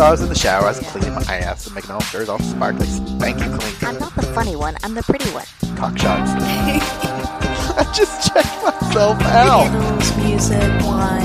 So 0.00 0.06
I 0.06 0.12
was 0.12 0.22
in 0.22 0.30
the 0.30 0.34
shower, 0.34 0.64
I 0.64 0.68
was 0.68 0.78
cleaning 0.80 1.12
my 1.12 1.20
ass 1.26 1.66
and 1.66 1.74
making 1.74 1.90
all 1.90 2.00
sure 2.00 2.24
all 2.30 2.38
sparkly, 2.38 2.86
spanky 2.86 3.60
clean. 3.60 3.74
I'm 3.86 3.98
not 3.98 4.14
the 4.14 4.22
funny 4.22 4.56
one. 4.56 4.74
I'm 4.82 4.94
the 4.94 5.02
pretty 5.02 5.28
one. 5.28 5.44
cock 5.76 5.98
shots. 5.98 6.30
I 6.40 7.92
just 7.94 8.32
checked 8.32 8.64
myself 8.64 9.20
out. 9.20 9.66
Candles, 9.66 10.16
music, 10.16 10.62
wine, 10.86 11.22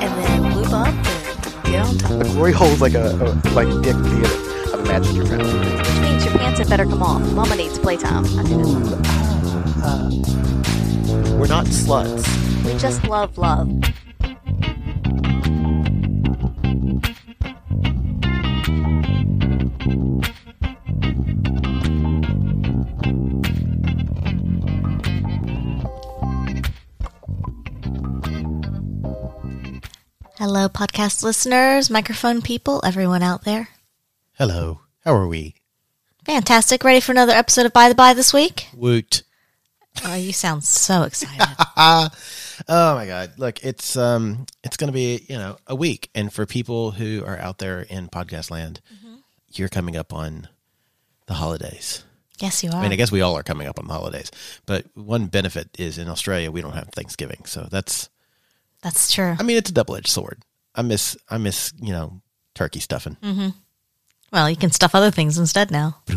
and 0.00 0.24
then 0.24 0.56
lube 0.56 0.72
up 0.72 0.88
and 0.88 1.64
get 1.66 1.86
on 1.86 1.98
top. 1.98 2.18
The 2.20 2.24
glory 2.32 2.52
hole's 2.52 2.80
like 2.80 2.94
a, 2.94 3.16
a 3.16 3.28
like 3.52 3.68
dick 3.82 3.96
theater. 3.96 4.72
I've 4.72 4.80
imagined 4.80 5.16
your 5.16 5.26
friend. 5.26 5.42
Which 5.42 6.00
means 6.00 6.24
your 6.24 6.38
pants 6.38 6.60
had 6.60 6.70
better 6.70 6.86
come 6.86 7.02
off. 7.02 7.20
Mama 7.34 7.54
needs 7.54 7.78
playtime. 7.78 8.24
I 8.38 8.44
do 8.44 8.64
this. 8.64 8.92
Uh, 8.94 10.08
uh, 10.08 11.36
we're 11.36 11.48
not 11.48 11.66
sluts. 11.66 12.24
We 12.64 12.78
just 12.78 13.04
love 13.04 13.36
love. 13.36 13.68
Hello, 30.44 30.68
podcast 30.68 31.22
listeners, 31.22 31.88
microphone 31.88 32.42
people, 32.42 32.82
everyone 32.84 33.22
out 33.22 33.44
there. 33.44 33.70
Hello. 34.34 34.80
How 35.02 35.14
are 35.14 35.26
we? 35.26 35.54
Fantastic. 36.26 36.84
Ready 36.84 37.00
for 37.00 37.12
another 37.12 37.32
episode 37.32 37.64
of 37.64 37.72
By 37.72 37.88
the 37.88 37.94
By 37.94 38.12
this 38.12 38.34
week? 38.34 38.68
Woot. 38.76 39.22
Oh, 40.04 40.14
you 40.14 40.34
sound 40.34 40.62
so 40.62 41.04
excited. 41.04 41.40
oh 41.78 42.10
my 42.68 43.06
god. 43.06 43.38
Look, 43.38 43.64
it's 43.64 43.96
um 43.96 44.44
it's 44.62 44.76
going 44.76 44.88
to 44.88 44.92
be, 44.92 45.24
you 45.30 45.38
know, 45.38 45.56
a 45.66 45.74
week 45.74 46.10
and 46.14 46.30
for 46.30 46.44
people 46.44 46.90
who 46.90 47.24
are 47.24 47.38
out 47.38 47.56
there 47.56 47.80
in 47.80 48.08
podcast 48.08 48.50
land, 48.50 48.82
you're 49.54 49.70
coming 49.70 49.96
up 49.96 50.12
on 50.12 50.48
the 51.24 51.32
holidays. 51.32 52.04
yes, 52.38 52.62
you 52.62 52.68
are. 52.68 52.76
I 52.76 52.82
mean, 52.82 52.92
I 52.92 52.96
guess 52.96 53.10
we 53.10 53.22
all 53.22 53.38
are 53.38 53.42
coming 53.42 53.66
up 53.66 53.78
on 53.78 53.86
the 53.86 53.94
holidays, 53.94 54.30
but 54.66 54.84
one 54.92 55.28
benefit 55.28 55.70
is 55.78 55.96
in 55.96 56.06
Australia 56.06 56.50
we 56.50 56.60
don't 56.60 56.74
have 56.74 56.90
Thanksgiving. 56.90 57.46
So 57.46 57.66
that's 57.70 58.10
That's 58.84 59.12
true. 59.12 59.34
I 59.36 59.42
mean, 59.42 59.56
it's 59.56 59.70
a 59.70 59.72
double-edged 59.72 60.06
sword. 60.06 60.44
I 60.76 60.82
miss 60.82 61.16
I 61.28 61.38
miss, 61.38 61.72
you 61.80 61.92
know, 61.92 62.20
turkey 62.54 62.78
stuffing. 62.80 63.16
Well, 64.30 64.48
you 64.50 64.56
can 64.56 64.70
stuff 64.70 64.94
other 64.94 65.10
things 65.10 65.38
instead 65.38 65.70
now. 65.72 65.96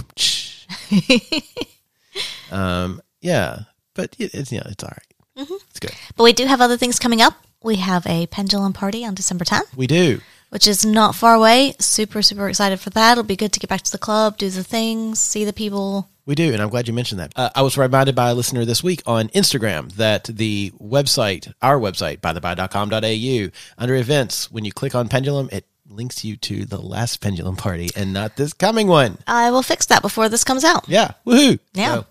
um 2.51 3.01
yeah, 3.21 3.59
but 3.93 4.15
it, 4.19 4.33
it's 4.33 4.51
you 4.51 4.59
know, 4.59 4.67
it's 4.69 4.83
all 4.83 4.91
right. 4.91 5.49
It's 5.69 5.79
good. 5.79 5.91
But 6.15 6.23
we 6.23 6.33
do 6.33 6.45
have 6.45 6.61
other 6.61 6.77
things 6.77 6.97
coming 6.99 7.21
up. 7.21 7.33
We 7.63 7.75
have 7.77 8.05
a 8.07 8.25
pendulum 8.27 8.73
party 8.73 9.05
on 9.05 9.13
December 9.13 9.45
10th, 9.45 9.75
We 9.75 9.85
do. 9.87 10.19
which 10.49 10.67
is 10.67 10.83
not 10.85 11.13
far 11.15 11.35
away. 11.35 11.75
Super, 11.79 12.21
super 12.23 12.49
excited 12.49 12.79
for 12.79 12.89
that. 12.91 13.13
It'll 13.13 13.23
be 13.23 13.35
good 13.35 13.53
to 13.53 13.59
get 13.59 13.69
back 13.69 13.81
to 13.83 13.91
the 13.91 13.97
club, 13.99 14.37
do 14.37 14.49
the 14.49 14.63
things, 14.63 15.19
see 15.19 15.45
the 15.45 15.53
people. 15.53 16.09
We 16.27 16.35
do, 16.35 16.53
and 16.53 16.61
I'm 16.61 16.69
glad 16.69 16.87
you 16.87 16.93
mentioned 16.93 17.21
that. 17.21 17.31
Uh, 17.35 17.49
I 17.55 17.61
was 17.63 17.77
reminded 17.77 18.13
by 18.13 18.29
a 18.29 18.35
listener 18.35 18.65
this 18.65 18.83
week 18.83 19.01
on 19.07 19.29
Instagram 19.29 19.93
that 19.93 20.25
the 20.25 20.71
website, 20.79 21.51
our 21.61 21.79
website, 21.79 22.19
bytheby.com.au, 22.19 23.51
under 23.77 23.95
events, 23.95 24.51
when 24.51 24.65
you 24.65 24.71
click 24.71 24.93
on 24.93 25.07
Pendulum, 25.07 25.47
it 25.51 25.65
links 25.89 26.25
you 26.25 26.35
to 26.35 26.65
the 26.65 26.79
last 26.81 27.21
Pendulum 27.21 27.55
party 27.55 27.89
and 27.95 28.11
not 28.11 28.35
this 28.35 28.51
coming 28.53 28.87
one. 28.87 29.17
I 29.25 29.51
will 29.51 29.63
fix 29.63 29.85
that 29.87 30.01
before 30.01 30.27
this 30.29 30.43
comes 30.43 30.63
out. 30.65 30.87
Yeah, 30.89 31.11
woohoo! 31.25 31.59
Yeah. 31.73 31.95
So, 31.95 32.05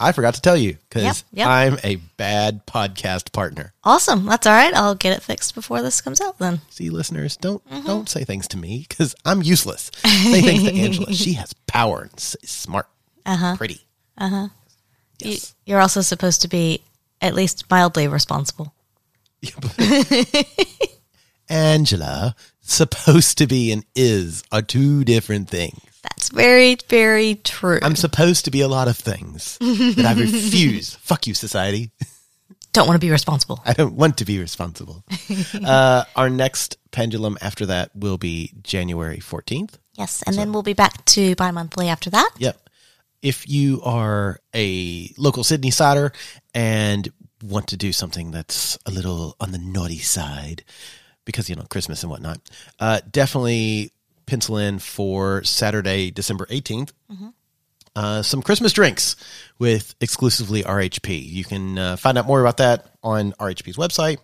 I 0.00 0.12
forgot 0.12 0.34
to 0.34 0.40
tell 0.40 0.56
you 0.56 0.76
because 0.88 1.02
Yep, 1.04 1.16
yep. 1.32 1.46
I'm 1.46 1.78
a 1.84 1.96
bad 2.16 2.66
podcast 2.66 3.32
partner. 3.32 3.72
Awesome. 3.84 4.24
That's 4.26 4.46
all 4.46 4.52
right. 4.54 4.72
I'll 4.74 4.94
get 4.94 5.16
it 5.16 5.22
fixed 5.22 5.54
before 5.54 5.82
this 5.82 6.00
comes 6.00 6.20
out 6.22 6.38
then. 6.38 6.60
See, 6.70 6.88
listeners, 6.90 7.36
don't 7.36 7.62
Mm-hmm. 7.68 7.86
don't 7.86 8.08
say 8.08 8.24
things 8.24 8.48
to 8.48 8.56
me 8.56 8.86
because 8.88 9.14
I'm 9.26 9.42
useless. 9.42 9.90
say 10.04 10.40
things 10.40 10.64
to 10.64 10.74
Angela. 10.74 11.12
She 11.12 11.34
has 11.34 11.52
power 11.68 12.00
and 12.10 12.12
is 12.14 12.34
smart, 12.50 12.88
uh-huh. 13.34 13.56
pretty. 13.56 13.80
Uh 14.18 14.28
huh. 14.28 14.48
You, 15.20 15.30
Yes. 15.32 15.54
you're 15.66 15.80
also 15.80 16.00
supposed 16.00 16.42
to 16.42 16.48
be 16.48 16.82
at 17.20 17.34
least 17.34 17.64
mildly 17.70 18.08
responsible. 18.08 18.74
Angela, 21.48 22.34
supposed 22.60 23.38
to 23.38 23.46
be 23.46 23.72
and 23.72 23.84
is 23.94 24.42
are 24.52 24.62
two 24.62 25.04
different 25.04 25.48
things. 25.48 25.78
That's 26.02 26.30
very, 26.30 26.76
very 26.88 27.34
true. 27.36 27.78
I'm 27.82 27.96
supposed 27.96 28.46
to 28.46 28.50
be 28.50 28.62
a 28.62 28.68
lot 28.68 28.88
of 28.88 28.96
things 28.96 29.58
that 29.58 30.04
I 30.06 30.18
refuse. 30.18 30.94
Fuck 31.00 31.26
you, 31.26 31.34
society. 31.34 31.90
Don't 32.72 32.86
want 32.86 33.00
to 33.00 33.04
be 33.04 33.10
responsible. 33.10 33.60
I 33.66 33.72
don't 33.72 33.94
want 33.94 34.16
to 34.18 34.24
be 34.24 34.38
responsible. 34.38 35.04
uh, 35.64 36.04
our 36.16 36.30
next 36.30 36.78
pendulum 36.92 37.36
after 37.42 37.66
that 37.66 37.90
will 37.94 38.16
be 38.16 38.52
January 38.62 39.18
14th. 39.18 39.74
Yes. 39.94 40.22
And 40.22 40.36
then 40.36 40.52
we'll 40.52 40.62
be 40.62 40.72
back 40.72 41.04
to 41.06 41.34
bi 41.34 41.50
monthly 41.50 41.88
after 41.88 42.08
that. 42.10 42.30
Yep. 42.38 42.69
If 43.22 43.48
you 43.48 43.82
are 43.82 44.40
a 44.54 45.12
local 45.18 45.44
Sydney 45.44 45.70
sider 45.70 46.12
and 46.54 47.12
want 47.42 47.68
to 47.68 47.76
do 47.76 47.92
something 47.92 48.30
that's 48.30 48.78
a 48.86 48.90
little 48.90 49.36
on 49.40 49.52
the 49.52 49.58
naughty 49.58 49.98
side, 49.98 50.64
because 51.24 51.48
you 51.50 51.56
know 51.56 51.64
Christmas 51.68 52.02
and 52.02 52.10
whatnot, 52.10 52.40
uh, 52.78 53.00
definitely 53.10 53.92
pencil 54.26 54.56
in 54.56 54.78
for 54.78 55.42
Saturday, 55.44 56.10
December 56.10 56.46
18th 56.46 56.92
Uh, 57.96 58.22
some 58.22 58.40
Christmas 58.40 58.72
drinks 58.72 59.16
with 59.58 59.94
exclusively 60.00 60.62
RHP. 60.62 61.28
You 61.28 61.44
can 61.44 61.76
uh, 61.76 61.96
find 61.96 62.16
out 62.16 62.26
more 62.26 62.40
about 62.40 62.58
that 62.58 62.86
on 63.02 63.32
RHP's 63.32 63.76
website, 63.76 64.18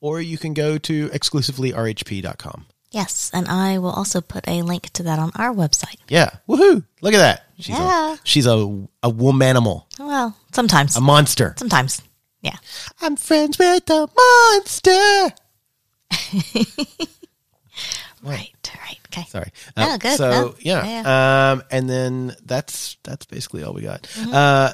or 0.00 0.20
you 0.22 0.38
can 0.38 0.54
go 0.54 0.78
to 0.78 1.08
exclusivelyrhp.com. 1.10 2.66
Yes. 2.94 3.30
And 3.34 3.48
I 3.48 3.78
will 3.78 3.90
also 3.90 4.20
put 4.20 4.46
a 4.46 4.62
link 4.62 4.90
to 4.94 5.02
that 5.02 5.18
on 5.18 5.32
our 5.34 5.52
website. 5.52 5.98
Yeah, 6.08 6.30
woohoo! 6.48 6.84
Look 7.02 7.12
at 7.14 7.18
that. 7.18 7.44
She's 7.58 7.68
Yeah. 7.74 8.14
a 8.14 8.18
she's 8.22 8.46
a 8.46 8.54
a 9.02 9.10
womanimal, 9.10 9.86
Well, 9.98 10.36
sometimes. 10.52 10.94
a 10.96 11.00
monster. 11.00 11.54
sometimes. 11.58 12.00
Yeah. 12.40 12.56
I'm 13.00 13.16
friends 13.16 13.58
with 13.58 13.84
the 13.86 14.06
monster. 14.06 15.34
Right. 18.22 18.50
Right. 18.80 18.98
Okay. 19.12 19.24
Sorry. 19.28 19.50
Yeah, 19.76 19.98
good. 19.98 20.16
So 20.16 20.30
No. 20.30 20.54
yeah, 20.58 21.52
um, 21.52 21.62
and 21.70 21.88
then 21.90 22.34
that's 22.46 22.96
that's 23.02 23.26
basically 23.26 23.62
all 23.62 23.74
we 23.74 23.82
got. 23.82 24.02
Mm-hmm. 24.04 24.32
Uh, 24.32 24.72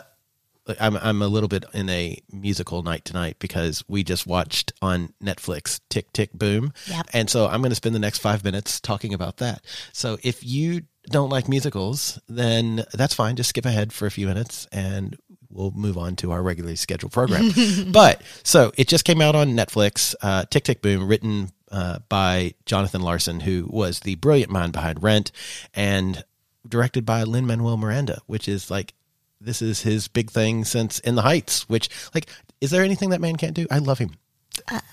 I'm 0.80 0.96
I'm 0.96 1.22
a 1.22 1.28
little 1.28 1.48
bit 1.48 1.64
in 1.72 1.88
a 1.88 2.18
musical 2.32 2.82
night 2.82 3.04
tonight 3.04 3.36
because 3.38 3.82
we 3.88 4.02
just 4.04 4.26
watched 4.26 4.72
on 4.82 5.12
Netflix 5.22 5.80
Tick 5.88 6.12
Tick 6.12 6.32
Boom, 6.32 6.72
Yep. 6.88 7.06
and 7.12 7.30
so 7.30 7.46
I'm 7.46 7.60
going 7.62 7.70
to 7.70 7.76
spend 7.76 7.94
the 7.94 7.98
next 8.00 8.18
five 8.18 8.44
minutes 8.44 8.80
talking 8.80 9.14
about 9.14 9.38
that. 9.38 9.64
So 9.92 10.18
if 10.22 10.44
you 10.44 10.82
don't 11.08 11.30
like 11.30 11.48
musicals, 11.48 12.20
then 12.28 12.84
that's 12.92 13.14
fine. 13.14 13.36
Just 13.36 13.48
skip 13.50 13.64
ahead 13.64 13.92
for 13.92 14.06
a 14.06 14.10
few 14.10 14.26
minutes 14.26 14.66
and. 14.72 15.16
We'll 15.52 15.72
move 15.72 15.98
on 15.98 16.14
to 16.16 16.30
our 16.30 16.44
regularly 16.44 16.76
scheduled 16.76 17.10
program. 17.10 17.50
but 17.90 18.22
so 18.44 18.70
it 18.76 18.86
just 18.86 19.04
came 19.04 19.20
out 19.20 19.34
on 19.34 19.48
Netflix. 19.48 20.14
Uh, 20.22 20.44
Tick 20.48 20.62
Tick 20.62 20.80
Boom, 20.80 21.08
written 21.08 21.50
uh, 21.72 21.98
by 22.08 22.54
Jonathan 22.66 23.00
Larson, 23.02 23.40
who 23.40 23.66
was 23.68 23.98
the 23.98 24.14
brilliant 24.14 24.52
mind 24.52 24.72
behind 24.72 25.02
Rent, 25.02 25.32
and 25.74 26.22
directed 26.68 27.04
by 27.04 27.24
Lin 27.24 27.48
Manuel 27.48 27.76
Miranda, 27.76 28.20
which 28.28 28.46
is 28.46 28.70
like 28.70 28.94
this 29.40 29.62
is 29.62 29.82
his 29.82 30.08
big 30.08 30.30
thing 30.30 30.64
since 30.64 30.98
In 31.00 31.14
the 31.14 31.22
Heights. 31.22 31.68
Which 31.68 31.88
like, 32.14 32.28
is 32.60 32.70
there 32.70 32.84
anything 32.84 33.10
that 33.10 33.20
man 33.20 33.36
can't 33.36 33.54
do? 33.54 33.66
I 33.70 33.78
love 33.78 33.98
him. 33.98 34.16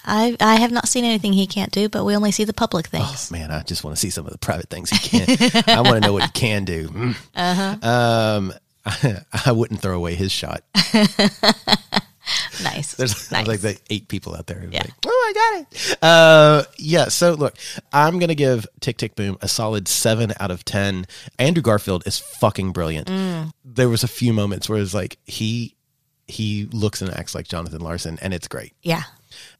I 0.05 0.37
I 0.39 0.55
have 0.55 0.71
not 0.71 0.87
seen 0.87 1.03
anything 1.03 1.33
he 1.33 1.47
can't 1.47 1.71
do, 1.71 1.89
but 1.89 2.05
we 2.05 2.15
only 2.15 2.31
see 2.31 2.43
the 2.43 2.53
public 2.53 2.87
things. 2.87 3.29
Oh, 3.31 3.37
man, 3.37 3.51
I 3.51 3.63
just 3.63 3.83
want 3.83 3.95
to 3.95 3.99
see 3.99 4.09
some 4.09 4.25
of 4.25 4.31
the 4.31 4.37
private 4.37 4.69
things 4.69 4.89
he 4.89 5.25
can. 5.25 5.63
I 5.67 5.81
want 5.81 5.95
to 5.95 5.99
know 6.01 6.13
what 6.13 6.23
he 6.23 6.31
can 6.31 6.65
do. 6.65 6.87
Mm. 6.89 7.83
Um, 7.83 8.53
I, 9.45 9.51
wouldn't 9.51 9.81
throw 9.81 9.95
away 9.95 10.15
his 10.15 10.31
shot. 10.31 10.63
nice. 12.63 12.95
There's 12.95 13.31
nice. 13.31 13.47
like 13.47 13.61
the 13.61 13.79
eight 13.89 14.07
people 14.07 14.35
out 14.35 14.47
there. 14.47 14.59
who 14.59 14.69
Yeah. 14.69 14.79
Like, 14.83 14.93
oh, 15.05 15.09
I 15.29 15.33
got 15.33 15.61
it. 15.73 15.97
Uh, 16.03 16.63
yeah. 16.77 17.05
So 17.09 17.33
look, 17.33 17.55
I'm 17.93 18.19
gonna 18.19 18.35
give 18.35 18.67
Tick 18.79 18.97
Tick 18.97 19.15
Boom 19.15 19.37
a 19.41 19.47
solid 19.47 19.87
seven 19.87 20.33
out 20.39 20.51
of 20.51 20.65
ten. 20.65 21.05
Andrew 21.39 21.61
Garfield 21.63 22.05
is 22.07 22.19
fucking 22.19 22.71
brilliant. 22.71 23.07
Mm. 23.07 23.51
There 23.65 23.89
was 23.89 24.03
a 24.03 24.07
few 24.07 24.33
moments 24.33 24.69
where 24.69 24.81
it's 24.81 24.93
like 24.93 25.17
he 25.25 25.75
he 26.27 26.65
looks 26.71 27.01
and 27.01 27.11
acts 27.13 27.33
like 27.33 27.47
Jonathan 27.47 27.81
Larson, 27.81 28.17
and 28.21 28.33
it's 28.33 28.47
great. 28.47 28.73
yeah. 28.83 29.03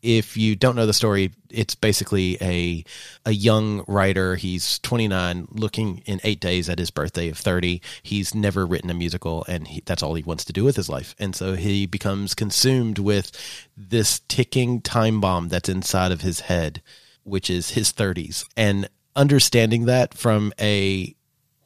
If 0.01 0.37
you 0.37 0.55
don't 0.55 0.75
know 0.75 0.85
the 0.85 0.93
story, 0.93 1.31
it's 1.49 1.75
basically 1.75 2.37
a 2.41 2.83
a 3.25 3.31
young 3.31 3.83
writer. 3.87 4.35
He's 4.35 4.79
29, 4.79 5.47
looking 5.51 6.03
in 6.05 6.19
eight 6.23 6.39
days 6.39 6.69
at 6.69 6.79
his 6.79 6.91
birthday 6.91 7.29
of 7.29 7.37
30. 7.37 7.81
He's 8.03 8.35
never 8.35 8.65
written 8.65 8.89
a 8.89 8.93
musical, 8.93 9.45
and 9.47 9.67
he, 9.67 9.81
that's 9.85 10.03
all 10.03 10.15
he 10.15 10.23
wants 10.23 10.45
to 10.45 10.53
do 10.53 10.63
with 10.63 10.75
his 10.75 10.89
life. 10.89 11.15
And 11.19 11.35
so 11.35 11.55
he 11.55 11.85
becomes 11.85 12.33
consumed 12.33 12.99
with 12.99 13.31
this 13.75 14.21
ticking 14.27 14.81
time 14.81 15.21
bomb 15.21 15.49
that's 15.49 15.69
inside 15.69 16.11
of 16.11 16.21
his 16.21 16.41
head, 16.41 16.81
which 17.23 17.49
is 17.49 17.71
his 17.71 17.91
30s. 17.91 18.45
And 18.55 18.89
understanding 19.15 19.85
that 19.85 20.13
from 20.13 20.53
a 20.59 21.15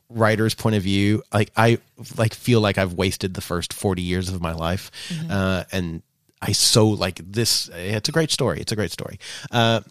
writer's 0.09 0.53
point 0.55 0.75
of 0.75 0.83
view, 0.83 1.23
like 1.33 1.51
I 1.55 1.79
like 2.17 2.33
feel 2.33 2.61
like 2.61 2.77
I've 2.77 2.93
wasted 2.93 3.33
the 3.33 3.41
first 3.41 3.73
40 3.73 4.01
years 4.01 4.29
of 4.29 4.41
my 4.41 4.53
life. 4.53 4.91
Uh, 5.29 5.63
and 5.71 6.01
I 6.41 6.51
so 6.53 6.87
like 6.87 7.21
this. 7.23 7.69
It's 7.73 8.09
a 8.09 8.11
great 8.11 8.31
story. 8.31 8.59
It's 8.59 8.71
a 8.71 8.75
great 8.75 8.91
story. 8.91 9.19
Uh, 9.51 9.81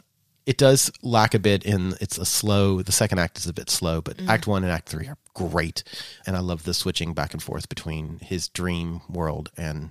it 0.47 0.56
does 0.58 0.91
lack 1.02 1.35
a 1.35 1.38
bit 1.38 1.64
in 1.64 1.94
it's 2.00 2.19
a 2.19 2.25
slow 2.25 2.82
the 2.82 2.91
second 2.93 3.19
act 3.20 3.38
is 3.38 3.47
a 3.47 3.52
bit 3.52 3.69
slow 3.70 4.00
but 4.00 4.19
act 4.26 4.47
one 4.47 4.64
and 4.64 4.73
act 4.73 4.88
three 4.88 5.06
are 5.06 5.19
great 5.35 5.85
and 6.26 6.35
i 6.35 6.41
love 6.41 6.64
the 6.64 6.73
switching 6.75 7.12
back 7.12 7.35
and 7.35 7.43
forth 7.43 7.69
between 7.69 8.19
his 8.20 8.49
dream 8.49 9.02
world 9.08 9.50
and 9.56 9.91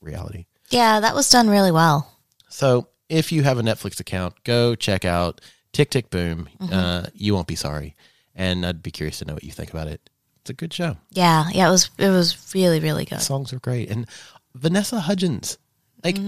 reality 0.00 0.44
Yeah, 0.70 1.00
that 1.00 1.14
was 1.14 1.28
done 1.30 1.48
really 1.48 1.72
well. 1.72 2.12
so 2.50 2.88
if 3.08 3.32
you 3.32 3.42
have 3.42 3.58
a 3.58 3.62
netflix 3.62 3.98
account 3.98 4.34
go 4.44 4.74
check 4.74 5.04
out 5.06 5.40
tick 5.72 5.90
tick 5.90 6.10
boom 6.10 6.48
uh, 6.70 7.06
you 7.14 7.34
won't 7.34 7.48
be 7.48 7.56
sorry 7.56 7.96
and 8.36 8.64
i'd 8.66 8.82
be 8.82 8.90
curious 8.92 9.18
to 9.18 9.24
know 9.24 9.34
what 9.34 9.42
you 9.44 9.52
think 9.52 9.70
about 9.70 9.88
it 9.88 10.10
it's 10.42 10.50
a 10.50 10.54
good 10.54 10.72
show 10.72 10.96
Yeah, 11.10 11.46
yeah, 11.50 11.66
it 11.66 11.70
was 11.70 11.90
it 11.98 12.10
was 12.10 12.52
really 12.54 12.78
really 12.78 13.06
good. 13.06 13.22
songs 13.22 13.52
are 13.54 13.58
great 13.58 13.90
and 13.90 14.06
vanessa 14.54 15.00
hudgens 15.00 15.56
like 16.04 16.18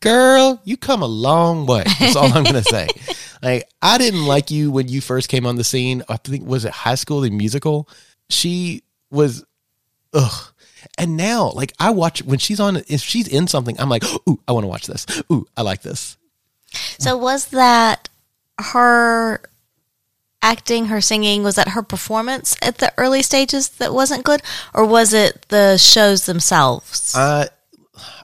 girl 0.00 0.60
you 0.64 0.76
come 0.76 1.02
a 1.02 1.06
long 1.06 1.66
way. 1.66 1.84
That's 1.98 2.16
all 2.16 2.32
i'm 2.32 2.44
gonna 2.44 2.62
say. 2.62 2.88
Like 3.42 3.68
i 3.82 3.98
didn't 3.98 4.24
like 4.24 4.52
you 4.52 4.70
when 4.70 4.86
you 4.86 5.00
first 5.00 5.28
came 5.28 5.46
on 5.46 5.56
the 5.56 5.64
scene. 5.64 6.04
I 6.08 6.16
think 6.16 6.46
was 6.46 6.64
it 6.64 6.70
high 6.70 6.94
school 6.94 7.22
the 7.22 7.30
musical? 7.30 7.88
She 8.30 8.84
was 9.10 9.44
ugh. 10.14 10.52
And 10.96 11.16
now 11.16 11.50
like 11.50 11.72
i 11.80 11.90
watch 11.90 12.22
when 12.22 12.38
she's 12.38 12.60
on 12.60 12.76
if 12.86 13.00
she's 13.00 13.26
in 13.26 13.48
something 13.48 13.80
i'm 13.80 13.88
like 13.88 14.04
ooh 14.28 14.38
i 14.46 14.52
want 14.52 14.62
to 14.62 14.68
watch 14.68 14.86
this. 14.86 15.06
Ooh 15.32 15.44
i 15.56 15.62
like 15.62 15.82
this. 15.82 16.16
So 16.98 17.16
was 17.16 17.48
that 17.48 18.08
her 18.58 19.40
acting, 20.42 20.86
her 20.86 21.00
singing, 21.00 21.42
was 21.42 21.54
that 21.54 21.68
her 21.68 21.82
performance 21.82 22.56
at 22.60 22.78
the 22.78 22.92
early 22.98 23.22
stages 23.22 23.68
that 23.70 23.94
wasn't 23.94 24.24
good? 24.24 24.42
Or 24.74 24.84
was 24.84 25.12
it 25.12 25.46
the 25.48 25.78
shows 25.78 26.26
themselves? 26.26 27.14
Uh, 27.14 27.46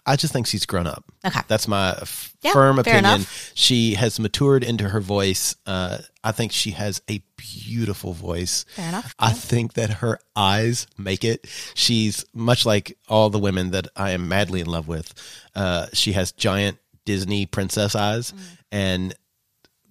I 0.09 0.17
just 0.17 0.33
think 0.33 0.47
she's 0.47 0.67
grown 0.67 0.87
up. 0.87 1.05
Okay. 1.25 1.41
That's 1.49 1.69
my 1.69 1.91
f- 1.91 2.35
Yeah, 2.43 2.53
firm 2.53 2.79
opinion. 2.79 3.27
She 3.55 3.95
has 3.95 4.19
matured 4.19 4.65
into 4.65 4.89
her 4.89 5.01
voice. 5.01 5.55
Uh, 5.67 5.99
I 6.25 6.33
think 6.33 6.51
she 6.53 6.71
has 6.73 7.01
a 7.11 7.23
beautiful 7.37 8.13
voice. 8.15 8.65
Fair 8.75 8.89
enough. 8.89 9.15
I 9.19 9.33
think 9.33 9.75
that 9.75 9.91
her 9.95 10.19
eyes 10.35 10.87
make 10.97 11.25
it. 11.25 11.47
She's 11.75 12.25
much 12.35 12.65
like 12.67 12.97
all 13.09 13.31
the 13.31 13.39
women 13.39 13.71
that 13.73 13.89
I 13.95 14.11
am 14.13 14.29
madly 14.29 14.61
in 14.61 14.67
love 14.67 14.89
with. 14.89 15.13
Uh, 15.55 15.87
she 15.93 16.13
has 16.13 16.33
giant 16.33 16.79
Disney 17.05 17.47
princess 17.47 17.95
eyes, 17.95 18.33
Mm. 18.33 18.39
and 18.73 19.15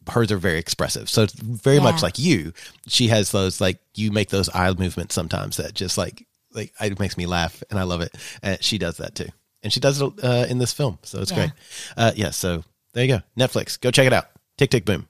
hers 0.09 0.31
are 0.31 0.37
very 0.37 0.57
expressive. 0.59 1.09
So 1.09 1.23
it's 1.23 1.33
very 1.33 1.77
Yeah. 1.77 1.83
much 1.83 2.01
like 2.01 2.17
you. 2.17 2.53
She 2.87 3.07
has 3.09 3.31
those 3.31 3.59
like 3.59 3.79
you 3.95 4.11
make 4.11 4.29
those 4.29 4.49
eye 4.53 4.71
movements 4.73 5.13
sometimes 5.15 5.57
that 5.57 5.73
just 5.73 5.97
like 5.97 6.25
like 6.53 6.73
it 6.81 6.99
makes 6.99 7.17
me 7.17 7.25
laugh, 7.25 7.61
and 7.69 7.77
I 7.79 7.83
love 7.83 8.01
it. 8.01 8.15
And 8.41 8.63
she 8.63 8.77
does 8.77 8.97
that 8.97 9.15
too, 9.15 9.27
and 9.63 9.71
she 9.73 9.79
does 9.79 10.01
it 10.01 10.11
uh, 10.23 10.45
in 10.49 10.57
this 10.57 10.73
film, 10.73 10.99
so 11.03 11.19
it's 11.21 11.31
Yeah. 11.31 11.37
great. 11.37 11.51
Uh, 11.95 12.11
yeah, 12.15 12.31
so 12.31 12.63
there 12.93 13.03
you 13.05 13.17
go, 13.17 13.21
Netflix. 13.37 13.79
Go 13.79 13.91
check 13.91 14.07
it 14.07 14.13
out. 14.13 14.25
Tick 14.57 14.69
tick 14.71 14.85
boom. 14.85 15.07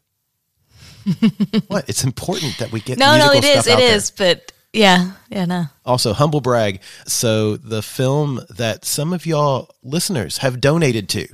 what? 1.68 1.88
It's 1.88 2.04
important 2.04 2.58
that 2.58 2.72
we 2.72 2.82
get 2.82 2.98
no, 2.98 3.18
no, 3.18 3.32
it 3.32 3.44
is. 3.44 3.68
It 3.68 3.74
out 3.74 3.80
there. 3.80 3.96
is, 3.96 4.12
but 4.12 4.52
yeah, 4.74 5.12
yeah, 5.30 5.46
no. 5.46 5.66
Also, 5.86 6.14
humble 6.14 6.42
brag. 6.42 6.82
So 7.06 7.56
the 7.58 7.82
film 7.82 8.42
that 8.50 8.84
some 8.86 9.14
of 9.14 9.26
y'all 9.26 9.70
listeners 9.84 10.40
have 10.40 10.60
donated 10.60 11.08
to, 11.10 11.28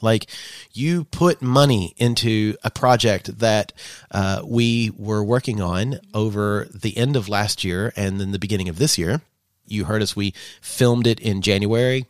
like 0.00 0.26
you 0.72 1.04
put 1.04 1.42
money 1.42 1.92
into 1.98 2.56
a 2.64 2.70
project 2.70 3.38
that 3.40 3.72
uh, 4.10 4.40
we 4.44 4.90
were 4.96 5.22
working 5.22 5.60
on 5.60 6.00
over 6.14 6.66
the 6.72 6.96
end 6.96 7.16
of 7.16 7.28
last 7.28 7.62
year 7.64 7.92
and 7.96 8.18
then 8.20 8.32
the 8.32 8.38
beginning 8.38 8.68
of 8.70 8.78
this 8.78 8.96
year. 8.96 9.20
You 9.66 9.84
heard 9.84 10.02
us. 10.02 10.16
We 10.16 10.32
filmed 10.62 11.06
it 11.06 11.20
in 11.20 11.42
January. 11.42 12.06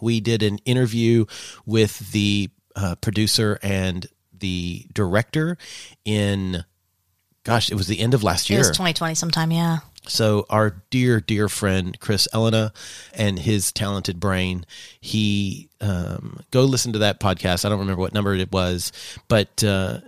We 0.00 0.20
did 0.20 0.42
an 0.42 0.58
interview 0.64 1.26
with 1.66 2.12
the 2.12 2.50
uh, 2.76 2.94
producer 2.96 3.58
and 3.62 4.06
the 4.38 4.86
director 4.92 5.58
in, 6.04 6.64
gosh, 7.44 7.70
it 7.70 7.74
was 7.74 7.86
the 7.88 8.00
end 8.00 8.14
of 8.14 8.22
last 8.22 8.50
year. 8.50 8.58
It 8.58 8.62
was 8.62 8.68
2020 8.68 9.14
sometime, 9.14 9.50
yeah. 9.50 9.78
So 10.06 10.46
our 10.48 10.82
dear, 10.90 11.20
dear 11.20 11.48
friend 11.48 11.98
Chris 12.00 12.26
Elena 12.32 12.72
and 13.12 13.38
his 13.38 13.72
talented 13.72 14.18
brain, 14.18 14.64
he 15.00 15.68
um, 15.80 16.40
go 16.50 16.64
listen 16.64 16.94
to 16.94 17.00
that 17.00 17.20
podcast. 17.20 17.64
I 17.64 17.68
don't 17.68 17.80
remember 17.80 18.00
what 18.00 18.14
number 18.14 18.34
it 18.34 18.50
was, 18.50 18.92
but 19.28 19.62
uh, 19.62 20.00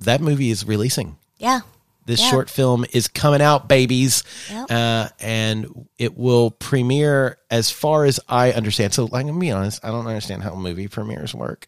that 0.00 0.20
movie 0.20 0.50
is 0.50 0.66
releasing. 0.66 1.16
Yeah. 1.38 1.60
This 2.04 2.20
Yeah. 2.20 2.30
short 2.30 2.50
film 2.50 2.84
is 2.92 3.06
coming 3.06 3.40
out, 3.40 3.68
babies, 3.68 4.24
Yep. 4.50 4.70
uh, 4.70 5.08
and 5.20 5.86
it 5.98 6.16
will 6.18 6.50
premiere. 6.50 7.38
As 7.50 7.70
far 7.70 8.04
as 8.06 8.18
I 8.28 8.50
understand, 8.52 8.92
so 8.94 9.04
like, 9.04 9.20
I'm 9.20 9.26
gonna 9.28 9.38
be 9.38 9.50
honest, 9.50 9.84
I 9.84 9.88
don't 9.90 10.06
understand 10.06 10.42
how 10.42 10.54
movie 10.54 10.88
premieres 10.88 11.34
work. 11.34 11.66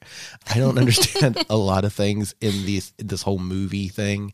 I 0.53 0.59
don't 0.59 0.79
understand 0.79 1.45
a 1.51 1.57
lot 1.57 1.85
of 1.85 1.93
things 1.93 2.35
in 2.41 2.65
these 2.67 2.93
this 2.99 3.23
whole 3.23 3.39
movie 3.39 3.89
thing, 3.89 4.33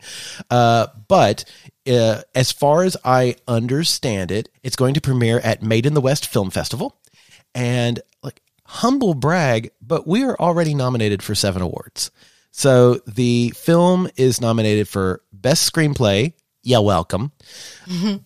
uh, 0.51 0.87
but 1.09 1.45
uh, 1.91 2.23
as 2.35 2.53
far 2.53 2.85
as 2.85 2.97
I 3.05 3.37
understand 3.49 4.31
it, 4.31 4.49
it's 4.63 4.77
going 4.77 4.95
to 4.95 5.01
premiere 5.01 5.41
at 5.41 5.63
Made 5.63 5.87
in 5.87 5.95
the 5.95 6.01
West 6.01 6.27
Film 6.27 6.51
Festival, 6.51 6.97
and 7.55 8.01
like 8.23 8.41
humble 8.65 9.15
brag, 9.15 9.71
but 9.83 10.07
we 10.07 10.23
are 10.23 10.37
already 10.39 10.73
nominated 10.73 11.23
for 11.23 11.35
seven 11.35 11.61
awards. 11.63 12.11
So 12.51 12.95
the 13.07 13.51
film 13.57 14.09
is 14.17 14.41
nominated 14.41 14.89
for 14.89 15.23
Best 15.33 15.73
Screenplay. 15.73 16.33
Yeah, 16.63 16.81
welcome. 16.81 17.33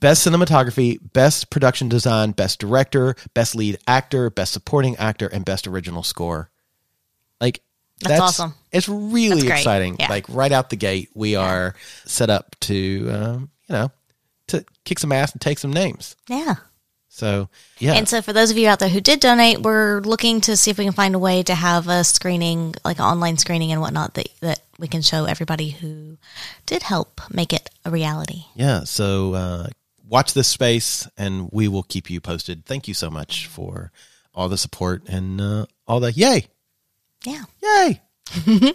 Best 0.00 0.26
Cinematography, 0.26 0.98
Best 1.12 1.50
Production 1.50 1.88
Design, 1.88 2.32
Best 2.32 2.58
Director, 2.58 3.14
Best 3.32 3.54
Lead 3.54 3.78
Actor, 3.86 4.30
Best 4.30 4.52
Supporting 4.52 4.96
Actor, 4.96 5.28
and 5.28 5.44
Best 5.44 5.68
Original 5.68 6.02
Score. 6.02 6.50
Like 7.40 7.62
That's 8.00 8.20
awesome. 8.20 8.54
It's 8.72 8.88
really 8.88 9.42
That's 9.42 9.60
exciting. 9.60 9.96
Yeah. 10.00 10.08
Like 10.08 10.26
right 10.28 10.50
out 10.50 10.70
the 10.70 10.76
gate, 10.76 11.10
we 11.14 11.36
are 11.36 11.74
set 12.06 12.28
up 12.28 12.56
to 12.60 13.10
um, 13.12 13.50
you 13.68 13.74
know 13.74 13.92
to 14.48 14.64
kick 14.84 14.98
some 14.98 15.12
ass 15.12 15.32
and 15.32 15.40
take 15.40 15.58
some 15.58 15.72
names. 15.72 16.16
Yeah. 16.28 16.56
So 17.14 17.48
yeah, 17.78 17.92
And 17.92 18.08
so, 18.08 18.20
for 18.22 18.32
those 18.32 18.50
of 18.50 18.58
you 18.58 18.66
out 18.66 18.80
there 18.80 18.88
who 18.88 19.00
did 19.00 19.20
donate, 19.20 19.60
we're 19.60 20.00
looking 20.00 20.40
to 20.42 20.56
see 20.56 20.72
if 20.72 20.78
we 20.78 20.84
can 20.84 20.92
find 20.92 21.14
a 21.14 21.18
way 21.20 21.44
to 21.44 21.54
have 21.54 21.86
a 21.86 22.02
screening, 22.02 22.74
like 22.84 22.98
an 22.98 23.04
online 23.04 23.38
screening 23.38 23.70
and 23.70 23.80
whatnot, 23.80 24.14
that, 24.14 24.28
that 24.40 24.58
we 24.80 24.88
can 24.88 25.00
show 25.00 25.24
everybody 25.24 25.70
who 25.70 26.18
did 26.66 26.82
help 26.82 27.20
make 27.30 27.52
it 27.52 27.70
a 27.84 27.90
reality. 27.92 28.46
Yeah. 28.56 28.82
So 28.82 29.34
uh, 29.34 29.66
watch 30.08 30.34
this 30.34 30.48
space 30.48 31.08
and 31.16 31.48
we 31.52 31.68
will 31.68 31.84
keep 31.84 32.10
you 32.10 32.20
posted. 32.20 32.66
Thank 32.66 32.88
you 32.88 32.94
so 32.94 33.10
much 33.10 33.46
for 33.46 33.92
all 34.34 34.48
the 34.48 34.58
support 34.58 35.04
and 35.06 35.40
uh, 35.40 35.66
all 35.86 36.00
the 36.00 36.10
yay. 36.10 36.48
Yeah. 37.24 37.44
Yay. 37.62 38.02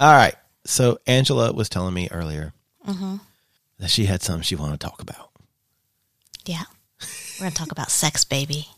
all 0.00 0.16
right. 0.16 0.34
So 0.64 0.98
Angela 1.06 1.52
was 1.52 1.68
telling 1.68 1.92
me 1.92 2.08
earlier 2.10 2.54
that 3.78 3.90
she 3.90 4.06
had 4.06 4.22
something 4.22 4.42
she 4.42 4.56
wanted 4.56 4.80
to 4.80 4.86
talk 4.86 5.02
about. 5.02 5.30
Yeah. 6.46 6.62
We're 7.38 7.44
going 7.44 7.52
to 7.52 7.58
talk 7.58 7.72
about 7.72 7.90
sex, 7.90 8.24
baby. 8.24 8.68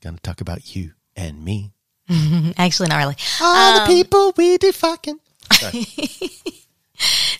Gonna 0.00 0.18
talk 0.18 0.40
about 0.40 0.76
you 0.76 0.92
and 1.16 1.44
me. 1.44 1.72
Actually, 2.56 2.88
not 2.88 2.98
really. 2.98 3.16
All 3.40 3.74
the 3.74 3.82
um, 3.82 3.86
people 3.88 4.32
we 4.36 4.56
do 4.58 4.72
fucking. 4.72 5.18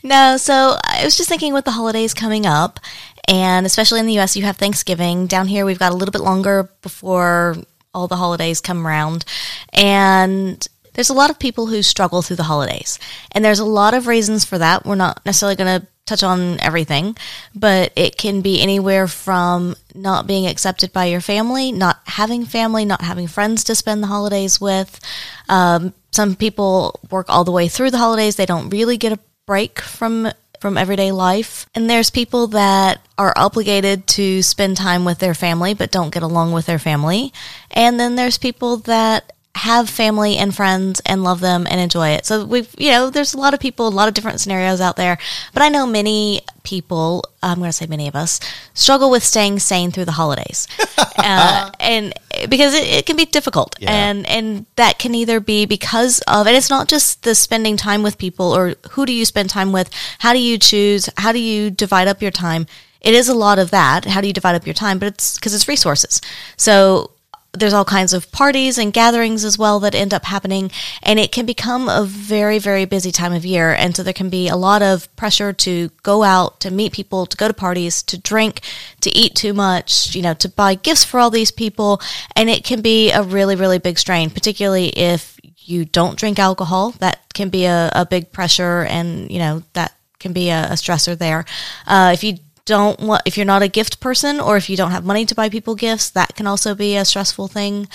No, 0.03 0.37
so 0.37 0.77
I 0.85 1.05
was 1.05 1.17
just 1.17 1.29
thinking 1.29 1.53
with 1.53 1.65
the 1.65 1.73
holidays 1.73 2.15
coming 2.15 2.47
up, 2.47 2.79
and 3.27 3.67
especially 3.67 4.01
in 4.01 4.07
the 4.07 4.19
US, 4.21 4.37
you 4.37 4.45
have 4.45 4.57
Thanksgiving. 4.57 5.27
Down 5.27 5.49
here, 5.49 5.67
we've 5.67 5.79
got 5.79 5.93
a 5.93 5.97
little 5.97 6.13
bit 6.13 6.21
longer 6.21 6.71
before 6.83 7.57
all 7.93 8.07
the 8.07 8.17
holidays 8.17 8.61
come 8.61 8.87
around. 8.87 9.25
And 9.73 10.67
there's 10.95 11.11
a 11.11 11.15
lot 11.15 11.31
of 11.31 11.39
people 11.39 11.67
who 11.67 11.83
struggle 11.83 12.23
through 12.23 12.37
the 12.37 12.45
holidays. 12.45 12.99
And 13.33 13.45
there's 13.45 13.59
a 13.59 13.65
lot 13.65 13.95
of 13.95 14.07
reasons 14.07 14.45
for 14.45 14.59
that. 14.59 14.87
We're 14.87 14.95
not 14.95 15.25
necessarily 15.27 15.57
going 15.57 15.81
to 15.81 15.87
touch 16.09 16.23
on 16.23 16.59
everything, 16.61 17.17
but 17.55 17.93
it 17.97 18.17
can 18.17 18.41
be 18.41 18.61
anywhere 18.61 19.07
from 19.07 19.77
not 19.95 20.27
being 20.27 20.47
accepted 20.47 20.93
by 20.93 21.07
your 21.07 21.21
family, 21.21 21.73
not 21.73 22.01
having 22.07 22.45
family, 22.45 22.85
not 22.85 23.03
having 23.03 23.27
friends 23.27 23.65
to 23.65 23.75
spend 23.75 24.03
the 24.03 24.07
holidays 24.09 24.61
with. 24.61 25.01
Um, 25.49 25.93
some 26.11 26.35
people 26.35 27.01
work 27.11 27.27
all 27.29 27.45
the 27.45 27.53
way 27.53 27.69
through 27.69 27.91
the 27.91 27.99
holidays. 27.99 28.37
They 28.37 28.47
don't 28.47 28.71
really 28.71 28.97
get 28.97 29.13
a 29.13 29.19
break 29.47 29.81
from 29.81 30.31
from 30.61 30.77
everyday 30.77 31.13
life. 31.13 31.67
And 31.75 31.89
there's 31.89 32.11
people 32.11 32.49
that 32.49 33.01
are 33.17 33.33
obligated 33.37 34.07
to 34.09 34.43
spend 34.43 34.77
time 34.77 35.05
with 35.05 35.19
their 35.19 35.35
family 35.35 35.75
but 35.75 35.93
don't 35.93 36.13
get 36.13 36.23
along 36.23 36.53
with 36.53 36.67
their 36.67 36.79
family. 36.79 37.33
And 37.71 37.99
then 37.99 38.17
there's 38.17 38.39
people 38.39 38.79
that 38.79 39.33
have 39.59 39.91
family 39.91 40.37
and 40.37 40.55
friends 40.55 41.01
and 41.05 41.25
love 41.25 41.41
them 41.41 41.67
and 41.69 41.81
enjoy 41.81 42.11
it. 42.11 42.25
So 42.25 42.45
we've, 42.45 42.73
you 42.79 42.91
know, 42.91 43.11
there's 43.11 43.35
a 43.35 43.39
lot 43.39 43.55
of 43.55 43.61
people, 43.61 43.89
a 43.89 43.91
lot 43.91 44.07
of 44.07 44.15
different 44.15 44.41
scenarios 44.41 44.81
out 44.81 44.97
there, 44.97 45.19
but 45.53 45.63
I 45.63 45.69
know 45.69 45.85
many 45.85 46.43
people, 46.63 47.25
I'm 47.43 47.59
going 47.59 47.69
to 47.69 47.73
say 47.73 47.87
many 47.87 48.07
of 48.07 48.15
us, 48.15 48.39
struggle 48.75 49.11
with 49.11 49.25
staying 49.25 49.59
sane 49.59 49.91
through 49.91 50.05
the 50.05 50.13
holidays. 50.13 50.69
uh, 51.19 51.71
and 51.81 52.15
because 52.49 52.73
it, 52.75 52.87
it, 52.87 53.07
can 53.07 53.17
be 53.17 53.25
difficult 53.25 53.75
Yeah. 53.81 53.91
and, 53.91 54.27
and 54.29 54.67
that 54.77 54.99
can 55.01 55.15
either 55.15 55.41
be 55.41 55.67
because 55.67 56.21
of, 56.29 56.47
and 56.47 56.57
it's 56.57 56.71
not 56.71 56.89
just 56.89 57.25
the 57.25 57.35
spending 57.35 57.77
time 57.77 58.05
with 58.05 58.17
people 58.17 58.55
or 58.55 58.75
who 58.93 59.07
do 59.07 59.13
you 59.13 59.25
spend 59.25 59.51
time 59.51 59.73
with? 59.73 59.91
How 60.21 60.33
do 60.33 60.39
you 60.39 60.57
choose? 60.57 61.11
How 61.17 61.33
do 61.33 61.41
you 61.41 61.71
divide 61.71 62.07
up 62.07 62.23
your 62.23 62.31
time? 62.31 62.67
It 63.01 63.15
is 63.15 63.29
a 63.29 63.35
lot 63.35 63.59
of 63.59 63.71
that. 63.71 64.05
How 64.05 64.21
do 64.21 64.29
you 64.29 64.33
divide 64.33 64.55
up 64.55 64.67
your 64.67 64.75
time? 64.75 64.99
But 64.99 65.09
it's 65.09 65.37
because 65.37 65.55
it's 65.55 65.69
resources. 65.69 66.21
So 66.57 67.11
there's 67.53 67.73
all 67.73 67.85
kinds 67.85 68.13
of 68.13 68.31
parties 68.31 68.77
and 68.79 68.93
gatherings 68.93 69.45
as 69.45 69.59
well 69.59 69.81
that 69.81 69.95
end 69.95 70.13
up 70.13 70.25
happening 70.25 70.71
and 71.03 71.19
it 71.19 71.33
can 71.33 71.47
become 71.47 71.89
a 71.89 72.05
very 72.05 72.59
very 72.59 72.85
busy 72.85 73.11
time 73.11 73.33
of 73.33 73.45
year. 73.45 73.73
And 73.73 73.97
so 73.97 74.03
there 74.03 74.13
can 74.13 74.29
be 74.29 74.49
a 74.49 74.57
lot 74.57 74.83
of 74.83 75.15
pressure 75.17 75.53
to 75.53 75.91
go 76.03 76.23
out 76.23 76.61
to 76.61 76.71
meet 76.71 76.93
people 76.93 77.27
to 77.27 77.37
go 77.37 77.49
to 77.49 77.55
parties 77.55 78.03
to 78.05 78.19
drink 78.19 78.61
to 79.01 79.11
eat 79.11 79.35
too 79.35 79.55
much 79.55 80.15
you 80.15 80.23
know 80.23 80.35
to 80.35 80.49
buy 80.49 80.75
gifts 80.75 81.05
for 81.05 81.19
all 81.19 81.31
these 81.31 81.51
people. 81.51 82.01
And 82.37 82.51
it 82.51 82.65
can 82.65 82.83
be 82.83 83.11
a 83.11 83.23
really 83.23 83.57
really 83.57 83.79
big 83.79 83.99
strain 83.99 84.31
particularly 84.31 84.89
if 84.89 85.39
you 85.57 85.85
don't 85.85 86.19
drink 86.19 86.39
alcohol. 86.39 86.93
That 86.99 87.21
can 87.35 87.49
be 87.49 87.65
a, 87.65 87.91
a 87.95 88.07
big 88.07 88.31
pressure 88.33 88.83
and 88.83 89.31
you 89.31 89.39
know 89.39 89.63
that 89.73 89.95
can 90.19 90.33
be 90.33 90.51
a, 90.51 90.65
a 90.65 90.73
stressor 90.73 91.17
there. 91.17 91.45
Uh, 91.87 92.11
if 92.13 92.25
you 92.25 92.39
don't 92.69 93.01
want 93.01 93.23
if 93.27 93.37
you're 93.37 93.45
not 93.47 93.63
a 93.63 93.69
gift 93.69 93.99
person 93.99 94.39
or 94.39 94.57
if 94.57 94.71
you 94.71 94.77
don't 94.77 94.93
have 94.93 95.05
money 95.05 95.25
to 95.27 95.35
buy 95.35 95.49
people 95.49 95.75
gifts 95.75 96.11
that 96.11 96.37
can 96.37 96.47
also 96.47 96.75
be 96.75 96.95
a 96.97 97.05
stressful 97.05 97.49
thing 97.49 97.89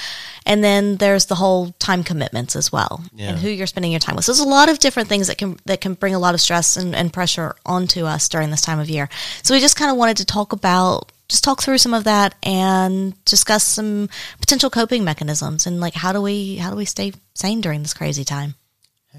and 0.45 0.61
then 0.63 0.97
there's 0.97 1.27
the 1.27 1.35
whole 1.35 1.71
time 1.79 2.03
commitments 2.03 2.55
as 2.57 2.71
well 2.71 3.01
Yeah. 3.13 3.29
and 3.29 3.39
who 3.39 3.47
you're 3.49 3.67
spending 3.67 3.91
your 3.91 3.99
time 4.01 4.15
with 4.17 4.25
so 4.25 4.33
there's 4.33 4.45
a 4.45 4.49
lot 4.49 4.67
of 4.69 4.79
different 4.79 5.07
things 5.07 5.27
that 5.27 5.37
can 5.37 5.57
that 5.65 5.79
can 5.79 5.93
bring 5.93 6.13
a 6.15 6.19
lot 6.19 6.33
of 6.33 6.41
stress 6.41 6.75
and, 6.75 6.93
and 6.93 7.13
pressure 7.13 7.55
onto 7.65 8.05
us 8.05 8.27
during 8.27 8.49
this 8.51 8.61
time 8.61 8.79
of 8.79 8.89
year 8.89 9.07
so 9.43 9.53
we 9.53 9.61
just 9.61 9.77
kind 9.77 9.89
of 9.91 9.97
wanted 9.97 10.17
to 10.17 10.25
talk 10.25 10.51
about 10.51 11.11
just 11.29 11.43
talk 11.43 11.61
through 11.61 11.77
some 11.77 11.93
of 11.93 12.03
that 12.03 12.35
and 12.43 13.13
discuss 13.25 13.63
some 13.63 14.09
potential 14.41 14.69
coping 14.69 15.03
mechanisms 15.05 15.65
and 15.65 15.79
like 15.79 15.93
how 15.93 16.11
do 16.11 16.21
we 16.21 16.57
how 16.57 16.69
do 16.69 16.75
we 16.75 16.85
stay 16.85 17.13
sane 17.33 17.61
during 17.61 17.81
this 17.81 17.93
crazy 17.93 18.25
time 18.25 18.55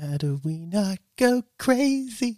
How 0.01 0.17
do 0.19 0.41
we 0.45 0.59
not 0.59 0.99
go 1.17 1.43
crazy? 1.59 2.37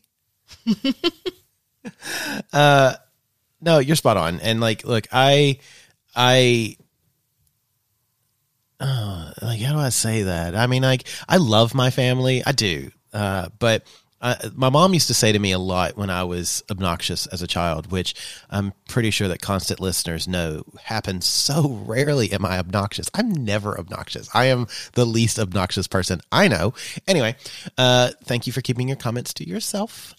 uh 2.52 2.94
no, 3.66 3.80
you're 3.80 3.96
spot 3.96 4.16
on. 4.16 4.40
And 4.40 4.60
like 4.60 4.84
look, 4.84 5.08
I 5.12 5.58
I 6.14 6.76
uh, 8.80 9.32
like 9.42 9.60
how 9.60 9.72
do 9.72 9.78
I 9.78 9.90
say 9.90 10.22
that? 10.22 10.54
I 10.54 10.66
mean 10.68 10.82
like 10.82 11.06
I 11.28 11.36
love 11.36 11.74
my 11.74 11.90
family. 11.90 12.42
I 12.46 12.52
do. 12.52 12.90
Uh 13.12 13.48
but 13.58 13.84
uh, 14.22 14.34
my 14.54 14.70
mom 14.70 14.94
used 14.94 15.08
to 15.08 15.14
say 15.14 15.30
to 15.30 15.38
me 15.38 15.52
a 15.52 15.58
lot 15.58 15.96
when 15.96 16.08
I 16.08 16.24
was 16.24 16.62
obnoxious 16.70 17.26
as 17.26 17.42
a 17.42 17.46
child, 17.46 17.90
which 17.92 18.14
I'm 18.48 18.72
pretty 18.88 19.10
sure 19.10 19.28
that 19.28 19.42
constant 19.42 19.78
listeners 19.78 20.26
know 20.26 20.62
happens 20.82 21.26
so 21.26 21.82
rarely 21.86 22.32
am 22.32 22.44
I 22.44 22.58
obnoxious. 22.58 23.10
I'm 23.14 23.30
never 23.30 23.78
obnoxious. 23.78 24.30
I 24.32 24.46
am 24.46 24.68
the 24.94 25.04
least 25.04 25.38
obnoxious 25.38 25.86
person 25.86 26.22
I 26.32 26.48
know. 26.48 26.72
Anyway, 27.06 27.36
uh, 27.76 28.12
thank 28.24 28.46
you 28.46 28.54
for 28.54 28.62
keeping 28.62 28.88
your 28.88 28.96
comments 28.96 29.34
to 29.34 29.46
yourself. 29.46 30.14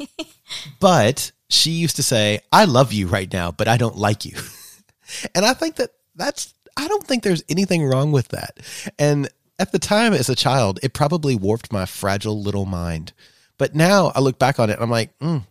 but 0.80 1.32
she 1.48 1.70
used 1.70 1.96
to 1.96 2.02
say, 2.02 2.40
I 2.52 2.64
love 2.64 2.92
you 2.92 3.06
right 3.06 3.32
now, 3.32 3.50
but 3.52 3.68
I 3.68 3.76
don't 3.76 3.96
like 3.96 4.24
you. 4.24 4.36
and 5.34 5.44
I 5.44 5.54
think 5.54 5.76
that 5.76 5.90
that's, 6.14 6.52
I 6.76 6.88
don't 6.88 7.06
think 7.06 7.22
there's 7.22 7.44
anything 7.48 7.84
wrong 7.84 8.12
with 8.12 8.28
that. 8.28 8.58
And 8.98 9.28
at 9.58 9.72
the 9.72 9.78
time 9.78 10.12
as 10.12 10.28
a 10.28 10.34
child, 10.34 10.80
it 10.82 10.92
probably 10.92 11.36
warped 11.36 11.72
my 11.72 11.86
fragile 11.86 12.40
little 12.42 12.66
mind. 12.66 13.12
But 13.58 13.74
now 13.74 14.12
I 14.14 14.20
look 14.20 14.38
back 14.38 14.58
on 14.60 14.68
it 14.70 14.74
and 14.74 14.82
I'm 14.82 14.90
like, 14.90 15.18
mm, 15.18 15.42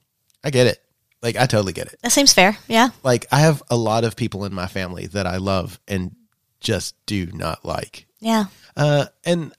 I 0.44 0.50
get 0.52 0.68
it. 0.68 0.82
Like, 1.22 1.38
I 1.38 1.48
totally 1.48 1.74
get 1.74 1.88
it. 1.88 1.98
that 2.04 2.12
seems 2.12 2.34
fair 2.34 2.56
yeah 2.68 2.90
Like, 3.02 3.26
I 3.32 3.40
have 3.40 3.64
a 3.72 3.76
lot 3.76 4.04
of 4.04 4.16
people 4.16 4.46
in 4.46 4.54
my 4.54 4.68
family 4.68 5.08
that 5.08 5.26
I 5.26 5.38
love 5.38 5.80
and 5.88 6.16
just 6.60 6.94
do 7.08 7.28
not 7.34 7.66
like. 7.66 8.06
yeah 8.20 8.46
Uh, 8.78 9.06
and 9.24 9.52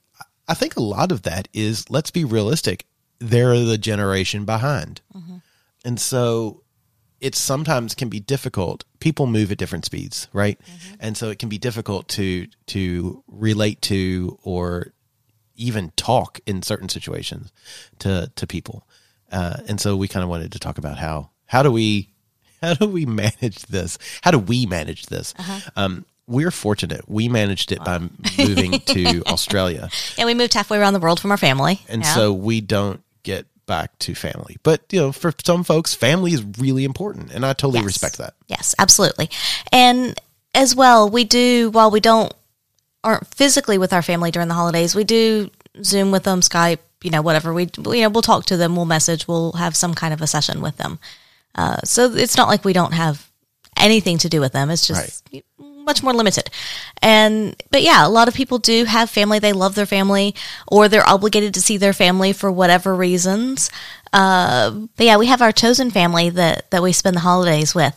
I 0.47 0.53
think 0.53 0.77
a 0.77 0.81
lot 0.81 1.11
of 1.11 1.23
that 1.23 1.49
is, 1.53 1.89
let's 1.89 2.11
be 2.11 2.23
realistic, 2.23 2.85
they're 3.19 3.59
the 3.59 3.77
generation 3.77 4.45
behind. 4.45 5.01
And 5.87 5.99
so 5.99 6.63
it 7.19 7.33
sometimes 7.33 7.95
can 7.95 8.09
be 8.09 8.19
difficult. 8.19 8.83
People 8.99 9.25
move 9.25 9.51
at 9.51 9.57
different 9.57 9.85
speeds, 9.85 10.27
right? 10.33 10.59
And 10.99 11.15
so 11.17 11.29
it 11.29 11.39
can 11.39 11.49
be 11.49 11.57
difficult 11.57 12.07
to 12.09 12.47
to 12.67 13.23
relate 13.27 13.81
to 13.83 14.37
or 14.43 14.93
even 15.55 15.91
talk 15.95 16.39
in 16.45 16.61
certain 16.61 16.89
situations 16.89 17.51
to 17.99 18.31
to 18.35 18.45
people. 18.45 18.87
Uh, 19.31 19.57
and 19.67 19.81
so 19.81 19.95
we 19.97 20.07
kind 20.07 20.23
of 20.23 20.29
wanted 20.29 20.51
to 20.51 20.59
talk 20.59 20.77
about 20.77 20.97
how 20.97 21.29
how 21.47 21.63
do 21.63 21.71
we 21.71 22.09
how 22.61 22.73
do 22.73 22.87
we 22.87 23.05
manage 23.05 23.59
this? 23.67 23.97
How 24.21 24.31
do 24.31 24.39
we 24.39 24.65
manage 24.65 25.07
this? 25.07 25.33
Um, 25.75 26.05
we're 26.27 26.51
fortunate. 26.51 27.07
We 27.07 27.29
managed 27.29 27.71
it 27.71 27.81
by 27.83 27.99
moving 28.37 28.79
to 28.81 29.23
Australia, 29.27 29.89
and 30.17 30.25
we 30.27 30.33
moved 30.33 30.53
halfway 30.53 30.77
around 30.77 30.93
the 30.93 30.99
world 30.99 31.19
from 31.21 31.31
our 31.31 31.37
family 31.37 31.79
and 31.87 32.03
Yeah. 32.03 32.13
so 32.15 32.33
we 32.33 32.59
don't 32.61 33.01
get 33.23 33.45
back 33.67 33.97
to 33.99 34.15
family. 34.15 34.57
But 34.63 34.81
you 34.91 34.99
know, 34.99 35.11
for 35.11 35.31
some 35.45 35.63
folks, 35.63 35.93
family 35.93 36.33
is 36.33 36.43
really 36.57 36.83
important, 36.83 37.31
and 37.31 37.45
I 37.45 37.53
totally 37.53 37.79
Yes. 37.79 37.85
respect 37.85 38.17
that. 38.17 38.33
Yes, 38.47 38.73
absolutely. 38.79 39.29
And 39.71 40.19
as 40.55 40.75
well, 40.75 41.07
we 41.09 41.23
do 41.23 41.69
while 41.69 41.91
we 41.91 41.99
don't 41.99 42.33
aren't 43.03 43.27
physically 43.27 43.77
with 43.77 43.93
our 43.93 44.01
family 44.01 44.31
during 44.31 44.47
the 44.47 44.53
holidays, 44.55 44.95
we 44.95 45.03
do 45.03 45.51
Zoom 45.83 46.09
with 46.11 46.23
them, 46.23 46.41
Skype, 46.41 46.79
you 47.03 47.11
know, 47.11 47.21
whatever. 47.21 47.53
We 47.53 47.69
you 47.77 48.01
know 48.01 48.09
we'll 48.09 48.23
talk 48.23 48.45
to 48.47 48.57
them, 48.57 48.75
we'll 48.75 48.85
message, 48.85 49.27
we'll 49.27 49.51
have 49.53 49.75
some 49.75 49.93
kind 49.93 50.13
of 50.13 50.21
a 50.21 50.27
session 50.27 50.61
with 50.61 50.77
them. 50.77 50.97
Uh, 51.53 51.77
so 51.83 52.11
it's 52.13 52.37
not 52.37 52.47
like 52.47 52.65
we 52.65 52.73
don't 52.73 52.93
have 52.93 53.29
anything 53.77 54.17
to 54.19 54.29
do 54.29 54.39
with 54.39 54.53
them. 54.53 54.69
It's 54.71 54.87
just 54.87 55.23
much 55.87 56.03
more 56.03 56.13
limited. 56.13 56.51
And 57.01 57.55
but 57.71 57.81
yeah, 57.81 58.05
a 58.05 58.09
lot 58.09 58.27
of 58.27 58.35
people 58.35 58.59
do 58.59 58.85
have 58.85 59.09
family. 59.09 59.39
They 59.39 59.53
love 59.53 59.73
their 59.73 59.87
family, 59.87 60.35
or 60.67 60.87
they're 60.87 61.07
obligated 61.07 61.55
to 61.55 61.61
see 61.61 61.77
their 61.77 61.93
family 61.93 62.33
for 62.33 62.51
whatever 62.51 62.95
reasons. 62.95 63.71
Uh, 64.13 64.71
but 64.95 65.05
yeah, 65.05 65.17
we 65.17 65.25
have 65.25 65.41
our 65.41 65.51
chosen 65.51 65.89
family 65.89 66.29
that 66.29 66.69
that 66.69 66.83
we 66.83 66.91
spend 66.91 67.15
the 67.15 67.21
holidays 67.21 67.73
with, 67.73 67.95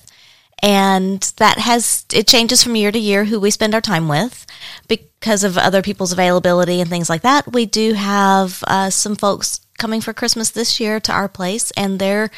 and 0.62 1.20
that 1.36 1.58
has 1.58 2.06
it 2.14 2.26
changes 2.26 2.62
from 2.62 2.76
year 2.76 2.92
to 2.92 2.98
year 2.98 3.24
who 3.24 3.38
we 3.38 3.50
spend 3.50 3.74
our 3.74 3.80
time 3.82 4.08
with 4.08 4.46
because 4.88 5.44
of 5.44 5.58
other 5.58 5.82
people's 5.82 6.12
availability 6.12 6.80
and 6.80 6.88
things 6.88 7.10
like 7.10 7.22
that. 7.22 7.52
We 7.52 7.66
do 7.66 7.92
have 7.92 8.64
uh, 8.66 8.90
some 8.90 9.16
folks 9.16 9.60
coming 9.78 10.00
for 10.00 10.12
Christmas 10.12 10.50
this 10.50 10.78
year 10.78 11.00
to 11.00 11.12
our 11.12 11.28
place, 11.28 11.70
and 11.72 11.98
they're 11.98 12.30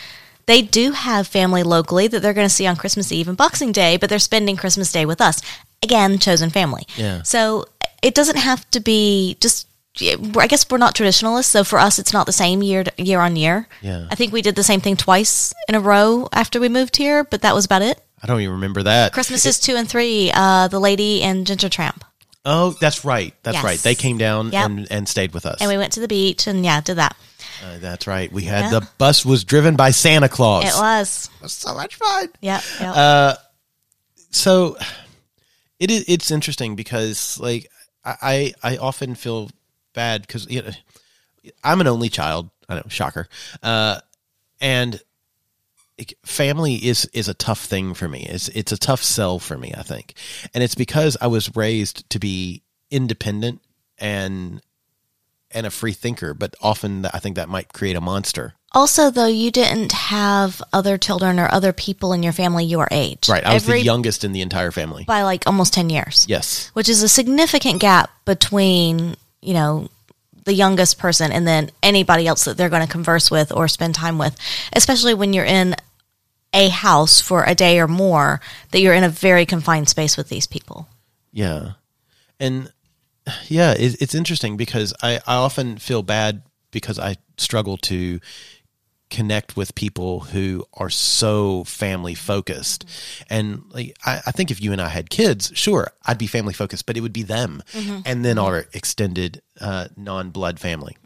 they 0.47 0.63
do 0.63 0.93
have 0.93 1.27
family 1.27 1.63
locally 1.63 2.09
that 2.09 2.21
they're 2.21 2.33
going 2.35 2.49
to 2.49 2.55
see 2.55 2.67
on 2.67 2.77
Christmas 2.77 3.13
Eve 3.13 3.29
and 3.29 3.37
Boxing 3.37 3.73
Day, 3.73 3.97
but 3.97 4.09
they're 4.11 4.19
spending 4.19 4.57
Christmas 4.57 4.91
Day 4.93 5.07
with 5.07 5.21
us. 5.21 5.41
Again, 5.83 6.19
chosen 6.19 6.51
family. 6.51 6.87
Yeah. 6.97 7.23
So 7.23 7.67
it 8.03 8.15
doesn't 8.15 8.39
have 8.39 8.69
to 8.73 8.81
be 8.81 9.37
just. 9.41 9.69
I 10.01 10.47
guess 10.47 10.65
we're 10.71 10.79
not 10.79 10.95
traditionalists, 10.95 11.53
so 11.53 11.65
for 11.65 11.79
us, 11.79 11.99
it's 11.99 12.15
not 12.15 12.25
the 12.25 12.33
same 12.33 12.63
year 12.63 12.83
to, 12.85 12.93
year 13.03 13.21
on 13.21 13.37
year. 13.37 13.69
Yeah. 13.83 14.07
I 14.11 14.15
think 14.15 14.33
we 14.33 14.41
did 14.41 14.55
the 14.57 14.63
same 14.63 14.81
thing 14.81 14.97
twice 14.97 15.53
in 15.69 15.75
a 15.75 15.81
row 15.81 16.29
after 16.33 16.59
we 16.61 16.71
moved 16.71 16.97
here, 16.97 17.25
but 17.25 17.43
that 17.43 17.55
was 17.55 17.67
about 17.67 17.83
it. 17.83 18.03
I 18.23 18.27
don't 18.27 18.41
even 18.41 18.55
remember 18.55 18.83
that. 18.85 19.13
Christmases 19.13 19.61
two 19.61 19.77
and 19.77 19.87
three, 19.87 20.31
uh, 20.33 20.69
the 20.69 20.81
lady 20.81 21.23
and 21.23 21.47
Ginger 21.47 21.69
Tramp, 21.69 22.05
Oh, 22.47 22.75
that's 22.81 23.05
right. 23.05 23.35
That's 23.43 23.57
Yes. 23.57 23.65
right. 23.65 23.79
They 23.79 23.95
came 23.95 24.17
down 24.17 24.51
Yep. 24.51 24.65
and, 24.67 24.87
and 24.91 25.09
stayed 25.09 25.35
with 25.35 25.45
us. 25.45 25.59
and 25.61 25.69
we 25.69 25.77
went 25.77 25.93
to 25.93 26.01
the 26.01 26.09
beach, 26.09 26.47
and 26.47 26.65
yeah, 26.65 26.81
did 26.81 26.97
that. 26.97 27.15
Uh, 27.63 27.79
that's 27.79 28.07
right. 28.07 28.33
We 28.33 28.43
had 28.43 28.73
Yeah. 28.73 28.81
the 28.81 28.89
bus 28.99 29.25
was 29.25 29.45
driven 29.45 29.77
by 29.77 29.91
Santa 29.93 30.29
Claus. 30.29 30.65
It 30.65 30.79
was, 30.81 31.31
It 31.37 31.43
was 31.43 31.53
so 31.53 31.75
much 31.75 31.95
fun. 31.97 32.29
yeah, 32.41 32.61
yeah. 32.81 32.93
Uh, 32.93 33.35
so 34.31 34.77
it 35.79 35.91
is 35.91 36.05
it's 36.09 36.31
interesting 36.31 36.75
because 36.77 37.39
like 37.39 37.69
I 38.05 38.53
I 38.63 38.73
I 38.75 38.77
often 38.79 39.15
feel 39.15 39.51
bad 39.95 40.23
because 40.23 40.49
you 40.51 40.63
know, 40.63 40.71
I'm 41.63 41.81
an 41.81 41.87
only 41.87 42.09
child. 42.09 42.51
I 42.69 42.77
know, 42.77 42.83
shocker. 42.89 43.29
Uh, 43.63 44.01
and 44.61 45.01
family 46.25 46.75
is 46.77 47.05
is 47.13 47.29
a 47.29 47.35
tough 47.35 47.61
thing 47.65 47.95
for 47.95 48.09
me. 48.09 48.27
It's 48.29 48.49
it's 48.49 48.73
a 48.73 48.79
tough 48.79 49.03
sell 49.03 49.39
for 49.39 49.57
me. 49.59 49.73
I 49.77 49.83
think, 49.83 50.15
and 50.55 50.65
it's 50.65 50.75
because 50.75 51.17
I 51.21 51.27
was 51.29 51.55
raised 51.55 52.09
to 52.11 52.19
be 52.19 52.63
independent 52.91 53.61
and 53.99 54.61
and 55.55 55.67
a 55.67 55.71
free 55.71 55.93
thinker. 55.93 56.35
But 56.35 56.55
often 56.61 57.07
I 57.07 57.19
think 57.19 57.37
that 57.37 57.49
might 57.49 57.73
create 57.73 57.97
a 57.97 58.01
monster. 58.01 58.55
Also, 58.75 59.11
though, 59.11 59.27
you 59.27 59.51
didn't 59.51 59.93
have 59.93 60.63
other 60.73 60.97
children 60.97 61.39
or 61.39 61.53
other 61.53 61.73
people 61.75 62.15
in 62.15 62.23
your 62.23 62.33
family 62.33 62.65
your 62.65 62.89
age. 62.91 63.29
Right. 63.29 63.45
I 63.45 63.53
was 63.55 63.65
Every- 63.65 63.81
the 63.81 63.85
youngest 63.85 64.25
in 64.25 64.33
the 64.33 64.41
entire 64.41 64.71
family. 64.71 65.05
by 65.05 65.23
like 65.23 65.47
almost 65.47 65.75
10 65.75 65.91
years. 65.91 66.25
Yes. 66.29 66.71
Which 66.73 66.89
is 66.89 67.03
a 67.03 67.09
significant 67.09 67.81
gap 67.81 68.11
between, 68.25 69.17
you 69.43 69.53
know, 69.53 69.89
the 70.45 70.55
youngest 70.55 70.99
person 70.99 71.31
and 71.33 71.47
then 71.47 71.71
anybody 71.83 72.27
else 72.27 72.45
that 72.45 72.57
they're 72.57 72.69
going 72.71 72.85
to 72.85 72.91
converse 72.91 73.31
with 73.31 73.53
or 73.53 73.69
spend 73.69 73.95
time 73.95 74.19
with, 74.19 74.37
especially 74.73 75.15
when 75.15 75.33
you're 75.33 75.45
in 75.45 75.77
a 76.55 76.69
house 76.69 77.21
for 77.21 77.45
a 77.45 77.55
day 77.55 77.79
or 77.79 77.87
more, 77.89 78.41
that 78.71 78.81
you're 78.81 78.95
in 78.95 79.05
a 79.05 79.09
very 79.09 79.47
confined 79.47 79.89
space 79.89 80.17
with 80.17 80.29
these 80.29 80.47
people. 80.47 80.89
Yeah. 81.33 81.73
And 82.41 82.73
yeah, 83.49 83.73
it, 83.73 84.01
it's 84.01 84.15
interesting 84.15 84.57
because 84.57 84.93
I, 85.03 85.21
I 85.27 85.37
often 85.37 85.79
feel 85.79 86.03
bad 86.03 86.43
because 86.71 86.99
I 86.99 87.17
struggle 87.37 87.77
to 87.79 88.21
connect 89.13 89.59
with 89.59 89.75
people 89.75 90.21
who 90.21 90.65
are 90.73 90.89
so 90.89 91.65
family 91.65 92.15
focused. 92.15 92.87
Mm-hmm. 92.87 93.35
And 93.35 93.63
like, 93.71 93.97
I, 94.07 94.23
I 94.27 94.31
think 94.31 94.51
if 94.51 94.61
you 94.61 94.73
and 94.73 94.81
I 94.81 94.89
had 94.89 95.11
kids, 95.11 95.53
sure, 95.55 95.93
I'd 96.07 96.17
be 96.17 96.27
family 96.27 96.55
focused, 96.55 96.87
but 96.87 96.97
it 96.97 97.03
would 97.03 97.13
be 97.13 97.23
them 97.23 97.63
mm-hmm. 97.73 98.01
and 98.07 98.25
then 98.25 98.37
mm-hmm. 98.37 98.47
our 98.47 98.65
extended 98.73 99.43
uh, 99.61 99.89
non 99.97 100.31
blood 100.31 100.59
family. 100.59 100.97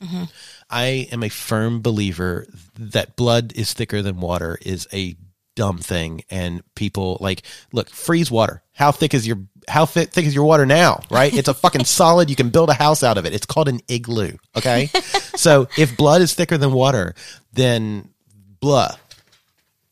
I 0.70 1.08
am 1.11 1.25
a 1.25 1.28
firm 1.28 1.82
believer 1.82 2.46
that 2.78 3.16
blood 3.16 3.52
is 3.56 3.73
thicker 3.73 4.02
than 4.02 4.20
water 4.20 4.56
is 4.62 4.87
a 4.92 5.16
dumb 5.56 5.78
thing. 5.78 6.23
And 6.30 6.62
people 6.76 7.18
like, 7.20 7.42
look, 7.73 7.90
freeze 7.90 8.30
water. 8.30 8.62
How 8.73 8.92
thick 8.92 9.14
is 9.14 9.26
your 9.26 9.38
how 9.68 9.87
thick, 9.87 10.11
thick 10.11 10.26
is 10.26 10.35
your 10.35 10.44
water 10.44 10.66
now? 10.66 11.02
Right? 11.11 11.32
It's 11.32 11.49
a 11.49 11.54
fucking 11.54 11.85
solid. 11.87 12.30
You 12.30 12.37
can 12.37 12.50
build 12.50 12.70
a 12.70 12.75
house 12.75 13.02
out 13.02 13.18
of 13.18 13.26
it. 13.26 13.35
It's 13.35 13.46
called 13.46 13.68
an 13.68 13.80
igloo. 13.88 14.32
Okay. 14.56 14.87
so 15.37 15.68
if 15.76 15.96
blood 15.96 16.23
is 16.23 16.35
thicker 16.35 16.58
than 16.58 16.73
water, 16.73 17.14
then 17.52 18.08
blah. 18.61 18.94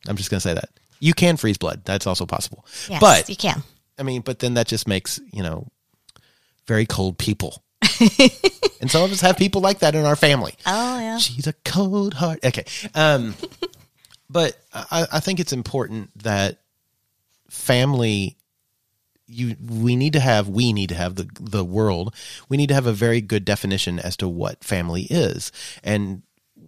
I'm 0.06 0.16
just 0.16 0.30
gonna 0.30 0.40
say 0.40 0.54
that 0.54 0.68
you 1.00 1.14
can 1.14 1.36
freeze 1.36 1.58
blood. 1.58 1.82
That's 1.84 2.06
also 2.06 2.26
possible. 2.26 2.64
Yes, 2.88 3.00
but 3.00 3.28
you 3.28 3.36
can. 3.36 3.62
I 3.98 4.02
mean, 4.02 4.22
but 4.22 4.38
then 4.38 4.54
that 4.54 4.66
just 4.66 4.88
makes 4.88 5.20
you 5.32 5.42
know 5.42 5.68
very 6.66 6.86
cold 6.86 7.18
people. 7.18 7.62
and 8.80 8.90
some 8.90 9.02
of 9.02 9.12
us 9.12 9.20
have 9.20 9.36
people 9.36 9.60
like 9.60 9.80
that 9.80 9.94
in 9.94 10.04
our 10.04 10.16
family. 10.16 10.54
Oh 10.66 10.98
yeah. 10.98 11.18
She's 11.18 11.46
a 11.46 11.52
cold 11.64 12.14
heart. 12.14 12.44
Okay. 12.44 12.64
Um, 12.94 13.34
but 14.30 14.56
I, 14.72 15.06
I 15.12 15.20
think 15.20 15.40
it's 15.40 15.52
important 15.52 16.10
that 16.22 16.60
family 17.50 18.36
you 19.26 19.56
we 19.66 19.96
need 19.96 20.12
to 20.12 20.20
have 20.20 20.48
we 20.48 20.72
need 20.72 20.88
to 20.90 20.94
have 20.94 21.14
the 21.16 21.28
the 21.40 21.64
world 21.64 22.14
we 22.48 22.56
need 22.56 22.68
to 22.68 22.74
have 22.74 22.86
a 22.86 22.92
very 22.92 23.20
good 23.20 23.44
definition 23.44 23.98
as 23.98 24.16
to 24.18 24.28
what 24.28 24.64
family 24.64 25.02
is. 25.04 25.50
And 25.82 26.22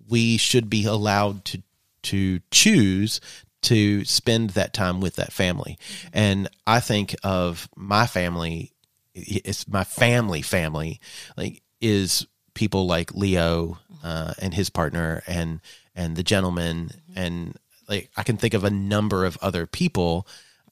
we 0.09 0.37
should 0.37 0.71
be 0.71 0.85
allowed 0.87 1.45
to 1.47 1.63
to 2.05 2.41
choose 2.51 3.21
to 3.63 4.05
spend 4.05 4.51
that 4.51 4.73
time 4.73 5.01
with 5.01 5.17
that 5.17 5.33
family. 5.33 5.79
And 6.13 6.49
i 6.67 6.81
think 6.81 7.15
of 7.23 7.69
my 7.77 8.07
family 8.07 8.73
it's 9.15 9.67
my 9.69 9.85
family 9.85 10.43
family 10.43 11.01
like 11.37 11.63
is 11.81 12.27
people 12.55 12.87
like 12.87 13.15
leo 13.15 13.79
uh, 14.05 14.35
and 14.41 14.55
his 14.55 14.71
partner 14.71 15.23
and 15.27 15.61
and 15.95 16.17
the 16.17 16.23
gentleman. 16.23 16.91
And 17.15 17.57
like 17.89 18.11
i 18.17 18.23
can 18.23 18.37
think 18.37 18.55
of 18.55 18.65
a 18.65 18.71
number 18.71 19.25
of 19.25 19.37
other 19.43 19.67
people 19.67 20.27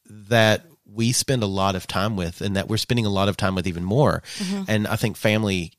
that 0.06 0.64
we 0.94 1.12
spend 1.12 1.42
a 1.42 1.46
lot 1.46 1.74
of 1.74 1.86
time 1.86 2.16
with 2.16 2.40
and 2.40 2.56
that 2.56 2.68
we're 2.68 2.76
spending 2.76 3.04
a 3.04 3.10
lot 3.10 3.28
of 3.28 3.36
time 3.36 3.54
with 3.54 3.66
even 3.66 3.84
more 3.84 4.22
and 4.68 4.86
i 4.86 4.96
think 4.96 5.16
family 5.16 5.72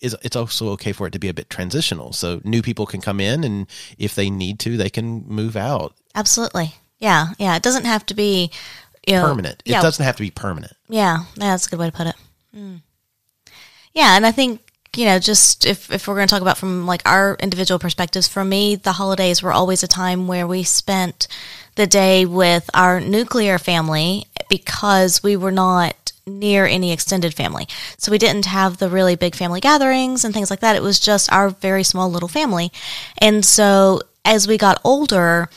is 0.00 0.16
it's 0.22 0.36
also 0.36 0.70
okay 0.70 0.92
for 0.92 1.06
it 1.06 1.12
to 1.12 1.18
be 1.18 1.28
a 1.28 1.34
bit 1.34 1.50
transitional 1.50 2.12
so 2.12 2.40
new 2.44 2.62
people 2.62 2.86
can 2.86 3.00
come 3.00 3.20
in 3.20 3.42
and 3.44 3.66
if 3.98 4.14
they 4.14 4.30
need 4.30 4.58
to 4.58 4.76
they 4.76 4.90
can 4.90 5.24
move 5.26 5.56
out 5.56 5.94
Absolutely. 6.14 6.74
Yeah. 6.98 7.28
Yeah. 7.38 7.56
It 7.56 7.62
doesn't 7.62 7.86
have 7.86 8.06
to 8.06 8.14
be 8.14 8.50
you 9.06 9.14
know, 9.14 9.26
permanent 9.26 9.62
it 9.66 9.72
doesn't 9.72 10.04
have 10.04 10.16
to 10.16 10.22
be 10.22 10.30
permanent 10.30 10.72
Yeah, 10.88 11.24
yeah, 11.36 11.50
that's 11.50 11.66
a 11.66 11.70
good 11.70 11.78
way 11.78 11.86
to 11.86 11.92
put 11.92 12.06
it. 12.06 12.14
Mm. 12.56 12.82
Yeah, 13.92 14.16
and 14.16 14.24
I 14.24 14.32
think 14.32 14.63
you 14.96 15.04
know, 15.04 15.18
just 15.18 15.66
if 15.66 15.90
if 15.90 16.06
we're 16.06 16.14
going 16.14 16.26
to 16.26 16.32
talk 16.32 16.42
about 16.42 16.58
from 16.58 16.86
like 16.86 17.02
our 17.06 17.36
individual 17.40 17.78
perspectives, 17.78 18.28
for 18.28 18.44
me, 18.44 18.76
the 18.76 18.92
holidays 18.92 19.42
were 19.42 19.52
always 19.52 19.82
a 19.82 19.88
time 19.88 20.26
where 20.26 20.46
we 20.46 20.62
spent 20.62 21.28
the 21.76 21.86
day 21.86 22.24
with 22.24 22.70
our 22.74 23.00
nuclear 23.00 23.58
family 23.58 24.26
because 24.48 25.22
we 25.22 25.36
were 25.36 25.50
not 25.50 26.12
near 26.26 26.66
any 26.66 26.92
extended 26.92 27.34
family. 27.34 27.66
So 27.98 28.10
we 28.10 28.18
didn't 28.18 28.46
have 28.46 28.78
the 28.78 28.88
really 28.88 29.16
big 29.16 29.34
family 29.34 29.60
gatherings 29.60 30.24
and 30.24 30.32
things 30.32 30.50
like 30.50 30.60
that. 30.60 30.76
It 30.76 30.82
was 30.82 30.98
just 30.98 31.32
our 31.32 31.50
very 31.50 31.82
small 31.82 32.10
little 32.10 32.28
family. 32.28 32.72
And 33.18 33.44
so 33.44 34.00
as 34.24 34.48
we 34.48 34.56
got 34.56 34.80
older, 34.84 35.48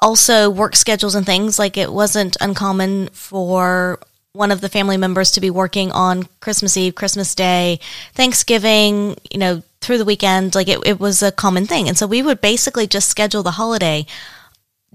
also 0.00 0.50
work 0.50 0.74
schedules 0.74 1.14
and 1.14 1.24
things 1.24 1.58
like 1.58 1.76
it 1.76 1.92
wasn't 1.92 2.36
uncommon 2.40 3.08
for 3.12 4.00
one 4.34 4.50
of 4.50 4.62
the 4.62 4.68
family 4.68 4.96
members 4.96 5.30
to 5.32 5.40
be 5.40 5.50
working 5.50 5.92
on 5.92 6.26
Christmas 6.40 6.76
Eve, 6.76 6.94
Christmas 6.94 7.34
Day, 7.34 7.78
Thanksgiving, 8.14 9.16
you 9.30 9.38
know, 9.38 9.62
through 9.82 9.98
the 9.98 10.06
weekend. 10.06 10.54
Like 10.54 10.68
it, 10.68 10.78
it 10.86 10.98
was 10.98 11.22
a 11.22 11.32
common 11.32 11.66
thing. 11.66 11.86
And 11.86 11.98
so 11.98 12.06
we 12.06 12.22
would 12.22 12.40
basically 12.40 12.86
just 12.86 13.10
schedule 13.10 13.42
the 13.42 13.52
holiday 13.52 14.06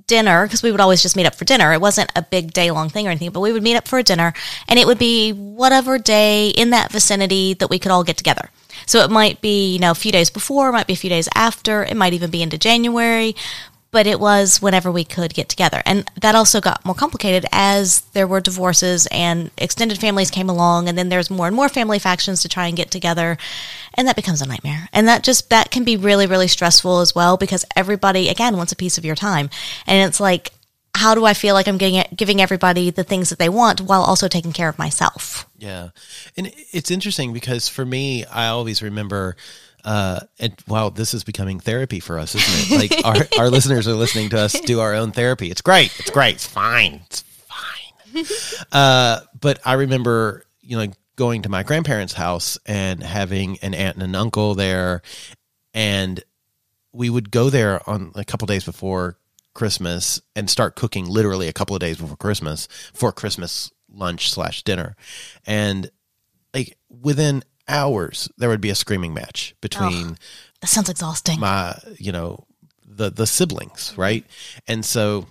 dinner 0.08 0.45
because 0.45 0.63
we 0.63 0.71
would 0.71 0.82
always 0.82 1.04
just 1.04 1.15
meet 1.15 1.28
up 1.28 1.36
for 1.36 1.45
dinner. 1.45 1.71
It 1.71 1.82
wasn't 1.82 2.12
a 2.15 2.23
big 2.23 2.52
day 2.52 2.71
long 2.71 2.89
thing 2.89 3.06
or 3.06 3.12
anything, 3.12 3.30
but 3.30 3.41
we 3.41 3.52
would 3.52 3.62
meet 3.62 3.76
up 3.76 3.88
for 3.88 4.00
a 4.00 4.04
dinner 4.04 4.34
and 4.67 4.80
it 4.80 4.88
would 4.88 4.97
be 4.97 5.32
whatever 5.32 6.00
day 6.00 6.50
in 6.50 6.71
that 6.71 6.91
vicinity 6.91 7.54
that 7.56 7.69
we 7.69 7.78
could 7.78 7.91
all 7.91 8.04
get 8.04 8.17
together. 8.17 8.50
So 8.88 9.00
it 9.00 9.12
might 9.12 9.41
be, 9.41 9.73
you 9.73 9.80
know, 9.80 9.91
a 9.91 9.95
few 9.95 10.12
days 10.12 10.30
before, 10.32 10.69
it 10.69 10.71
might 10.71 10.88
be 10.88 10.93
a 10.93 10.97
few 10.97 11.10
days 11.10 11.30
after, 11.36 11.84
it 11.84 11.97
might 11.97 12.13
even 12.13 12.32
be 12.32 12.41
into 12.41 12.58
January, 12.58 13.36
but 13.91 14.06
it 14.08 14.19
was 14.19 14.62
whenever 14.62 14.91
we 14.91 15.04
could 15.04 15.34
get 15.34 15.50
together. 15.50 15.82
And 15.86 16.10
that 16.21 16.36
also 16.36 16.60
got 16.62 16.86
more 16.86 16.95
complicated 16.95 17.45
as 17.52 18.02
there 18.13 18.28
were 18.28 18.41
divorces 18.41 19.08
and 19.12 19.52
extended 19.58 19.97
families 20.00 20.32
came 20.32 20.50
along 20.50 20.89
and 20.89 20.97
then 20.97 21.10
there's 21.10 21.30
more 21.30 21.47
and 21.47 21.56
more 21.56 21.69
family 21.69 22.00
factions 22.00 22.41
to 22.41 22.50
try 22.50 22.67
and 22.67 22.78
get 22.78 22.91
together 22.91 23.38
and 23.93 24.08
that 24.08 24.15
becomes 24.15 24.41
a 24.41 24.47
nightmare. 24.47 24.89
And 24.93 25.08
that 25.08 25.23
just 25.23 25.50
that 25.50 25.71
can 25.71 25.84
be 25.84 25.97
really 25.97 26.28
really 26.28 26.47
stressful 26.47 27.00
as 27.00 27.15
well 27.15 27.38
because 27.38 27.65
everybody 27.76 28.30
again 28.30 28.58
wants 28.58 28.71
a 28.71 28.78
piece 28.78 28.97
of 28.97 29.06
your 29.06 29.15
time. 29.15 29.50
And 29.86 30.08
it's 30.08 30.19
like 30.19 30.52
how 30.97 31.13
do 31.13 31.26
I 31.26 31.34
feel 31.36 31.54
like 31.54 31.67
I'm 31.67 31.78
getting 31.78 32.04
giving 32.15 32.41
everybody 32.41 32.89
the 32.89 33.04
things 33.04 33.30
that 33.30 33.39
they 33.39 33.50
want 33.50 33.82
while 33.82 34.02
also 34.02 34.28
taking 34.28 34.52
care 34.52 34.67
of 34.67 34.80
myself? 34.80 35.47
Yeah. 35.58 35.89
And 36.36 36.52
it's 36.71 36.91
interesting 36.91 37.34
because 37.34 37.67
for 37.67 37.86
me, 37.86 38.26
I 38.26 38.47
always 38.47 38.82
remember, 38.82 39.36
uh, 39.84 40.20
and 40.40 40.56
wow, 40.68 40.90
this 40.90 41.13
is 41.13 41.24
becoming 41.24 41.60
therapy 41.60 42.00
for 42.00 42.20
us, 42.20 42.36
isn't 42.36 42.80
it? 42.80 42.92
Like 42.92 43.06
our, 43.06 43.28
our 43.40 43.50
listeners 43.50 43.88
are 43.88 43.94
listening 43.94 44.30
to 44.30 44.40
us 44.40 44.60
do 44.62 44.80
our 44.80 44.94
own 44.94 45.12
therapy. 45.12 45.50
It's 45.50 45.62
great. 45.62 45.98
It's 46.00 46.10
great. 46.10 46.36
It's 46.36 46.48
fine. 46.48 47.02
It's 47.06 47.22
fine. 47.22 47.24
Uh, 48.72 49.20
but 49.40 49.60
I 49.63 49.74
remember, 49.74 50.44
you 50.62 50.76
know, 50.78 50.92
going 51.16 51.44
to 51.44 51.50
my 51.50 51.63
grandparents' 51.63 52.13
house 52.13 52.58
and 52.66 53.04
having 53.04 53.58
an 53.60 53.74
aunt 53.74 53.98
and 53.98 54.04
an 54.04 54.16
uncle 54.16 54.56
there. 54.56 55.02
And 55.74 56.24
we 56.92 57.10
would 57.10 57.30
go 57.30 57.50
there 57.50 57.88
on 57.88 58.12
a 58.16 58.26
couple 58.26 58.48
days 58.48 58.63
before 58.63 59.18
Christmas 59.54 60.22
and 60.36 60.50
start 60.50 60.76
cooking 60.76 61.06
literally 61.08 61.48
a 61.48 61.54
couple 61.54 61.76
of 61.76 61.80
days 61.80 61.98
before 61.98 62.18
Christmas 62.18 62.68
for 62.94 63.12
Christmas 63.12 63.72
lunch 63.90 64.32
slash 64.32 64.63
dinner. 64.63 64.96
And 65.46 65.92
like 66.54 66.78
within 66.90 67.44
hours, 67.68 68.30
there 68.38 68.50
would 68.50 68.62
be 68.62 68.70
a 68.70 68.76
screaming 68.76 69.14
match 69.14 69.56
between 69.62 70.18
That 70.62 70.68
sounds 70.68 70.90
exhausting. 70.90 71.40
my, 71.40 71.78
you 71.98 72.12
know, 72.12 72.46
the 72.86 73.10
the 73.10 73.28
siblings, 73.28 73.94
right? 73.98 74.26
And 74.68 74.84
so 74.84 75.28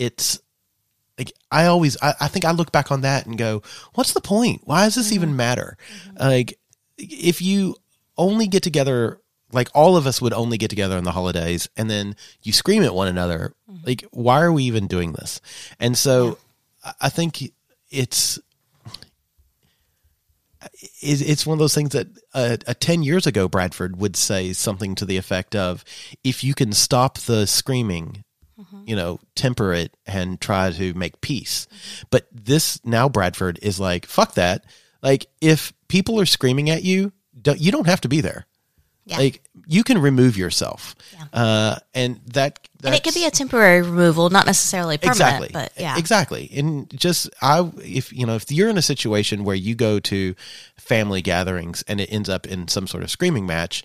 it's 0.00 0.40
like 1.18 1.32
I 1.50 1.66
always 1.66 1.96
I, 2.02 2.14
I 2.20 2.28
think 2.28 2.44
I 2.44 2.50
look 2.50 2.72
back 2.72 2.90
on 2.90 3.02
that 3.02 3.26
and 3.26 3.38
go, 3.38 3.62
what's 3.94 4.12
the 4.12 4.20
point? 4.20 4.62
Why 4.64 4.84
does 4.84 4.96
this 4.96 5.12
even 5.12 5.30
mm-hmm. 5.30 5.36
matter? 5.36 5.78
Mm-hmm. 6.08 6.18
Like 6.18 6.58
if 6.98 7.40
you 7.40 7.76
only 8.16 8.46
get 8.46 8.62
together 8.62 9.20
like 9.52 9.68
all 9.74 9.96
of 9.96 10.06
us 10.06 10.20
would 10.20 10.32
only 10.32 10.58
get 10.58 10.70
together 10.70 10.96
on 10.96 11.04
the 11.04 11.12
holidays 11.12 11.68
and 11.76 11.88
then 11.88 12.16
you 12.42 12.52
scream 12.52 12.82
at 12.82 12.94
one 12.94 13.08
another 13.08 13.54
mm-hmm. 13.70 13.86
like 13.86 14.04
why 14.10 14.40
are 14.40 14.52
we 14.52 14.64
even 14.64 14.86
doing 14.86 15.12
this 15.12 15.40
and 15.78 15.96
so 15.96 16.38
I- 16.84 16.94
i 17.02 17.08
think 17.08 17.52
it's 17.90 18.40
it's 21.02 21.20
it's 21.20 21.46
one 21.46 21.54
of 21.54 21.58
those 21.58 21.74
things 21.74 21.90
that 21.90 22.06
uh, 22.34 22.56
uh, 22.66 22.74
10 22.78 23.02
years 23.02 23.26
ago 23.26 23.48
bradford 23.48 23.96
would 23.98 24.16
say 24.16 24.52
something 24.52 24.94
to 24.94 25.04
the 25.04 25.16
effect 25.16 25.54
of 25.54 25.84
if 26.24 26.42
you 26.44 26.54
can 26.54 26.72
stop 26.72 27.18
the 27.18 27.46
screaming 27.46 28.24
you 28.86 28.96
know 28.96 29.20
temper 29.34 29.72
it 29.72 29.94
and 30.06 30.40
try 30.40 30.70
to 30.70 30.94
make 30.94 31.20
peace. 31.20 31.66
But 32.10 32.26
this 32.32 32.84
now 32.84 33.08
bradford 33.08 33.58
is 33.62 33.78
like 33.78 34.06
fuck 34.06 34.34
that. 34.34 34.64
Like 35.02 35.26
if 35.40 35.72
people 35.88 36.18
are 36.20 36.26
screaming 36.26 36.70
at 36.70 36.82
you 36.82 37.12
don't, 37.40 37.60
you 37.60 37.70
don't 37.70 37.86
have 37.86 38.00
to 38.02 38.08
be 38.08 38.20
there 38.20 38.46
Yeah. 39.08 39.18
like 39.18 39.40
you 39.68 39.84
can 39.84 39.98
remove 39.98 40.36
yourself 40.36 40.96
uh, 41.32 41.76
and 41.94 42.20
that 42.34 42.68
and 42.82 42.92
it 42.92 43.04
could 43.04 43.14
be 43.14 43.24
a 43.24 43.30
temporary 43.30 43.82
removal, 43.82 44.30
not 44.30 44.46
necessarily 44.46 44.98
permanent, 44.98 45.16
exactly 45.20 45.48
but 45.52 45.72
yeah. 45.78 45.96
exactly 45.96 46.50
and 46.56 46.90
just 46.98 47.30
i 47.40 47.70
if 47.84 48.12
you 48.12 48.26
know 48.26 48.34
if 48.34 48.50
you're 48.50 48.68
in 48.68 48.76
a 48.78 48.82
situation 48.82 49.44
where 49.44 49.54
you 49.54 49.76
go 49.76 50.00
to 50.00 50.34
family 50.76 51.22
gatherings 51.22 51.84
and 51.86 52.00
it 52.00 52.06
ends 52.12 52.28
up 52.28 52.46
in 52.48 52.66
some 52.66 52.86
sort 52.88 53.04
of 53.04 53.10
screaming 53.10 53.46
match 53.46 53.82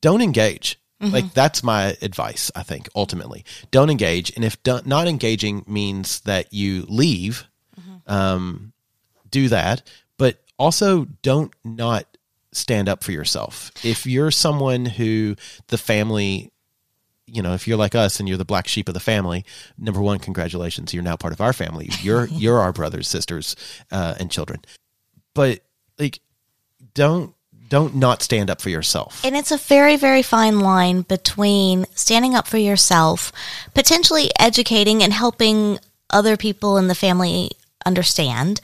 don't 0.00 0.20
engage 0.22 0.76
Mm-hmm. 1.00 1.14
like 1.14 1.32
that's 1.32 1.62
my 1.62 1.96
advice 2.02 2.50
i 2.54 2.62
think 2.62 2.86
ultimately 2.94 3.42
don't 3.70 3.88
engage 3.88 4.32
and 4.36 4.44
if 4.44 4.62
do- 4.62 4.82
not 4.84 5.08
engaging 5.08 5.64
means 5.66 6.20
that 6.22 6.52
you 6.52 6.84
leave 6.88 7.44
Mm-hmm. 7.80 8.12
um, 8.12 8.72
do 9.30 9.48
that 9.48 9.82
but 10.18 10.40
also 10.58 11.06
don't 11.22 11.52
not 11.64 12.04
stand 12.52 12.88
up 12.88 13.04
for 13.04 13.12
yourself 13.12 13.70
if 13.84 14.06
you're 14.06 14.30
someone 14.30 14.84
who 14.84 15.36
the 15.68 15.78
family 15.78 16.50
you 17.32 17.42
know, 17.42 17.54
if 17.54 17.68
you're 17.68 17.78
like 17.78 17.94
us 17.94 18.18
and 18.18 18.28
you're 18.28 18.38
the 18.38 18.44
black 18.44 18.66
sheep 18.66 18.88
of 18.88 18.94
the 18.94 19.00
family, 19.00 19.44
number 19.78 20.00
one, 20.00 20.18
congratulations, 20.18 20.92
you're 20.92 21.02
now 21.02 21.16
part 21.16 21.32
of 21.32 21.40
our 21.40 21.52
family. 21.52 21.88
You're 22.00 22.26
you're 22.30 22.58
our 22.58 22.72
brothers, 22.72 23.08
sisters, 23.08 23.56
uh, 23.92 24.14
and 24.18 24.30
children. 24.30 24.60
But 25.34 25.60
like, 25.98 26.20
don't 26.94 27.34
don't 27.68 27.94
not 27.94 28.20
stand 28.20 28.50
up 28.50 28.60
for 28.60 28.68
yourself. 28.68 29.24
And 29.24 29.36
it's 29.36 29.52
a 29.52 29.56
very, 29.56 29.96
very 29.96 30.22
fine 30.22 30.58
line 30.58 31.02
between 31.02 31.86
standing 31.94 32.34
up 32.34 32.48
for 32.48 32.58
yourself, 32.58 33.32
potentially 33.74 34.30
educating 34.40 35.02
and 35.04 35.12
helping 35.12 35.78
other 36.10 36.36
people 36.36 36.76
in 36.78 36.88
the 36.88 36.96
family 36.96 37.52
understand, 37.86 38.60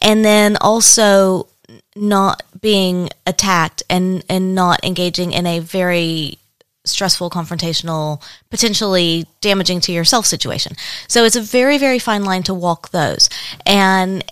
and 0.00 0.24
then 0.24 0.56
also 0.60 1.48
not 1.94 2.42
being 2.60 3.10
attacked 3.26 3.82
and, 3.90 4.24
and 4.28 4.54
not 4.54 4.84
engaging 4.84 5.32
in 5.32 5.46
a 5.46 5.60
very 5.60 6.38
stressful, 6.84 7.30
confrontational, 7.30 8.22
potentially 8.50 9.26
damaging 9.40 9.80
to 9.80 9.92
yourself 9.92 10.26
situation. 10.26 10.74
So 11.06 11.24
it's 11.24 11.36
a 11.36 11.42
very, 11.42 11.78
very 11.78 11.98
fine 11.98 12.24
line 12.24 12.42
to 12.44 12.54
walk 12.54 12.90
those. 12.90 13.28
And 13.66 14.24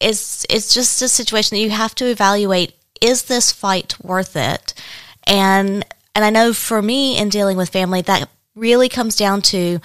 it's 0.00 0.46
it's 0.48 0.72
just 0.72 1.02
a 1.02 1.08
situation 1.08 1.56
that 1.56 1.62
you 1.62 1.70
have 1.70 1.94
to 1.96 2.06
evaluate 2.06 2.74
is 3.00 3.24
this 3.24 3.52
fight 3.52 3.96
worth 4.02 4.36
it? 4.36 4.74
And 5.26 5.84
and 6.14 6.24
I 6.24 6.30
know 6.30 6.52
for 6.52 6.82
me 6.82 7.18
in 7.18 7.28
dealing 7.28 7.56
with 7.56 7.68
family 7.68 8.02
that 8.02 8.28
really 8.54 8.88
comes 8.88 9.14
down 9.14 9.40
to 9.40 9.80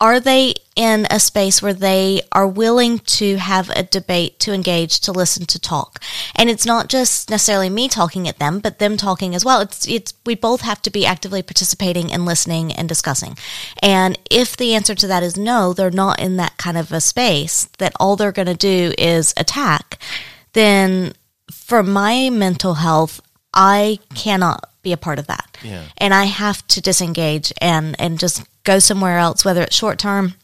are 0.00 0.20
they 0.20 0.54
in 0.74 1.06
a 1.10 1.18
space 1.18 1.62
where 1.62 1.72
they 1.72 2.20
are 2.32 2.46
willing 2.46 2.98
to 2.98 3.36
have 3.36 3.70
a 3.70 3.82
debate, 3.82 4.38
to 4.40 4.52
engage, 4.52 5.00
to 5.00 5.12
listen, 5.12 5.46
to 5.46 5.58
talk? 5.58 6.02
And 6.34 6.50
it's 6.50 6.66
not 6.66 6.88
just 6.88 7.30
necessarily 7.30 7.70
me 7.70 7.88
talking 7.88 8.28
at 8.28 8.38
them, 8.38 8.58
but 8.58 8.78
them 8.78 8.98
talking 8.98 9.34
as 9.34 9.44
well. 9.44 9.62
It's, 9.62 9.88
it's, 9.88 10.12
we 10.26 10.34
both 10.34 10.60
have 10.60 10.82
to 10.82 10.90
be 10.90 11.06
actively 11.06 11.42
participating 11.42 12.12
and 12.12 12.26
listening 12.26 12.72
and 12.72 12.88
discussing. 12.88 13.38
And 13.82 14.18
if 14.30 14.54
the 14.54 14.74
answer 14.74 14.94
to 14.94 15.06
that 15.06 15.22
is 15.22 15.38
no, 15.38 15.72
they're 15.72 15.90
not 15.90 16.20
in 16.20 16.36
that 16.36 16.58
kind 16.58 16.76
of 16.76 16.92
a 16.92 17.00
space 17.00 17.64
that 17.78 17.94
all 17.98 18.16
they're 18.16 18.32
going 18.32 18.46
to 18.46 18.54
do 18.54 18.92
is 18.98 19.32
attack, 19.38 19.98
then 20.52 21.14
for 21.50 21.82
my 21.82 22.28
mental 22.28 22.74
health, 22.74 23.20
I 23.54 23.98
cannot 24.14 24.68
be 24.82 24.92
a 24.92 24.96
part 24.98 25.18
of 25.18 25.26
that. 25.26 25.56
Yeah. 25.64 25.84
And 25.96 26.12
I 26.12 26.24
have 26.24 26.66
to 26.68 26.82
disengage 26.82 27.52
and, 27.60 27.96
and 27.98 28.18
just 28.18 28.42
go 28.66 28.78
somewhere 28.78 29.18
else, 29.18 29.44
whether 29.44 29.62
it's 29.62 29.74
short 29.74 29.98
term, 29.98 30.34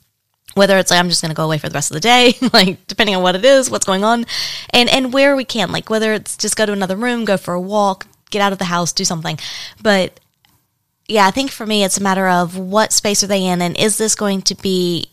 whether 0.54 0.78
it's 0.78 0.90
like 0.90 1.00
I'm 1.00 1.10
just 1.10 1.20
going 1.20 1.30
to 1.30 1.36
go 1.36 1.44
away 1.44 1.58
for 1.58 1.68
the 1.68 1.74
rest 1.74 1.90
of 1.90 1.94
the 1.94 2.00
day, 2.00 2.34
like 2.54 2.86
depending 2.86 3.14
on 3.14 3.22
what 3.22 3.36
it 3.36 3.44
is, 3.44 3.70
what's 3.70 3.84
going 3.84 4.04
on, 4.04 4.24
and 4.70 4.88
and 4.88 5.12
where 5.12 5.36
we 5.36 5.44
can, 5.44 5.70
like 5.70 5.90
whether 5.90 6.14
it's 6.14 6.36
just 6.38 6.56
go 6.56 6.64
to 6.64 6.72
another 6.72 6.96
room, 6.96 7.26
go 7.26 7.36
for 7.36 7.52
a 7.52 7.60
walk, 7.60 8.06
get 8.30 8.40
out 8.40 8.52
of 8.52 8.58
the 8.58 8.66
house, 8.66 8.92
do 8.92 9.04
something. 9.04 9.38
But 9.82 10.18
yeah, 11.08 11.26
I 11.26 11.30
think 11.30 11.50
for 11.50 11.66
me, 11.66 11.84
it's 11.84 11.98
a 11.98 12.02
matter 12.02 12.28
of 12.28 12.56
what 12.56 12.92
space 12.92 13.22
are 13.22 13.26
they 13.26 13.44
in, 13.44 13.60
and 13.60 13.76
is 13.76 13.98
this 13.98 14.14
going 14.14 14.42
to 14.42 14.54
be 14.54 15.10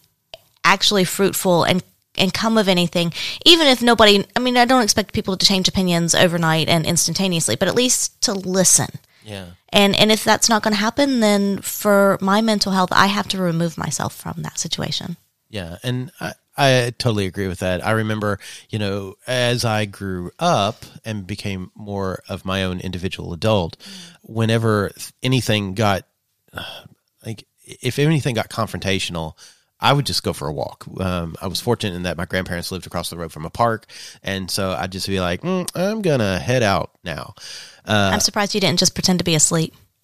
actually 0.64 1.04
fruitful 1.04 1.64
and 1.64 1.84
and 2.18 2.34
come 2.34 2.58
of 2.58 2.68
anything, 2.68 3.14
even 3.46 3.68
if 3.68 3.82
nobody. 3.82 4.26
I 4.36 4.40
mean, 4.40 4.58
I 4.58 4.66
don't 4.66 4.84
expect 4.84 5.14
people 5.14 5.38
to 5.38 5.46
change 5.46 5.68
opinions 5.68 6.14
overnight 6.14 6.70
and 6.70 6.86
instantaneously, 6.86 7.56
but 7.56 7.68
at 7.68 7.76
least 7.76 8.22
to 8.24 8.34
listen. 8.34 8.90
Yeah. 9.30 9.46
And 9.70 9.96
and 9.96 10.12
if 10.12 10.24
that's 10.24 10.50
not 10.50 10.64
going 10.64 10.74
to 10.74 10.80
happen, 10.80 11.20
then 11.20 11.62
for 11.62 12.18
my 12.22 12.42
mental 12.42 12.72
health, 12.72 12.90
I 12.92 13.08
have 13.08 13.28
to 13.30 13.38
remove 13.38 13.78
myself 13.78 14.16
from 14.16 14.42
that 14.42 14.58
situation. 14.58 15.18
Yeah, 15.50 15.78
and 15.84 16.12
I, 16.20 16.34
I 16.58 16.94
totally 16.98 17.26
agree 17.26 17.48
with 17.48 17.60
that. 17.60 17.86
I 17.86 17.92
remember, 17.92 18.40
you 18.70 18.80
know, 18.80 19.16
as 19.26 19.66
I 19.66 19.86
grew 19.86 20.32
up 20.40 20.86
and 21.06 21.26
became 21.26 21.72
more 21.76 22.22
of 22.28 22.46
my 22.46 22.64
own 22.64 22.80
individual 22.80 23.34
adult, 23.34 23.78
whenever 24.22 24.92
anything 25.24 25.74
got 25.74 26.06
like 27.26 27.46
if 27.64 28.00
anything 28.00 28.36
got 28.36 28.50
confrontational, 28.50 29.34
I 29.80 29.94
would 29.94 30.06
just 30.06 30.24
go 30.24 30.34
for 30.34 30.48
a 30.48 30.54
walk. 30.54 30.86
Um, 31.00 31.36
I 31.42 31.48
was 31.48 31.62
fortunate 31.62 31.96
in 31.96 32.04
that 32.04 32.18
my 32.18 32.26
grandparents 32.26 32.72
lived 32.72 32.86
across 32.86 33.10
the 33.10 33.18
road 33.18 33.32
from 33.32 33.46
a 33.46 33.50
park, 33.50 33.86
and 34.24 34.50
so 34.52 34.72
I'd 34.72 34.92
just 34.92 35.08
be 35.08 35.20
like, 35.20 35.42
mm, 35.42 35.70
"I'm 35.76 36.02
gonna 36.02 36.40
head 36.40 36.64
out 36.64 36.92
now." 37.04 37.34
Uh, 37.86 38.12
I'm 38.14 38.20
surprised 38.20 38.54
you 38.54 38.62
didn't 38.62 38.80
just 38.80 38.94
pretend 38.94 39.20
to 39.20 39.26
be 39.26 39.36
asleep. 39.36 39.74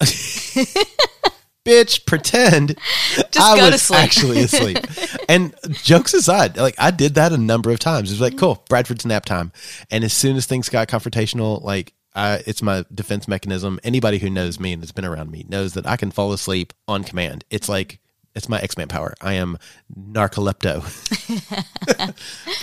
bitch 1.66 2.06
pretend 2.06 2.78
Just 3.30 3.40
I 3.40 3.56
go 3.56 3.66
to 3.66 3.72
was 3.72 3.82
sleep. 3.82 4.00
actually 4.00 4.38
asleep. 4.40 4.78
and 5.28 5.54
jokes 5.82 6.14
aside, 6.14 6.56
like 6.56 6.76
I 6.78 6.90
did 6.90 7.14
that 7.16 7.32
a 7.32 7.38
number 7.38 7.70
of 7.70 7.78
times. 7.78 8.10
It 8.10 8.14
was 8.14 8.20
like, 8.20 8.38
cool, 8.38 8.64
Bradford's 8.68 9.04
nap 9.04 9.24
time. 9.24 9.52
And 9.90 10.04
as 10.04 10.12
soon 10.12 10.36
as 10.36 10.46
things 10.46 10.68
got 10.68 10.88
confrontational, 10.88 11.62
like 11.62 11.92
I, 12.14 12.42
it's 12.46 12.62
my 12.62 12.84
defense 12.94 13.28
mechanism. 13.28 13.78
Anybody 13.84 14.18
who 14.18 14.30
knows 14.30 14.58
me 14.58 14.72
and 14.72 14.82
has 14.82 14.92
been 14.92 15.04
around 15.04 15.30
me 15.30 15.44
knows 15.48 15.74
that 15.74 15.86
I 15.86 15.96
can 15.96 16.10
fall 16.10 16.32
asleep 16.32 16.72
on 16.88 17.04
command. 17.04 17.44
It's 17.50 17.68
like 17.68 17.98
it's 18.36 18.48
my 18.48 18.60
X-Man 18.60 18.88
power. 18.88 19.14
I 19.20 19.34
am 19.34 19.58
narcolepto. 19.98 20.84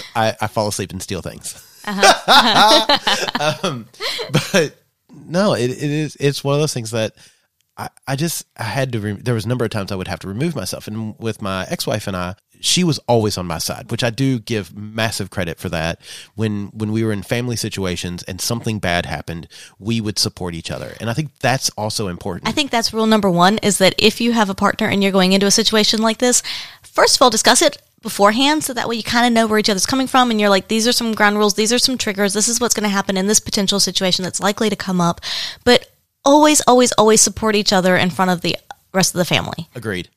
I, 0.15 0.35
I 0.39 0.47
fall 0.47 0.67
asleep 0.67 0.91
and 0.91 1.01
steal 1.01 1.21
things. 1.21 1.55
um, 3.63 3.87
but 4.31 4.75
no, 5.11 5.53
it, 5.53 5.71
it 5.71 5.83
is. 5.83 6.15
It's 6.19 6.43
one 6.43 6.53
of 6.53 6.61
those 6.61 6.73
things 6.73 6.91
that 6.91 7.15
I, 7.75 7.89
I 8.07 8.15
just 8.15 8.45
I 8.55 8.63
had 8.63 8.91
to. 8.93 8.99
Re- 8.99 9.13
there 9.13 9.33
was 9.33 9.45
a 9.45 9.49
number 9.49 9.65
of 9.65 9.71
times 9.71 9.91
I 9.91 9.95
would 9.95 10.07
have 10.07 10.19
to 10.19 10.27
remove 10.27 10.55
myself, 10.55 10.87
and 10.87 11.17
with 11.19 11.41
my 11.41 11.65
ex-wife 11.69 12.07
and 12.07 12.15
I, 12.15 12.35
she 12.63 12.83
was 12.83 12.97
always 13.09 13.37
on 13.37 13.45
my 13.45 13.57
side, 13.57 13.91
which 13.91 14.05
I 14.05 14.09
do 14.09 14.39
give 14.39 14.75
massive 14.75 15.29
credit 15.29 15.59
for 15.59 15.67
that. 15.69 15.99
When 16.33 16.67
when 16.67 16.93
we 16.93 17.03
were 17.03 17.11
in 17.11 17.21
family 17.21 17.57
situations 17.57 18.23
and 18.23 18.39
something 18.39 18.79
bad 18.79 19.05
happened, 19.05 19.49
we 19.79 19.99
would 19.99 20.17
support 20.17 20.55
each 20.55 20.71
other, 20.71 20.95
and 20.99 21.09
I 21.09 21.13
think 21.13 21.37
that's 21.39 21.69
also 21.71 22.07
important. 22.07 22.47
I 22.47 22.53
think 22.53 22.71
that's 22.71 22.93
rule 22.93 23.05
number 23.05 23.29
one 23.29 23.57
is 23.57 23.79
that 23.79 23.93
if 23.97 24.21
you 24.21 24.31
have 24.31 24.49
a 24.49 24.55
partner 24.55 24.87
and 24.87 25.03
you're 25.03 25.11
going 25.11 25.33
into 25.33 25.45
a 25.45 25.51
situation 25.51 26.01
like 26.01 26.19
this, 26.19 26.41
first 26.81 27.17
of 27.17 27.21
all, 27.21 27.29
discuss 27.29 27.61
it 27.61 27.77
beforehand 28.01 28.63
so 28.63 28.73
that 28.73 28.87
way 28.87 28.95
you 28.95 29.03
kind 29.03 29.25
of 29.25 29.33
know 29.33 29.47
where 29.47 29.59
each 29.59 29.69
other's 29.69 29.85
coming 29.85 30.07
from 30.07 30.31
and 30.31 30.39
you're 30.39 30.49
like, 30.49 30.69
these 30.69 30.87
are 30.87 30.91
some 30.91 31.13
ground 31.13 31.37
rules, 31.37 31.55
these 31.55 31.73
are 31.73 31.79
some 31.79 31.97
triggers, 31.97 32.33
this 32.33 32.47
is 32.47 32.61
what's 32.61 32.73
going 32.73 32.83
to 32.83 32.89
happen 32.89 33.17
in 33.17 33.27
this 33.27 33.39
potential 33.39 33.79
situation 33.79 34.23
that's 34.23 34.39
likely 34.39 34.69
to 34.69 34.75
come 34.75 35.01
up. 35.01 35.21
But 35.63 35.89
always, 36.23 36.61
always, 36.67 36.91
always 36.93 37.21
support 37.21 37.55
each 37.55 37.73
other 37.73 37.95
in 37.95 38.09
front 38.09 38.31
of 38.31 38.41
the 38.41 38.55
rest 38.93 39.13
of 39.13 39.19
the 39.19 39.25
family. 39.25 39.69
Agreed. 39.75 40.09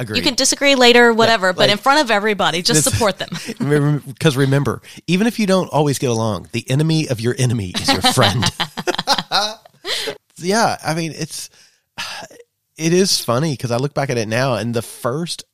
Agreed. 0.00 0.16
You 0.16 0.22
can 0.22 0.34
disagree 0.34 0.76
later, 0.76 1.12
whatever, 1.12 1.52
but 1.52 1.64
like- 1.64 1.70
in 1.72 1.76
front 1.76 2.00
of 2.00 2.10
everybody, 2.10 2.62
just 2.62 2.84
support 2.84 3.18
them. 3.18 3.28
because 4.06 4.34
remember, 4.34 4.80
even 5.06 5.26
if 5.26 5.38
you 5.38 5.46
don't 5.46 5.68
always 5.68 5.98
get 5.98 6.08
along, 6.08 6.48
the 6.52 6.68
enemy 6.70 7.06
of 7.08 7.20
your 7.20 7.34
enemy 7.38 7.74
is 7.78 7.92
your 7.92 8.00
friend. 8.00 8.42
yeah, 10.38 10.78
I 10.82 10.94
mean, 10.94 11.12
it's 11.14 11.50
it 12.78 12.94
is 12.94 13.22
funny 13.22 13.52
because 13.52 13.70
I 13.70 13.76
look 13.76 13.92
back 13.92 14.08
at 14.08 14.16
it 14.16 14.26
now, 14.26 14.54
and 14.54 14.74
the 14.74 14.82
first. 14.82 15.44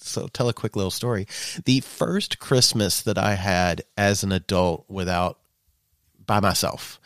So 0.00 0.28
tell 0.28 0.48
a 0.48 0.54
quick 0.54 0.74
little 0.74 0.92
story. 0.92 1.26
The 1.66 1.80
first 1.80 2.38
Christmas 2.38 3.02
that 3.02 3.18
I 3.18 3.34
had 3.34 3.82
as 3.96 4.22
an 4.22 4.32
adult 4.32 4.86
without 4.88 5.38
by 6.24 6.40
myself, 6.40 6.98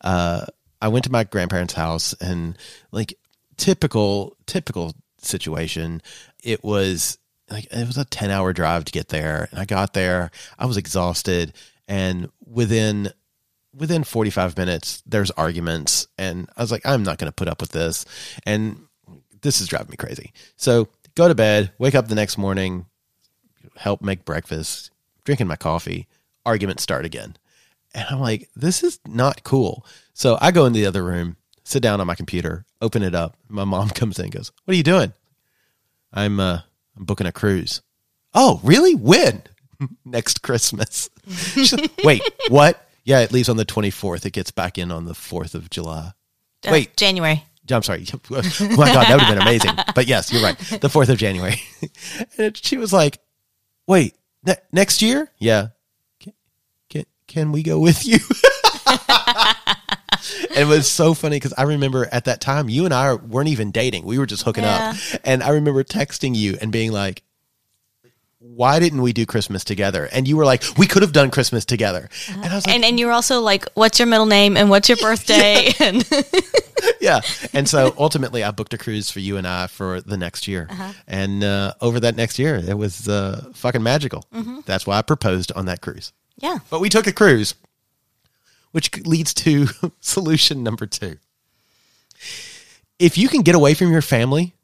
uh, 0.00 0.46
I 0.80 0.88
went 0.88 1.04
to 1.04 1.12
my 1.12 1.22
grandparents' 1.22 1.74
house 1.74 2.14
and 2.14 2.56
like 2.90 3.14
typical 3.58 4.36
typical 4.46 4.94
situation. 5.20 6.02
It 6.42 6.62
was 6.62 7.18
like 7.50 7.66
it 7.72 7.86
was 7.86 7.98
a 7.98 8.04
10 8.04 8.30
hour 8.30 8.52
drive 8.52 8.84
to 8.84 8.92
get 8.92 9.08
there 9.08 9.48
and 9.50 9.58
i 9.58 9.64
got 9.64 9.94
there 9.94 10.30
i 10.58 10.66
was 10.66 10.76
exhausted 10.76 11.54
and 11.88 12.28
within 12.46 13.10
within 13.74 14.04
45 14.04 14.58
minutes 14.58 15.02
there's 15.06 15.30
arguments 15.30 16.08
and 16.18 16.50
i 16.58 16.60
was 16.60 16.70
like 16.70 16.84
i'm 16.84 17.02
not 17.02 17.16
going 17.16 17.30
to 17.30 17.34
put 17.34 17.48
up 17.48 17.62
with 17.62 17.70
this 17.70 18.04
and 18.44 18.88
this 19.42 19.60
is 19.60 19.68
driving 19.68 19.90
me 19.90 19.96
crazy. 19.96 20.32
So 20.56 20.88
go 21.14 21.28
to 21.28 21.34
bed 21.34 21.72
wake 21.78 21.94
up 21.94 22.08
the 22.08 22.14
next 22.14 22.38
morning 22.38 22.86
help 23.76 24.02
make 24.02 24.24
breakfast 24.24 24.90
drinking 25.24 25.46
my 25.46 25.56
coffee 25.56 26.06
arguments 26.46 26.82
start 26.82 27.04
again. 27.04 27.36
And 27.94 28.06
i'm 28.10 28.20
like 28.20 28.48
this 28.54 28.82
is 28.82 29.00
not 29.06 29.44
cool. 29.44 29.84
So 30.12 30.38
i 30.40 30.50
go 30.50 30.66
in 30.66 30.72
the 30.72 30.86
other 30.86 31.04
room 31.04 31.36
sit 31.64 31.82
down 31.82 32.00
on 32.00 32.06
my 32.06 32.14
computer 32.14 32.64
open 32.80 33.02
it 33.02 33.14
up 33.14 33.36
my 33.48 33.64
mom 33.64 33.88
comes 34.00 34.18
in 34.18 34.26
and 34.26 34.34
goes 34.34 34.52
what 34.64 34.72
are 34.72 34.76
you 34.76 34.82
doing 34.82 35.12
I'm 36.12 36.40
uh 36.40 36.60
I'm 36.96 37.04
booking 37.04 37.26
a 37.26 37.32
cruise. 37.32 37.82
Oh, 38.34 38.60
really? 38.62 38.94
When? 38.94 39.42
Next 40.04 40.42
Christmas. 40.42 41.08
Like, 41.72 41.90
Wait, 42.04 42.22
what? 42.48 42.88
Yeah, 43.04 43.20
it 43.20 43.32
leaves 43.32 43.48
on 43.48 43.56
the 43.56 43.64
24th. 43.64 44.26
It 44.26 44.32
gets 44.32 44.50
back 44.50 44.76
in 44.76 44.90
on 44.92 45.06
the 45.06 45.14
4th 45.14 45.54
of 45.54 45.70
July. 45.70 46.12
Uh, 46.66 46.70
Wait. 46.70 46.96
January. 46.96 47.44
I'm 47.70 47.82
sorry. 47.82 48.04
Oh 48.12 48.18
my 48.30 48.40
God, 48.92 49.06
that 49.06 49.10
would 49.12 49.20
have 49.20 49.34
been 49.34 49.42
amazing. 49.42 49.72
But 49.94 50.06
yes, 50.06 50.32
you're 50.32 50.42
right. 50.42 50.58
The 50.58 50.88
4th 50.88 51.10
of 51.10 51.18
January. 51.18 51.60
and 52.38 52.56
she 52.56 52.78
was 52.78 52.92
like, 52.92 53.18
wait, 53.86 54.14
ne- 54.46 54.56
next 54.72 55.02
year? 55.02 55.30
Yeah. 55.38 55.68
Can, 56.18 56.32
can, 56.88 57.04
can 57.26 57.52
we 57.52 57.62
go 57.62 57.78
with 57.78 58.06
you? 58.06 58.18
and 60.50 60.58
it 60.58 60.66
was 60.66 60.90
so 60.90 61.14
funny 61.14 61.36
because 61.36 61.54
I 61.56 61.62
remember 61.64 62.08
at 62.12 62.24
that 62.26 62.40
time, 62.40 62.68
you 62.68 62.84
and 62.84 62.94
I 62.94 63.14
weren't 63.14 63.48
even 63.48 63.70
dating. 63.70 64.04
We 64.04 64.18
were 64.18 64.26
just 64.26 64.42
hooking 64.42 64.64
Yeah. 64.64 64.94
up. 65.14 65.20
And 65.24 65.42
I 65.42 65.50
remember 65.50 65.82
texting 65.84 66.34
you 66.36 66.56
and 66.60 66.70
being 66.72 66.92
like, 66.92 67.22
why 68.40 68.78
didn't 68.78 69.02
we 69.02 69.12
do 69.12 69.26
Christmas 69.26 69.64
together? 69.64 70.08
And 70.12 70.28
you 70.28 70.36
were 70.36 70.44
like, 70.44 70.62
we 70.78 70.86
could 70.86 71.02
have 71.02 71.12
done 71.12 71.30
Christmas 71.30 71.64
together. 71.64 72.08
And 72.30 72.44
I 72.46 72.54
was 72.54 72.66
like, 72.66 72.74
And 72.76 72.84
and 72.84 72.98
you're 72.98 73.10
also 73.10 73.40
like, 73.40 73.66
what's 73.74 73.98
your 73.98 74.06
middle 74.06 74.26
name 74.26 74.56
and 74.56 74.70
what's 74.70 74.88
your 74.88 74.98
birthday? 75.02 75.72
And 75.80 76.08
yeah. 77.00 77.20
And 77.52 77.68
so 77.68 77.92
ultimately, 77.98 78.44
I 78.44 78.52
booked 78.52 78.72
a 78.74 78.78
cruise 78.78 79.10
for 79.10 79.18
you 79.18 79.36
and 79.36 79.46
I 79.46 79.66
for 79.66 80.00
the 80.00 80.16
next 80.16 80.46
year. 80.46 80.68
And 81.08 81.42
uh, 81.42 81.74
over 81.80 81.98
that 82.00 82.14
next 82.14 82.38
year, 82.38 82.54
it 82.56 82.78
was 82.78 83.08
uh, 83.08 83.50
fucking 83.54 83.82
magical. 83.82 84.24
That's 84.66 84.86
why 84.86 84.98
I 84.98 85.02
proposed 85.02 85.50
on 85.52 85.66
that 85.66 85.80
cruise. 85.80 86.12
yeah. 86.36 86.58
But 86.70 86.80
we 86.80 86.88
took 86.88 87.06
a 87.08 87.12
cruise. 87.12 87.54
Which 88.72 88.96
leads 89.04 89.34
to 89.34 89.68
solution 90.00 90.62
number 90.62 90.86
two. 90.86 91.18
If 92.98 93.16
you 93.16 93.28
can 93.28 93.42
get 93.42 93.54
away 93.54 93.74
from 93.74 93.92
your 93.92 94.02
family, 94.02 94.54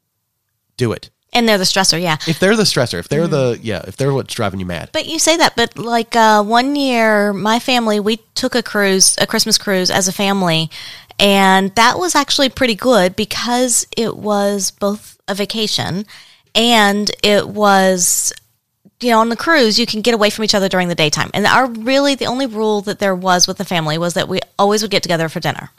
do 0.77 0.91
it. 0.91 1.09
And 1.33 1.49
they're 1.49 1.57
the 1.57 1.65
stressor, 1.65 2.01
yeah. 2.01 2.15
If 2.27 2.39
they're 2.39 2.55
the 2.55 2.63
stressor, 2.63 2.97
if 2.97 3.09
they're 3.09 3.27
the 3.27 3.59
yeah, 3.61 3.83
if 3.85 3.97
they're 3.97 4.13
what's 4.13 4.33
driving 4.33 4.61
you 4.61 4.65
mad. 4.65 4.89
But 4.93 5.05
you 5.05 5.19
say 5.19 5.35
that, 5.35 5.55
but 5.57 5.77
like 5.77 6.15
uh, 6.15 6.41
one 6.41 6.77
year, 6.77 7.33
my 7.33 7.59
family 7.59 7.99
we 7.99 8.17
took 8.35 8.55
a 8.55 8.63
cruise, 8.63 9.17
a 9.19 9.27
Christmas 9.27 9.57
cruise 9.57 9.91
as 9.91 10.07
a 10.07 10.13
family, 10.13 10.69
and 11.19 11.75
that 11.75 11.99
was 11.99 12.15
actually 12.15 12.49
pretty 12.49 12.75
good 12.75 13.17
because 13.17 13.85
it 13.97 14.15
was 14.15 14.71
both 14.71 15.19
a 15.27 15.35
vacation 15.35 16.05
and 16.53 17.11
it 17.21 17.49
was 17.49 18.31
you 19.01 19.09
know 19.11 19.19
on 19.19 19.29
the 19.29 19.35
cruise 19.35 19.79
you 19.79 19.85
can 19.85 20.01
get 20.01 20.13
away 20.13 20.29
from 20.29 20.43
each 20.45 20.55
other 20.55 20.69
during 20.69 20.87
the 20.87 20.95
daytime. 20.95 21.29
And 21.33 21.45
our 21.45 21.67
really 21.67 22.15
the 22.15 22.25
only 22.27 22.45
rule 22.45 22.81
that 22.81 22.99
there 22.99 23.15
was 23.15 23.47
with 23.47 23.57
the 23.57 23.65
family 23.65 23.97
was 23.97 24.13
that 24.13 24.27
we 24.29 24.39
always 24.57 24.81
would 24.81 24.91
get 24.91 25.03
together 25.03 25.29
for 25.29 25.39
dinner. 25.39 25.69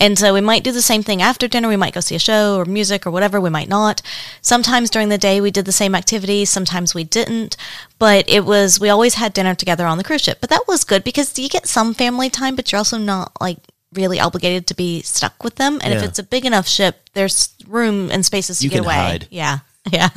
And 0.00 0.16
so 0.16 0.32
we 0.32 0.40
might 0.40 0.62
do 0.62 0.70
the 0.70 0.80
same 0.80 1.02
thing 1.02 1.20
after 1.20 1.48
dinner. 1.48 1.68
We 1.68 1.76
might 1.76 1.92
go 1.92 2.00
see 2.00 2.14
a 2.14 2.20
show 2.20 2.56
or 2.56 2.64
music 2.64 3.04
or 3.04 3.10
whatever. 3.10 3.40
We 3.40 3.50
might 3.50 3.68
not. 3.68 4.00
Sometimes 4.40 4.90
during 4.90 5.08
the 5.08 5.18
day 5.18 5.40
we 5.40 5.50
did 5.50 5.64
the 5.64 5.72
same 5.72 5.94
activities. 5.96 6.50
Sometimes 6.50 6.94
we 6.94 7.02
didn't. 7.04 7.56
But 7.98 8.28
it 8.28 8.44
was 8.44 8.78
we 8.78 8.88
always 8.90 9.14
had 9.14 9.32
dinner 9.32 9.54
together 9.56 9.86
on 9.86 9.98
the 9.98 10.04
cruise 10.04 10.22
ship. 10.22 10.38
But 10.40 10.50
that 10.50 10.68
was 10.68 10.84
good 10.84 11.02
because 11.02 11.36
you 11.38 11.48
get 11.48 11.66
some 11.66 11.94
family 11.94 12.30
time 12.30 12.54
but 12.54 12.70
you're 12.70 12.78
also 12.78 12.98
not 12.98 13.32
like 13.40 13.58
really 13.92 14.20
obligated 14.20 14.66
to 14.68 14.74
be 14.74 15.02
stuck 15.02 15.42
with 15.42 15.56
them. 15.56 15.80
And 15.82 15.92
if 15.92 16.02
it's 16.02 16.18
a 16.18 16.22
big 16.24 16.44
enough 16.46 16.68
ship 16.68 17.08
there's 17.14 17.54
room 17.66 18.10
and 18.12 18.24
spaces 18.24 18.58
to 18.58 18.64
You 18.64 18.70
get 18.70 18.80
away. 18.80 18.94
hide. 18.94 19.28
yeah. 19.30 19.58
Yeah 19.92 20.10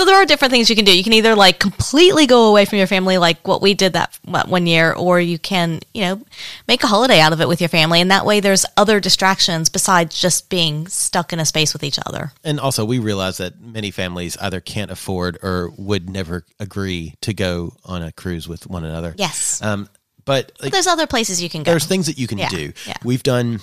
so 0.00 0.06
there 0.06 0.16
are 0.16 0.24
different 0.24 0.50
things 0.50 0.70
you 0.70 0.76
can 0.76 0.86
do. 0.86 0.96
You 0.96 1.04
can 1.04 1.12
either 1.12 1.34
like 1.34 1.58
completely 1.58 2.26
go 2.26 2.48
away 2.48 2.64
from 2.64 2.78
your 2.78 2.86
family, 2.86 3.18
like 3.18 3.46
what 3.46 3.60
we 3.60 3.74
did 3.74 3.92
that 3.92 4.18
one 4.24 4.66
year, 4.66 4.94
or 4.94 5.20
you 5.20 5.38
can, 5.38 5.80
you 5.92 6.00
know, 6.00 6.22
make 6.66 6.82
a 6.82 6.86
holiday 6.86 7.20
out 7.20 7.34
of 7.34 7.42
it 7.42 7.48
with 7.48 7.60
your 7.60 7.68
family, 7.68 8.00
and 8.00 8.10
that 8.10 8.24
way 8.24 8.40
there's 8.40 8.64
other 8.78 8.98
distractions 8.98 9.68
besides 9.68 10.18
just 10.18 10.48
being 10.48 10.88
stuck 10.88 11.34
in 11.34 11.38
a 11.38 11.44
space 11.44 11.74
with 11.74 11.84
each 11.84 11.98
other. 12.06 12.32
And 12.42 12.58
also, 12.58 12.86
we 12.86 12.98
realize 12.98 13.36
that 13.36 13.60
many 13.60 13.90
families 13.90 14.38
either 14.38 14.60
can't 14.60 14.90
afford 14.90 15.36
or 15.42 15.70
would 15.76 16.08
never 16.08 16.46
agree 16.58 17.14
to 17.20 17.34
go 17.34 17.74
on 17.84 18.02
a 18.02 18.10
cruise 18.10 18.48
with 18.48 18.66
one 18.66 18.84
another. 18.86 19.14
Yes, 19.18 19.60
Um, 19.62 19.86
but 20.24 20.52
like, 20.62 20.72
there's 20.72 20.86
other 20.86 21.06
places 21.06 21.42
you 21.42 21.50
can 21.50 21.62
go. 21.62 21.72
there's 21.72 21.84
things 21.84 22.06
that 22.06 22.16
you 22.18 22.26
can 22.26 22.38
Yeah, 22.38 22.48
do. 22.48 22.72
yeah. 22.86 22.96
We've 23.04 23.22
done 23.22 23.60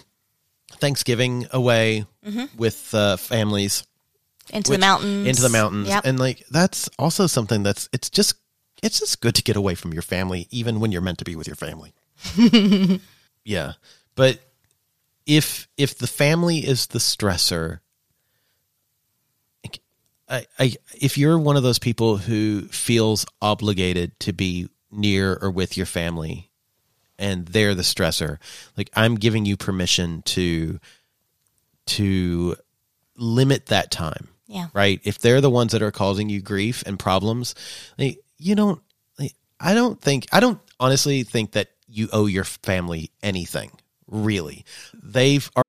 Thanksgiving 0.74 1.48
away 1.52 2.06
Mm-hmm. 2.28 2.58
with 2.58 2.94
uh, 2.94 3.16
families 3.16 3.87
into 4.52 4.72
which- 4.72 4.78
the 4.78 4.86
mountains, 4.86 5.28
into 5.28 5.42
the 5.42 5.50
mountains, 5.50 5.88
Yep. 5.88 6.06
and 6.06 6.20
like 6.20 6.44
that's 6.50 6.90
also 7.00 7.28
something 7.28 7.64
that's 7.64 7.90
it's 7.94 8.10
just 8.10 8.36
it's 8.84 9.00
just 9.00 9.22
good 9.22 9.36
to 9.36 9.44
get 9.44 9.56
away 9.56 9.74
from 9.76 9.92
your 9.94 10.02
family, 10.04 10.48
even 10.52 10.80
when 10.80 10.92
you're 10.92 11.02
meant 11.02 11.18
to 11.20 11.26
be 11.26 11.36
with 11.36 11.48
your 11.48 11.56
family. 11.56 11.94
yeah, 13.44 13.74
but 14.16 14.40
if 15.26 15.68
if 15.78 15.98
the 15.98 16.08
family 16.08 16.60
is 16.60 16.88
the 16.88 17.00
stressor, 17.00 17.80
I, 20.30 20.46
I 20.60 20.74
if 21.00 21.18
you're 21.18 21.40
one 21.40 21.56
of 21.58 21.64
those 21.64 21.80
people 21.80 22.18
who 22.18 22.64
feels 22.68 23.26
obligated 23.42 24.20
to 24.22 24.34
be 24.34 24.70
near 24.92 25.38
or 25.42 25.50
with 25.52 25.78
your 25.78 25.86
family, 25.86 26.50
and 27.18 27.46
they're 27.48 27.76
the 27.76 27.82
stressor, 27.84 28.38
like 28.78 28.90
I'm 28.94 29.16
giving 29.16 29.46
you 29.46 29.58
permission 29.58 30.22
to 30.24 30.80
to 31.88 32.56
limit 33.16 33.68
that 33.68 33.90
time 33.90 34.28
yeah. 34.48 34.68
right? 34.74 35.00
If 35.04 35.20
they're 35.20 35.42
the 35.42 35.50
ones 35.50 35.74
that 35.74 35.82
are 35.82 35.92
causing 35.92 36.30
you 36.30 36.42
grief 36.42 36.84
and 36.86 36.98
problems, 36.98 37.56
like, 37.98 38.20
you 38.38 38.56
don't. 38.56 38.82
Like, 39.20 39.36
I 39.60 39.74
don't 39.74 40.00
think. 40.02 40.28
I 40.32 40.40
don't 40.40 40.60
honestly 40.80 41.24
think 41.24 41.52
that 41.52 41.70
you 41.88 42.08
owe 42.12 42.26
your 42.26 42.44
family 42.44 43.12
anything. 43.22 43.72
Really, 44.08 44.64
they've 44.94 45.50
are. 45.56 45.64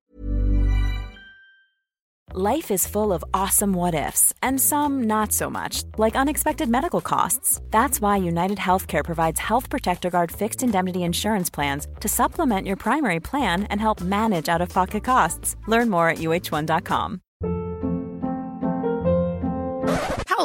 Life 2.35 2.71
is 2.71 2.87
full 2.87 3.15
of 3.15 3.25
awesome 3.33 3.73
what 3.73 3.95
ifs, 3.95 4.35
and 4.43 4.61
some 4.61 5.05
not 5.05 5.33
so 5.33 5.49
much, 5.49 5.83
like 5.97 6.15
unexpected 6.15 6.69
medical 6.69 7.01
costs. 7.01 7.59
That's 7.71 8.03
why 8.03 8.19
United 8.19 8.59
Healthcare 8.59 9.03
provides 9.03 9.41
Health 9.41 9.71
Protector 9.71 10.11
Guard 10.11 10.31
fixed 10.31 10.63
indemnity 10.63 11.05
insurance 11.05 11.49
plans 11.49 11.89
to 12.01 12.09
supplement 12.09 12.67
your 12.67 12.77
primary 12.77 13.19
plan 13.19 13.65
and 13.65 13.81
help 13.81 14.03
manage 14.03 14.51
out 14.51 14.61
of 14.61 14.69
pocket 14.69 15.05
costs. 15.05 15.57
Learn 15.67 15.89
more 15.89 16.11
at 16.11 16.19
uh1.com. 16.19 17.23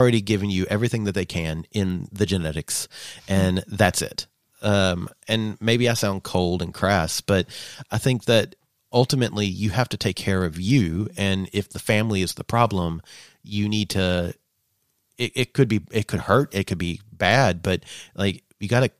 already 0.00 0.20
given 0.20 0.50
you 0.50 0.66
everything 0.68 1.04
that 1.04 1.14
they 1.14 1.24
can 1.24 1.64
in 1.72 2.08
the 2.12 2.26
genetics, 2.26 2.88
and 3.28 3.64
that's 3.66 4.02
it. 4.02 4.26
Um, 4.62 5.08
and 5.28 5.56
maybe 5.60 5.88
I 5.88 5.94
sound 5.94 6.22
cold 6.22 6.62
and 6.62 6.72
crass, 6.72 7.20
but 7.20 7.46
I 7.90 7.98
think 7.98 8.24
that 8.24 8.56
ultimately 8.92 9.46
you 9.46 9.70
have 9.70 9.88
to 9.90 9.96
take 9.96 10.16
care 10.16 10.44
of 10.44 10.58
you. 10.58 11.08
And 11.16 11.50
if 11.52 11.68
the 11.68 11.78
family 11.78 12.22
is 12.22 12.34
the 12.34 12.44
problem, 12.44 13.02
you 13.42 13.68
need 13.68 13.90
to. 13.90 14.34
It, 15.16 15.32
it 15.34 15.52
could 15.52 15.68
be 15.68 15.82
it 15.92 16.08
could 16.08 16.20
hurt. 16.20 16.54
It 16.54 16.66
could 16.66 16.78
be 16.78 17.00
bad, 17.12 17.62
but 17.62 17.84
like 18.16 18.42
you 18.58 18.68
got 18.68 18.80
to 18.80 18.90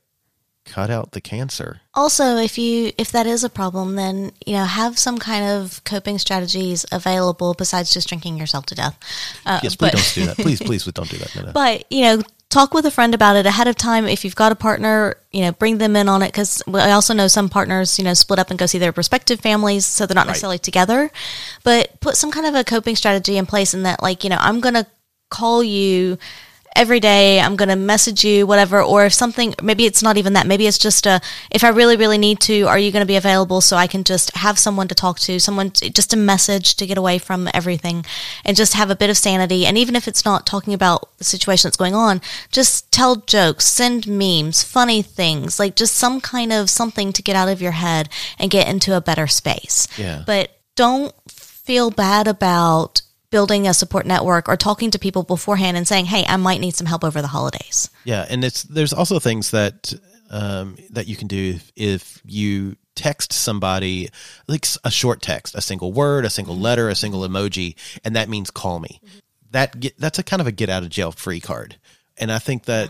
cut 0.65 0.89
out 0.89 1.11
the 1.11 1.21
cancer. 1.21 1.81
Also, 1.93 2.37
if 2.37 2.57
you 2.57 2.91
if 2.97 3.11
that 3.11 3.27
is 3.27 3.43
a 3.43 3.49
problem, 3.49 3.95
then 3.95 4.31
you 4.45 4.53
know 4.53 4.65
have 4.65 4.97
some 4.99 5.17
kind 5.17 5.45
of 5.45 5.83
coping 5.83 6.17
strategies 6.17 6.85
available 6.91 7.53
besides 7.53 7.93
just 7.93 8.07
drinking 8.09 8.37
yourself 8.37 8.65
to 8.67 8.75
death. 8.75 8.97
Uh, 9.45 9.59
Yes, 9.63 9.75
please 9.75 9.91
but- 9.91 9.93
don't 9.93 10.11
do 10.15 10.25
that. 10.25 10.37
Please, 10.37 10.61
please, 10.67 10.85
don't 10.85 11.09
do 11.09 11.17
that. 11.17 11.35
No, 11.35 11.41
no. 11.43 11.51
But 11.53 11.89
you 11.91 12.01
know, 12.03 12.21
talk 12.49 12.73
with 12.73 12.85
a 12.85 12.91
friend 12.91 13.13
about 13.13 13.35
it 13.35 13.45
ahead 13.45 13.67
of 13.67 13.75
time. 13.75 14.05
If 14.07 14.23
you've 14.25 14.35
got 14.35 14.51
a 14.51 14.55
partner, 14.55 15.17
you 15.31 15.41
know, 15.41 15.51
bring 15.51 15.77
them 15.77 15.95
in 15.95 16.07
on 16.09 16.21
it 16.21 16.27
because 16.29 16.61
I 16.67 16.91
also 16.91 17.13
know 17.13 17.27
some 17.27 17.49
partners, 17.49 17.97
you 17.99 18.05
know, 18.05 18.13
split 18.13 18.39
up 18.39 18.49
and 18.49 18.57
go 18.59 18.65
see 18.65 18.77
their 18.79 18.91
respective 18.91 19.39
families, 19.39 19.85
so 19.85 20.05
they're 20.05 20.15
not 20.15 20.27
necessarily 20.27 20.59
together. 20.59 21.11
But 21.63 21.99
put 22.01 22.15
some 22.17 22.31
kind 22.31 22.45
of 22.45 22.55
a 22.55 22.63
coping 22.63 22.95
strategy 22.95 23.37
in 23.37 23.45
place, 23.45 23.73
in 23.73 23.83
that, 23.83 24.01
like, 24.01 24.23
you 24.23 24.29
know, 24.29 24.37
I'm 24.39 24.59
gonna 24.61 24.87
call 25.29 25.63
you 25.63 26.17
every 26.75 26.99
day 26.99 27.39
i'm 27.39 27.55
going 27.55 27.69
to 27.69 27.75
message 27.75 28.23
you 28.23 28.45
whatever 28.45 28.81
or 28.81 29.05
if 29.05 29.13
something 29.13 29.53
maybe 29.61 29.85
it's 29.85 30.03
not 30.03 30.17
even 30.17 30.33
that 30.33 30.45
maybe 30.45 30.67
it's 30.67 30.77
just 30.77 31.05
a 31.05 31.21
if 31.49 31.63
i 31.63 31.69
really 31.69 31.95
really 31.95 32.17
need 32.17 32.39
to 32.39 32.63
are 32.63 32.77
you 32.77 32.91
going 32.91 33.01
to 33.01 33.07
be 33.07 33.15
available 33.15 33.61
so 33.61 33.77
i 33.77 33.87
can 33.87 34.03
just 34.03 34.35
have 34.35 34.59
someone 34.59 34.87
to 34.87 34.95
talk 34.95 35.19
to 35.19 35.39
someone 35.39 35.71
to, 35.71 35.89
just 35.89 36.13
a 36.13 36.17
message 36.17 36.75
to 36.75 36.85
get 36.85 36.97
away 36.97 37.17
from 37.17 37.47
everything 37.53 38.05
and 38.43 38.57
just 38.57 38.73
have 38.73 38.89
a 38.89 38.95
bit 38.95 39.09
of 39.09 39.17
sanity 39.17 39.65
and 39.65 39.77
even 39.77 39.95
if 39.95 40.07
it's 40.07 40.25
not 40.25 40.45
talking 40.45 40.73
about 40.73 41.17
the 41.17 41.23
situation 41.23 41.67
that's 41.67 41.77
going 41.77 41.95
on 41.95 42.19
just 42.51 42.91
tell 42.91 43.15
jokes 43.15 43.65
send 43.65 44.05
memes 44.07 44.63
funny 44.63 45.01
things 45.01 45.59
like 45.59 45.75
just 45.75 45.95
some 45.95 46.19
kind 46.19 46.51
of 46.51 46.69
something 46.69 47.13
to 47.13 47.21
get 47.23 47.35
out 47.35 47.49
of 47.49 47.61
your 47.61 47.71
head 47.71 48.09
and 48.37 48.51
get 48.51 48.67
into 48.67 48.95
a 48.95 49.01
better 49.01 49.27
space 49.27 49.87
Yeah. 49.97 50.23
but 50.27 50.51
don't 50.75 51.13
feel 51.29 51.89
bad 51.89 52.27
about 52.27 53.01
building 53.35 53.67
a 53.67 53.73
support 53.73 54.05
network 54.05 54.47
or 54.47 54.55
talking 54.57 54.89
to 54.91 54.97
people 54.99 55.23
beforehand 55.23 55.75
and 55.77 55.85
saying, 55.87 56.05
"Hey, 56.05 56.23
I 56.33 56.37
might 56.37 56.61
need 56.61 56.75
some 56.75 56.87
help 56.87 57.03
over 57.03 57.21
the 57.21 57.27
holidays." 57.37 57.89
Yeah, 58.05 58.25
and 58.31 58.43
it's 58.47 58.63
there's 58.63 58.93
also 58.93 59.19
things 59.19 59.51
that 59.51 59.93
um, 60.29 60.77
that 60.95 61.07
you 61.07 61.15
can 61.15 61.27
do 61.27 61.41
if, 61.55 61.71
if 61.75 62.21
you 62.25 62.75
text 62.95 63.33
somebody 63.33 64.09
like 64.47 64.65
a 64.83 64.89
short 64.91 65.21
text, 65.21 65.53
a 65.55 65.61
single 65.61 65.91
word, 65.91 66.23
a 66.25 66.29
single 66.29 66.57
letter, 66.57 66.87
a 66.89 66.95
single 66.95 67.21
emoji, 67.27 67.75
and 68.05 68.15
that 68.15 68.29
means 68.29 68.49
call 68.51 68.79
me. 68.79 69.01
That 69.51 69.79
get, 69.79 69.93
that's 69.99 70.19
a 70.19 70.23
kind 70.23 70.41
of 70.41 70.47
a 70.47 70.51
get 70.51 70.69
out 70.69 70.83
of 70.83 70.89
jail 70.89 71.11
free 71.11 71.41
card, 71.41 71.75
and 72.17 72.31
I 72.31 72.39
think 72.39 72.63
that 72.65 72.89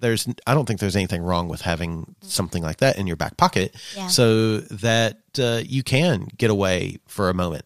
there's 0.00 0.26
I 0.46 0.54
don't 0.54 0.66
think 0.66 0.80
there's 0.80 0.96
anything 0.96 1.22
wrong 1.22 1.48
with 1.48 1.60
having 1.62 2.14
something 2.22 2.62
like 2.62 2.78
that 2.78 2.96
in 2.98 3.06
your 3.06 3.16
back 3.16 3.36
pocket, 3.36 3.74
Yeah. 3.96 4.08
so 4.08 4.60
that 4.84 5.18
uh, 5.38 5.60
you 5.64 5.82
can 5.82 6.28
get 6.36 6.50
away 6.50 6.98
for 7.06 7.28
a 7.28 7.34
moment. 7.34 7.64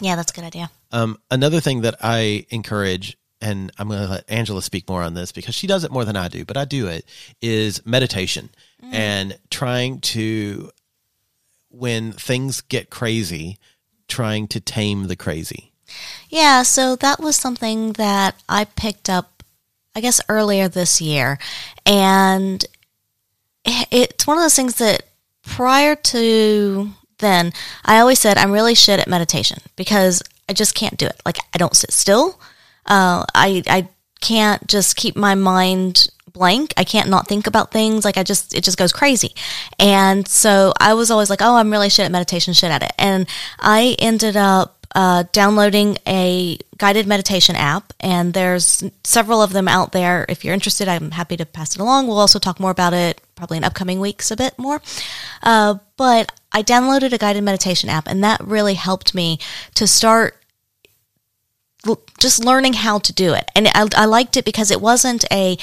Yeah, 0.00 0.16
that's 0.16 0.32
a 0.32 0.34
good 0.34 0.44
idea. 0.44 0.70
Um, 0.92 1.18
another 1.30 1.60
thing 1.60 1.82
that 1.82 1.96
I 2.00 2.46
encourage, 2.50 3.16
and 3.40 3.70
I'm 3.78 3.88
going 3.88 4.02
to 4.02 4.08
let 4.08 4.24
Angela 4.28 4.62
speak 4.62 4.88
more 4.88 5.02
on 5.02 5.14
this 5.14 5.32
because 5.32 5.54
she 5.54 5.66
does 5.66 5.84
it 5.84 5.90
more 5.90 6.04
than 6.04 6.16
I 6.16 6.28
do, 6.28 6.44
but 6.44 6.56
I 6.56 6.64
do 6.64 6.86
it, 6.88 7.04
is 7.40 7.84
meditation 7.86 8.50
and 8.92 9.38
trying 9.50 10.00
to, 10.00 10.70
when 11.70 12.12
things 12.12 12.60
get 12.60 12.90
crazy, 12.90 13.58
trying 14.08 14.46
to 14.48 14.60
tame 14.60 15.06
the 15.06 15.16
crazy. 15.16 15.72
Yeah, 16.28 16.62
so 16.62 16.96
that 16.96 17.20
was 17.20 17.36
something 17.36 17.92
that 17.94 18.34
I 18.48 18.64
picked 18.64 19.08
up, 19.08 19.42
I 19.94 20.00
guess, 20.00 20.20
earlier 20.28 20.68
this 20.68 21.00
year. 21.00 21.38
And 21.86 22.64
it's 23.64 24.26
one 24.26 24.36
of 24.36 24.42
those 24.42 24.56
things 24.56 24.76
that 24.76 25.04
prior 25.42 25.94
to 25.94 26.90
then, 27.24 27.52
I 27.84 27.98
always 27.98 28.18
said 28.18 28.38
I'm 28.38 28.52
really 28.52 28.74
shit 28.74 29.00
at 29.00 29.08
meditation 29.08 29.58
because 29.76 30.22
I 30.48 30.52
just 30.52 30.74
can't 30.74 30.96
do 30.96 31.06
it. 31.06 31.20
Like 31.24 31.38
I 31.52 31.58
don't 31.58 31.76
sit 31.76 31.92
still. 31.92 32.38
Uh, 32.86 33.24
I 33.34 33.62
I 33.66 33.88
can't 34.20 34.66
just 34.66 34.96
keep 34.96 35.16
my 35.16 35.34
mind 35.34 36.08
blank. 36.34 36.74
I 36.76 36.84
can't 36.84 37.08
not 37.08 37.28
think 37.28 37.46
about 37.46 37.70
things. 37.70 38.04
Like 38.04 38.18
I 38.18 38.22
just, 38.22 38.54
it 38.54 38.64
just 38.64 38.76
goes 38.76 38.92
crazy. 38.92 39.34
And 39.78 40.26
so 40.28 40.72
I 40.80 40.94
was 40.94 41.10
always 41.10 41.30
like, 41.30 41.40
oh, 41.40 41.56
I'm 41.56 41.70
really 41.70 41.88
shit 41.88 42.04
at 42.04 42.12
meditation, 42.12 42.52
shit 42.52 42.70
at 42.70 42.82
it. 42.82 42.92
And 42.98 43.26
I 43.60 43.96
ended 43.98 44.36
up 44.36 44.86
uh, 44.94 45.24
downloading 45.32 45.98
a 46.06 46.58
guided 46.76 47.06
meditation 47.06 47.56
app, 47.56 47.92
and 48.00 48.32
there's 48.32 48.84
several 49.02 49.42
of 49.42 49.52
them 49.52 49.66
out 49.66 49.92
there. 49.92 50.24
If 50.28 50.44
you're 50.44 50.54
interested, 50.54 50.88
I'm 50.88 51.12
happy 51.12 51.36
to 51.36 51.46
pass 51.46 51.74
it 51.74 51.80
along. 51.80 52.06
We'll 52.06 52.18
also 52.18 52.38
talk 52.38 52.60
more 52.60 52.70
about 52.70 52.92
it 52.92 53.20
probably 53.34 53.56
in 53.56 53.64
upcoming 53.64 54.00
weeks 54.00 54.30
a 54.30 54.36
bit 54.36 54.58
more. 54.58 54.80
Uh, 55.42 55.76
but 55.96 56.32
I 56.52 56.62
downloaded 56.62 57.12
a 57.12 57.18
guided 57.18 57.44
meditation 57.44 57.88
app, 57.88 58.06
and 58.06 58.22
that 58.22 58.40
really 58.44 58.74
helped 58.74 59.14
me 59.14 59.38
to 59.74 59.86
start 59.86 60.36
just 62.18 62.44
learning 62.44 62.72
how 62.72 62.98
to 62.98 63.12
do 63.12 63.34
it. 63.34 63.50
And 63.54 63.68
I, 63.68 63.86
I 63.96 64.04
liked 64.06 64.36
it 64.36 64.44
because 64.44 64.70
it 64.70 64.80
wasn't 64.80 65.24
a 65.30 65.58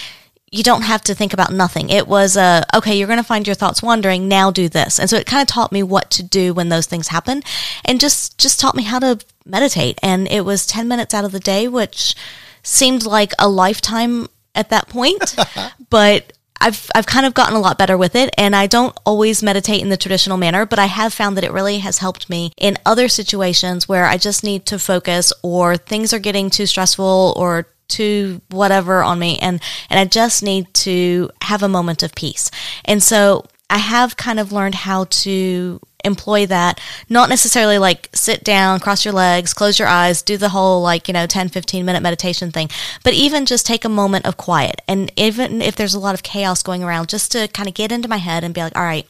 you 0.51 0.63
don't 0.63 0.81
have 0.81 1.01
to 1.01 1.15
think 1.15 1.31
about 1.31 1.53
nothing. 1.53 1.89
It 1.89 2.10
was 2.10 2.36
a, 2.36 2.65
okay, 2.75 2.97
you're 2.97 3.07
going 3.07 3.17
to 3.17 3.23
find 3.23 3.47
your 3.47 3.55
thoughts 3.55 3.81
wandering. 3.81 4.27
Now 4.27 4.51
do 4.51 4.67
this. 4.67 4.99
And 4.99 5.10
so 5.10 5.15
it 5.15 5.25
kind 5.25 5.41
of 5.41 5.47
taught 5.47 5.71
me 5.71 5.81
what 5.81 6.12
to 6.12 6.23
do 6.23 6.53
when 6.53 6.67
those 6.67 6.88
things 6.88 7.07
happen 7.07 7.41
and 7.86 8.01
just, 8.01 8.38
just 8.38 8.60
taught 8.60 8.75
me 8.75 8.84
how 8.84 8.99
to 8.99 9.19
meditate. 9.45 9.97
And 10.03 10.27
it 10.27 10.43
was 10.43 10.67
10 10.67 10.89
minutes 10.89 11.13
out 11.13 11.23
of 11.23 11.31
the 11.31 11.39
day, 11.39 11.69
which 11.69 12.15
seemed 12.63 13.05
like 13.05 13.31
a 13.39 13.47
lifetime 13.47 14.27
at 14.53 14.69
that 14.69 14.89
point, 14.89 15.38
but 15.89 16.34
I've, 16.62 16.89
I've 16.95 17.06
kind 17.06 17.26
of 17.26 17.34
gotten 17.34 17.56
a 17.56 17.60
lot 17.60 17.78
better 17.78 17.97
with 17.97 18.15
it 18.15 18.34
and 18.38 18.56
I 18.56 18.67
don't 18.67 18.97
always 19.06 19.43
meditate 19.43 19.82
in 19.82 19.89
the 19.89 19.97
traditional 19.97 20.38
manner, 20.38 20.65
but 20.65 20.80
I 20.80 20.86
have 20.86 21.13
found 21.13 21.36
that 21.38 21.43
it 21.43 21.52
really 21.52 21.80
has 21.80 21.97
helped 21.97 22.30
me 22.30 22.54
in 22.56 22.78
other 22.86 23.10
situations 23.10 23.89
where 23.89 24.06
I 24.06 24.17
just 24.17 24.43
need 24.43 24.65
to 24.67 24.80
focus 24.80 25.34
or 25.41 25.76
things 25.76 26.13
are 26.13 26.19
getting 26.19 26.50
too 26.50 26.65
stressful 26.65 27.34
or 27.36 27.67
to 27.89 28.41
whatever 28.50 29.04
on 29.04 29.19
me 29.19 29.38
and 29.39 29.62
and 29.89 30.00
I 30.00 30.06
just 30.06 30.41
need 30.43 30.74
to 30.76 31.30
have 31.41 31.62
a 31.62 31.67
moment 31.67 32.04
of 32.04 32.15
peace. 32.15 32.50
And 32.86 33.04
so 33.04 33.43
I 33.71 33.79
have 33.79 34.17
kind 34.17 34.39
of 34.39 34.51
learned 34.51 34.75
how 34.75 35.05
to 35.05 35.79
employ 36.03 36.45
that. 36.47 36.79
Not 37.10 37.29
necessarily 37.29 37.77
like 37.77 38.10
sit 38.13 38.43
down 38.43 38.79
cross 38.79 39.05
your 39.05 39.13
legs 39.13 39.53
close 39.53 39.77
your 39.77 39.88
eyes 39.88 40.21
do 40.23 40.36
the 40.36 40.49
whole 40.49 40.81
like 40.81 41.07
you 41.07 41.13
know 41.13 41.27
10 41.27 41.49
15 41.49 41.86
minute 41.86 42.01
meditation 42.01 42.51
thing 42.51 42.69
but 43.03 43.13
even 43.13 43.45
just 43.45 43.65
take 43.65 43.86
a 43.86 43.89
moment 43.89 44.25
of 44.25 44.38
quiet. 44.38 44.81
And 44.88 45.12
even 45.15 45.62
if 45.62 45.75
there's 45.75 45.93
a 45.93 45.99
lot 45.99 46.15
of 46.15 46.23
chaos 46.23 46.63
going 46.63 46.84
around 46.84 47.10
just 47.10 47.31
to 47.34 47.47
kind 47.47 47.69
of 47.69 47.75
get 47.75 47.91
into 47.91 48.07
my 48.07 48.17
head 48.17 48.43
and 48.43 48.53
be 48.53 48.62
like 48.62 48.75
all 48.75 48.84
right 48.84 49.07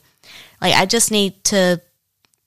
like 0.62 0.76
i 0.76 0.86
just 0.86 1.12
need 1.12 1.43
to 1.45 1.82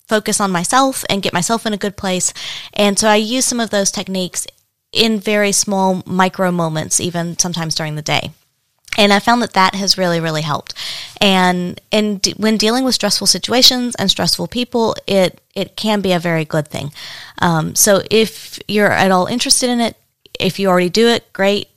focus 0.06 0.40
on 0.40 0.50
myself 0.50 1.04
and 1.08 1.22
get 1.22 1.32
myself 1.32 1.66
in 1.66 1.72
a 1.72 1.78
good 1.78 1.96
place. 1.96 2.32
And 2.72 2.98
so 2.98 3.08
i 3.08 3.16
use 3.16 3.44
some 3.44 3.60
of 3.60 3.70
those 3.70 3.90
techniques 3.90 4.46
in 4.92 5.18
very 5.18 5.52
small 5.52 6.02
micro 6.06 6.50
moments, 6.52 7.00
even 7.00 7.38
sometimes 7.38 7.74
during 7.74 7.96
the 7.96 8.02
day. 8.02 8.30
And 8.96 9.12
I 9.12 9.18
found 9.18 9.42
that 9.42 9.54
that 9.54 9.74
has 9.74 9.98
really, 9.98 10.20
really 10.20 10.42
helped. 10.42 10.74
And 11.20 11.80
and 11.90 12.22
d- 12.22 12.34
when 12.36 12.56
dealing 12.56 12.84
with 12.84 12.94
stressful 12.94 13.26
situations 13.26 13.94
and 13.96 14.10
stressful 14.10 14.48
people, 14.48 14.94
it 15.06 15.40
it 15.54 15.76
can 15.76 16.00
be 16.00 16.12
a 16.12 16.18
very 16.18 16.44
good 16.44 16.68
thing. 16.68 16.92
Um, 17.40 17.74
so 17.74 18.02
if 18.10 18.58
you're 18.68 18.92
at 18.92 19.10
all 19.10 19.26
interested 19.26 19.70
in 19.70 19.80
it, 19.80 19.96
if 20.38 20.58
you 20.58 20.68
already 20.68 20.90
do 20.90 21.08
it, 21.08 21.32
great, 21.32 21.68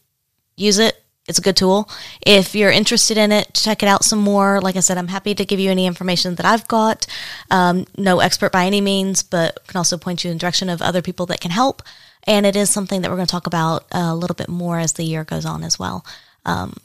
use 0.56 0.80
it. 0.80 1.02
It's 1.28 1.40
a 1.40 1.42
good 1.42 1.58
tool. 1.58 1.90
If 2.26 2.56
you're 2.56 2.72
interested 2.72 3.18
in 3.18 3.34
it, 3.34 3.54
check 3.54 3.84
it 3.84 3.90
out 3.90 4.06
some 4.06 4.20
more. 4.20 4.62
Like 4.62 4.78
I 4.78 4.80
said, 4.80 4.98
I'm 4.98 5.10
happy 5.10 5.36
to 5.36 5.44
give 5.44 5.60
you 5.60 5.70
any 5.70 5.86
information 5.86 6.36
that 6.36 6.46
I've 6.46 6.68
got. 6.70 7.06
Um, 7.52 7.86
no 7.98 8.22
expert 8.22 8.54
by 8.54 8.66
any 8.66 8.80
means, 8.80 9.24
but 9.24 9.60
can 9.68 9.78
also 9.78 9.98
point 9.98 10.24
you 10.24 10.32
in 10.32 10.38
the 10.38 10.40
direction 10.40 10.70
of 10.70 10.82
other 10.82 11.02
people 11.02 11.26
that 11.26 11.42
can 11.42 11.52
help 11.52 11.82
and 12.28 12.46
it 12.46 12.56
is 12.56 12.70
something 12.70 13.02
that 13.02 13.10
we're 13.10 13.16
going 13.16 13.26
to 13.26 13.32
talk 13.32 13.48
about 13.48 13.86
a 13.92 14.14
little 14.14 14.36
bit 14.36 14.50
more 14.50 14.78
as 14.78 14.94
the 14.94 15.04
year 15.04 15.24
goes 15.24 15.46
on 15.46 15.64
as 15.64 15.80
well. 15.80 16.06
Um, 16.46 16.76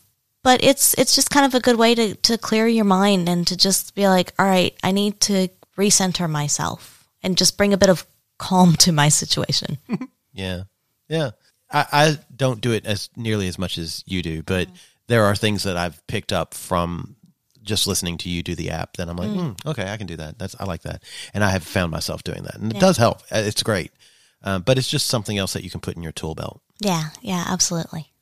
but 0.42 0.62
it's 0.62 0.94
it's 0.94 1.14
just 1.14 1.30
kind 1.30 1.46
of 1.46 1.54
a 1.54 1.60
good 1.60 1.76
way 1.76 1.94
to 1.94 2.14
to 2.14 2.38
clear 2.38 2.66
your 2.66 2.84
mind 2.84 3.28
and 3.28 3.46
to 3.46 3.56
just 3.56 3.94
be 3.94 4.08
like, 4.08 4.32
all 4.38 4.46
right, 4.46 4.74
I 4.82 4.92
need 4.92 5.20
to 5.22 5.48
recenter 5.76 6.28
myself 6.28 7.08
and 7.22 7.38
just 7.38 7.56
bring 7.56 7.72
a 7.72 7.78
bit 7.78 7.90
of 7.90 8.06
calm 8.38 8.74
to 8.78 8.92
my 8.92 9.08
situation. 9.08 9.78
yeah, 10.32 10.62
yeah. 11.08 11.30
I, 11.70 11.86
I 11.92 12.18
don't 12.34 12.60
do 12.60 12.72
it 12.72 12.84
as 12.84 13.08
nearly 13.16 13.48
as 13.48 13.58
much 13.58 13.78
as 13.78 14.04
you 14.06 14.22
do, 14.22 14.42
but 14.42 14.68
mm. 14.68 14.76
there 15.06 15.24
are 15.24 15.34
things 15.34 15.62
that 15.62 15.76
I've 15.76 16.06
picked 16.06 16.32
up 16.32 16.52
from 16.52 17.16
just 17.62 17.86
listening 17.86 18.18
to 18.18 18.28
you 18.28 18.42
do 18.42 18.54
the 18.54 18.70
app. 18.70 18.96
Then 18.96 19.08
I'm 19.08 19.16
like, 19.16 19.30
mm. 19.30 19.56
Mm, 19.56 19.70
okay, 19.70 19.90
I 19.90 19.96
can 19.96 20.06
do 20.06 20.16
that. 20.16 20.38
That's 20.38 20.56
I 20.58 20.64
like 20.64 20.82
that, 20.82 21.02
and 21.32 21.42
I 21.42 21.50
have 21.50 21.62
found 21.62 21.92
myself 21.92 22.24
doing 22.24 22.42
that, 22.42 22.56
and 22.56 22.72
it 22.72 22.74
yeah. 22.74 22.80
does 22.80 22.96
help. 22.96 23.22
It's 23.30 23.62
great. 23.62 23.92
Uh, 24.44 24.58
but 24.58 24.76
it's 24.76 24.90
just 24.90 25.06
something 25.06 25.38
else 25.38 25.52
that 25.52 25.62
you 25.62 25.70
can 25.70 25.80
put 25.80 25.96
in 25.96 26.02
your 26.02 26.10
tool 26.10 26.34
belt. 26.34 26.60
Yeah, 26.80 27.10
yeah, 27.20 27.44
absolutely. 27.46 28.12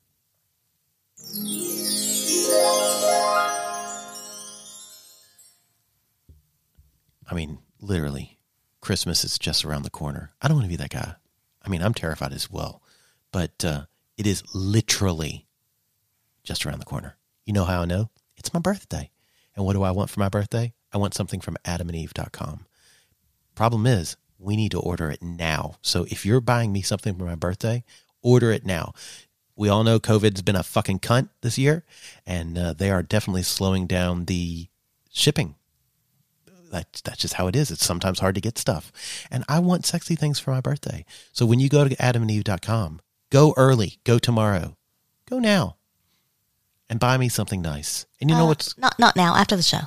I 7.30 7.34
mean, 7.34 7.58
literally, 7.80 8.38
Christmas 8.80 9.24
is 9.24 9.38
just 9.38 9.64
around 9.64 9.84
the 9.84 9.90
corner. 9.90 10.32
I 10.42 10.48
don't 10.48 10.56
want 10.56 10.64
to 10.64 10.70
be 10.70 10.82
that 10.82 10.90
guy. 10.90 11.14
I 11.62 11.68
mean, 11.68 11.82
I'm 11.82 11.94
terrified 11.94 12.32
as 12.32 12.50
well, 12.50 12.82
but 13.30 13.64
uh, 13.64 13.82
it 14.16 14.26
is 14.26 14.42
literally 14.52 15.46
just 16.42 16.66
around 16.66 16.80
the 16.80 16.86
corner. 16.86 17.16
You 17.46 17.52
know 17.52 17.64
how 17.64 17.82
I 17.82 17.84
know? 17.84 18.10
It's 18.36 18.52
my 18.52 18.60
birthday. 18.60 19.10
And 19.54 19.64
what 19.64 19.74
do 19.74 19.82
I 19.82 19.90
want 19.92 20.10
for 20.10 20.20
my 20.20 20.28
birthday? 20.28 20.72
I 20.92 20.98
want 20.98 21.14
something 21.14 21.40
from 21.40 21.56
adamandeve.com. 21.64 22.66
Problem 23.54 23.86
is, 23.86 24.16
we 24.38 24.56
need 24.56 24.72
to 24.72 24.80
order 24.80 25.10
it 25.10 25.22
now. 25.22 25.76
So 25.82 26.04
if 26.08 26.24
you're 26.24 26.40
buying 26.40 26.72
me 26.72 26.82
something 26.82 27.14
for 27.16 27.24
my 27.24 27.34
birthday, 27.34 27.84
order 28.22 28.50
it 28.50 28.64
now. 28.64 28.94
We 29.60 29.68
all 29.68 29.84
know 29.84 30.00
COVID's 30.00 30.40
been 30.40 30.56
a 30.56 30.62
fucking 30.62 31.00
cunt 31.00 31.28
this 31.42 31.58
year, 31.58 31.84
and 32.24 32.56
uh, 32.56 32.72
they 32.72 32.90
are 32.90 33.02
definitely 33.02 33.42
slowing 33.42 33.86
down 33.86 34.24
the 34.24 34.68
shipping. 35.12 35.54
That's, 36.72 37.02
that's 37.02 37.18
just 37.18 37.34
how 37.34 37.46
it 37.46 37.54
is. 37.54 37.70
It's 37.70 37.84
sometimes 37.84 38.20
hard 38.20 38.36
to 38.36 38.40
get 38.40 38.56
stuff. 38.56 38.90
And 39.30 39.44
I 39.50 39.58
want 39.58 39.84
sexy 39.84 40.16
things 40.16 40.38
for 40.38 40.52
my 40.52 40.62
birthday. 40.62 41.04
So 41.32 41.44
when 41.44 41.60
you 41.60 41.68
go 41.68 41.86
to 41.86 41.94
adamandeve.com, 41.94 43.02
go 43.28 43.52
early, 43.58 43.98
go 44.04 44.18
tomorrow, 44.18 44.78
go 45.28 45.38
now, 45.38 45.76
and 46.88 46.98
buy 46.98 47.18
me 47.18 47.28
something 47.28 47.60
nice. 47.60 48.06
And 48.18 48.30
you 48.30 48.36
know 48.36 48.44
uh, 48.44 48.48
what's. 48.48 48.78
Not, 48.78 48.98
not 48.98 49.14
now, 49.14 49.36
after 49.36 49.56
the 49.56 49.62
show. 49.62 49.80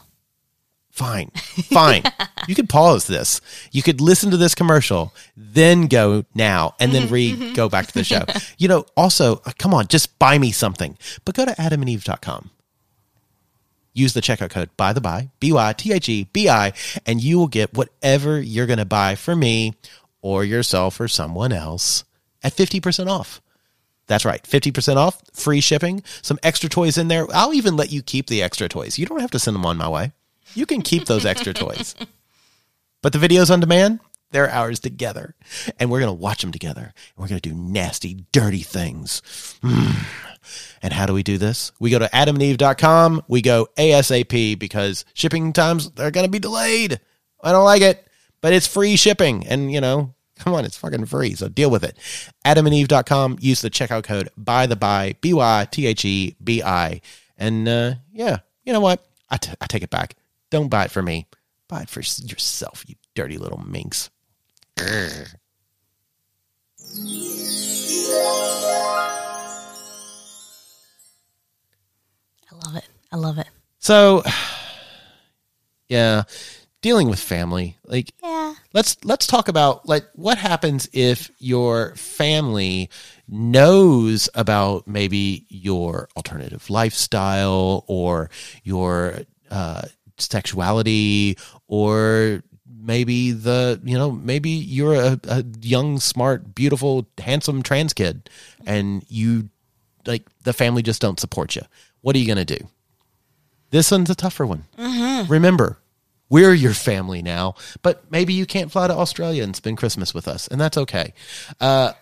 Fine. 0.94 1.32
Fine. 1.32 2.04
you 2.48 2.54
could 2.54 2.70
pause 2.70 3.08
this. 3.08 3.42
You 3.72 3.82
could 3.82 4.00
listen 4.00 4.30
to 4.30 4.38
this 4.38 4.54
commercial, 4.54 5.12
then 5.36 5.88
go 5.88 6.24
now, 6.36 6.76
and 6.80 6.94
then 6.94 7.10
re 7.10 7.54
go 7.56 7.68
back 7.68 7.88
to 7.88 7.94
the 7.94 8.04
show. 8.04 8.24
You 8.60 8.68
know, 8.68 8.86
also, 8.96 9.42
uh, 9.46 9.52
come 9.58 9.74
on, 9.74 9.88
just 9.88 10.20
buy 10.20 10.38
me 10.38 10.52
something. 10.52 10.96
But 11.26 11.36
go 11.36 11.46
to 11.46 11.52
adamandeve.com. 11.54 12.52
Use 13.94 14.14
the 14.14 14.22
checkout 14.22 14.52
code 14.52 14.70
by 14.78 14.94
the 14.94 15.02
by, 15.02 15.32
B 15.40 15.52
Y 15.52 15.74
T 15.74 15.92
H 15.92 16.08
E 16.10 16.28
B 16.32 16.48
I, 16.48 16.74
and 17.08 17.22
you 17.24 17.40
will 17.40 17.48
get 17.48 17.74
whatever 17.74 18.40
you're 18.40 18.68
going 18.68 18.78
to 18.78 18.86
buy 18.86 19.16
for 19.16 19.36
me 19.36 19.74
or 20.22 20.46
yourself 20.46 21.00
or 21.00 21.08
someone 21.08 21.52
else 21.52 22.04
at 22.44 22.54
50% 22.54 23.10
off. 23.10 23.42
That's 24.06 24.26
right, 24.26 24.44
50% 24.44 24.98
off, 24.98 25.22
free 25.34 25.60
shipping, 25.60 26.04
some 26.22 26.38
extra 26.44 26.70
toys 26.70 27.00
in 27.00 27.08
there. 27.08 27.26
I'll 27.34 27.54
even 27.54 27.76
let 27.76 27.92
you 27.92 28.04
keep 28.04 28.28
the 28.28 28.44
extra 28.44 28.70
toys. 28.70 29.00
You 29.00 29.08
don't 29.08 29.22
have 29.22 29.32
to 29.32 29.40
send 29.40 29.56
them 29.56 29.66
on 29.66 29.78
my 29.78 29.90
way. 29.90 30.12
You 30.56 30.66
can 30.66 30.82
keep 30.82 31.06
those 31.06 31.26
extra 31.26 31.54
toys. 31.54 31.96
But 33.02 33.14
the 33.14 33.20
videos 33.20 33.52
on 33.52 33.60
demand, 33.60 34.00
they're 34.32 34.50
ours 34.50 34.80
together. 34.80 35.36
And 35.80 35.92
we're 35.92 36.00
going 36.00 36.16
to 36.16 36.22
watch 36.22 36.42
them 36.42 36.52
together. 36.52 36.82
And 36.82 37.18
we're 37.18 37.28
going 37.28 37.42
to 37.42 37.50
do 37.50 37.56
nasty, 37.56 38.26
dirty 38.32 38.62
things. 38.62 39.22
And 40.82 40.92
how 40.92 41.06
do 41.06 41.14
we 41.14 41.24
do 41.24 41.38
this? 41.38 41.72
We 41.80 41.90
go 41.90 42.00
to 42.00 42.10
adamandeve.com. 42.10 43.24
We 43.30 43.42
go 43.42 43.70
ASAP 43.78 44.60
because 44.60 45.06
shipping 45.14 45.54
times, 45.54 45.92
they're 45.92 46.12
going 46.12 46.26
to 46.26 46.32
be 46.32 46.38
delayed. 46.38 47.00
I 47.42 47.54
don't 47.54 47.64
like 47.64 47.82
it, 47.82 48.06
but 48.42 48.52
it's 48.52 48.68
free 48.68 48.98
shipping. 48.98 49.48
And, 49.48 49.72
you 49.72 49.80
know, 49.80 50.14
come 50.40 50.54
on, 50.54 50.66
it's 50.66 50.78
fucking 50.78 51.06
free. 51.06 51.34
So 51.36 51.48
deal 51.48 51.72
with 51.72 51.86
it. 51.86 51.98
Adamandeve.com. 52.46 53.38
Use 53.40 53.62
the 53.62 53.70
checkout 53.70 54.04
code 54.04 54.30
by 54.36 54.66
the 54.66 54.76
by, 54.76 55.16
B 55.22 55.34
Y 55.34 55.68
T 55.72 55.86
H 55.88 56.04
E 56.04 56.36
B 56.44 56.62
I. 56.62 57.00
And 57.38 57.68
uh, 57.68 57.94
yeah, 58.12 58.40
you 58.66 58.74
know 58.74 58.82
what? 58.82 59.06
I, 59.30 59.38
t- 59.38 59.54
I 59.62 59.68
take 59.68 59.84
it 59.84 59.90
back. 59.90 60.16
Don't 60.54 60.70
buy 60.70 60.86
it 60.86 60.92
for 60.92 61.02
me. 61.02 61.26
Buy 61.68 61.82
it 61.82 61.90
for 61.90 62.02
yourself, 62.02 62.84
you 62.86 62.94
dirty 63.16 63.40
little 63.40 63.60
minx. 63.66 64.12
I 64.78 65.26
love 72.52 72.76
it. 72.76 72.88
I 73.12 73.16
love 73.16 73.40
it. 73.40 73.48
So, 73.80 74.22
yeah, 75.90 76.22
dealing 76.82 77.10
with 77.10 77.20
family. 77.20 77.80
Like, 77.84 78.14
yeah. 78.22 78.54
Let's 78.74 79.04
let's 79.04 79.26
talk 79.26 79.48
about 79.48 79.90
like 79.90 80.06
what 80.14 80.38
happens 80.38 80.88
if 80.94 81.32
your 81.40 81.96
family 81.96 82.92
knows 83.28 84.30
about 84.36 84.88
maybe 84.88 85.48
your 85.50 86.10
alternative 86.16 86.70
lifestyle 86.70 87.86
or 87.88 88.30
your 88.64 89.22
uh, 89.50 89.82
sexuality 90.18 91.38
or 91.68 92.44
maybe 92.84 93.32
the 93.32 93.80
you 93.84 93.98
know 93.98 94.12
maybe 94.12 94.50
you're 94.50 94.94
a, 94.94 95.20
a 95.28 95.44
young 95.62 96.00
smart 96.00 96.54
beautiful 96.54 97.08
handsome 97.18 97.64
trans 97.64 97.94
kid 97.94 98.30
and 98.66 99.04
you 99.08 99.50
like 100.06 100.24
the 100.44 100.54
family 100.54 100.82
just 100.82 101.02
don't 101.02 101.20
support 101.20 101.56
you. 101.56 101.62
What 102.02 102.16
are 102.16 102.20
you 102.20 102.28
going 102.28 102.46
to 102.46 102.58
do? 102.58 102.68
This 103.72 103.90
one's 103.90 104.10
a 104.10 104.16
tougher 104.16 104.46
one. 104.46 104.66
Remember 105.30 105.80
we're 106.30 106.54
your 106.54 106.74
family 106.74 107.22
now 107.22 107.54
but 107.82 108.10
maybe 108.12 108.34
you 108.34 108.46
can't 108.46 108.72
fly 108.72 108.88
to 108.88 108.94
australia 108.94 109.44
and 109.44 109.56
spend 109.56 109.78
christmas 109.78 110.14
with 110.14 110.28
us 110.28 110.48
and 110.48 110.60
that's 110.60 110.78
okay. 110.78 111.14
Uh, 111.62 111.94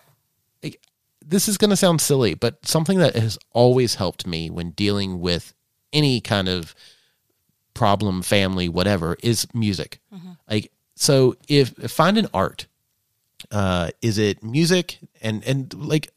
this 1.24 1.48
is 1.48 1.58
going 1.58 1.70
to 1.70 1.76
sound 1.76 2.00
silly 2.00 2.34
but 2.34 2.64
something 2.66 2.98
that 2.98 3.14
has 3.14 3.38
always 3.52 3.96
helped 3.96 4.26
me 4.26 4.50
when 4.50 4.70
dealing 4.70 5.20
with 5.20 5.54
any 5.92 6.20
kind 6.20 6.48
of 6.48 6.74
problem, 7.74 8.22
family, 8.22 8.68
whatever, 8.68 9.16
is 9.22 9.46
music. 9.54 9.98
Like 10.50 10.70
so, 10.94 11.36
if, 11.48 11.70
find 11.90 12.18
an 12.18 12.28
art. 12.34 12.66
Uh, 13.50 13.90
is 14.00 14.18
it 14.18 14.42
music 14.42 14.98
and 15.20 15.42
and 15.44 15.74
like 15.74 16.10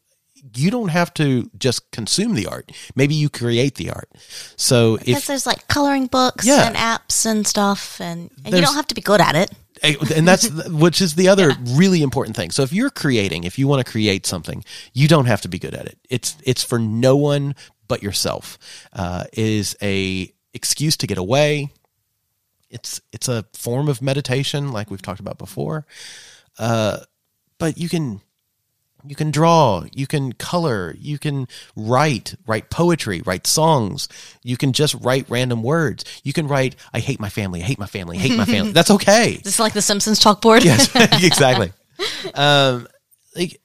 you 0.54 0.70
don't 0.70 0.90
have 0.90 1.12
to 1.14 1.50
just 1.58 1.90
consume 1.90 2.34
the 2.34 2.46
art. 2.46 2.70
Maybe 2.94 3.14
you 3.14 3.28
create 3.28 3.74
the 3.74 3.90
art. 3.90 4.08
So 4.56 4.96
Because 4.98 5.16
if 5.16 5.26
there's 5.26 5.46
like 5.46 5.66
coloring 5.66 6.06
books 6.06 6.46
Yeah. 6.46 6.66
and 6.68 6.76
apps 6.76 7.26
and 7.26 7.44
stuff, 7.46 8.00
and, 8.00 8.30
and 8.44 8.54
you 8.54 8.60
don't 8.62 8.74
have 8.76 8.86
to 8.88 8.94
be 8.94 9.00
good 9.00 9.20
at 9.20 9.34
it. 9.34 9.50
and 9.82 10.26
that's 10.26 10.48
which 10.68 11.00
is 11.02 11.14
the 11.16 11.28
other 11.28 11.52
really 11.72 12.00
important 12.02 12.36
thing. 12.36 12.50
So 12.52 12.62
if 12.62 12.72
you're 12.72 12.90
creating, 12.90 13.44
if 13.44 13.58
you 13.58 13.66
want 13.66 13.84
to 13.84 13.90
create 13.90 14.24
something, 14.24 14.64
you 14.94 15.08
don't 15.08 15.26
have 15.26 15.40
to 15.42 15.48
be 15.48 15.58
good 15.58 15.74
at 15.74 15.86
it. 15.86 15.98
It's 16.08 16.36
it's 16.44 16.62
for 16.62 16.78
no 16.78 17.16
one 17.16 17.54
but 17.88 18.02
yourself. 18.02 18.56
Uh, 18.92 19.24
is 19.32 19.76
a 19.82 20.32
excuse 20.56 20.96
to 20.96 21.06
get 21.06 21.18
away. 21.18 21.70
It's 22.68 23.00
it's 23.12 23.28
a 23.28 23.44
form 23.52 23.88
of 23.88 24.02
meditation, 24.02 24.72
like 24.72 24.90
we've 24.90 25.02
talked 25.02 25.20
about 25.20 25.38
before. 25.38 25.86
Uh, 26.58 26.98
but 27.58 27.78
you 27.78 27.88
can 27.88 28.20
you 29.08 29.14
can 29.14 29.30
draw, 29.30 29.84
you 29.92 30.06
can 30.06 30.32
color, 30.32 30.96
you 30.98 31.18
can 31.18 31.46
write, 31.76 32.34
write 32.46 32.70
poetry, 32.70 33.22
write 33.24 33.46
songs. 33.46 34.08
You 34.42 34.56
can 34.56 34.72
just 34.72 34.94
write 34.94 35.26
random 35.28 35.62
words. 35.62 36.04
You 36.24 36.32
can 36.32 36.48
write, 36.48 36.74
I 36.92 36.98
hate 36.98 37.20
my 37.20 37.28
family, 37.28 37.62
I 37.62 37.64
hate 37.64 37.78
my 37.78 37.86
family, 37.86 38.18
I 38.18 38.20
hate 38.20 38.36
my 38.36 38.44
family. 38.44 38.72
That's 38.78 38.90
okay. 38.90 39.38
Just 39.44 39.60
like 39.60 39.74
the 39.74 39.82
Simpsons 39.82 40.18
chalkboard. 40.18 40.64
Yes, 40.64 40.90
exactly. 41.22 41.72
Um, 42.34 42.88
like, 43.36 43.60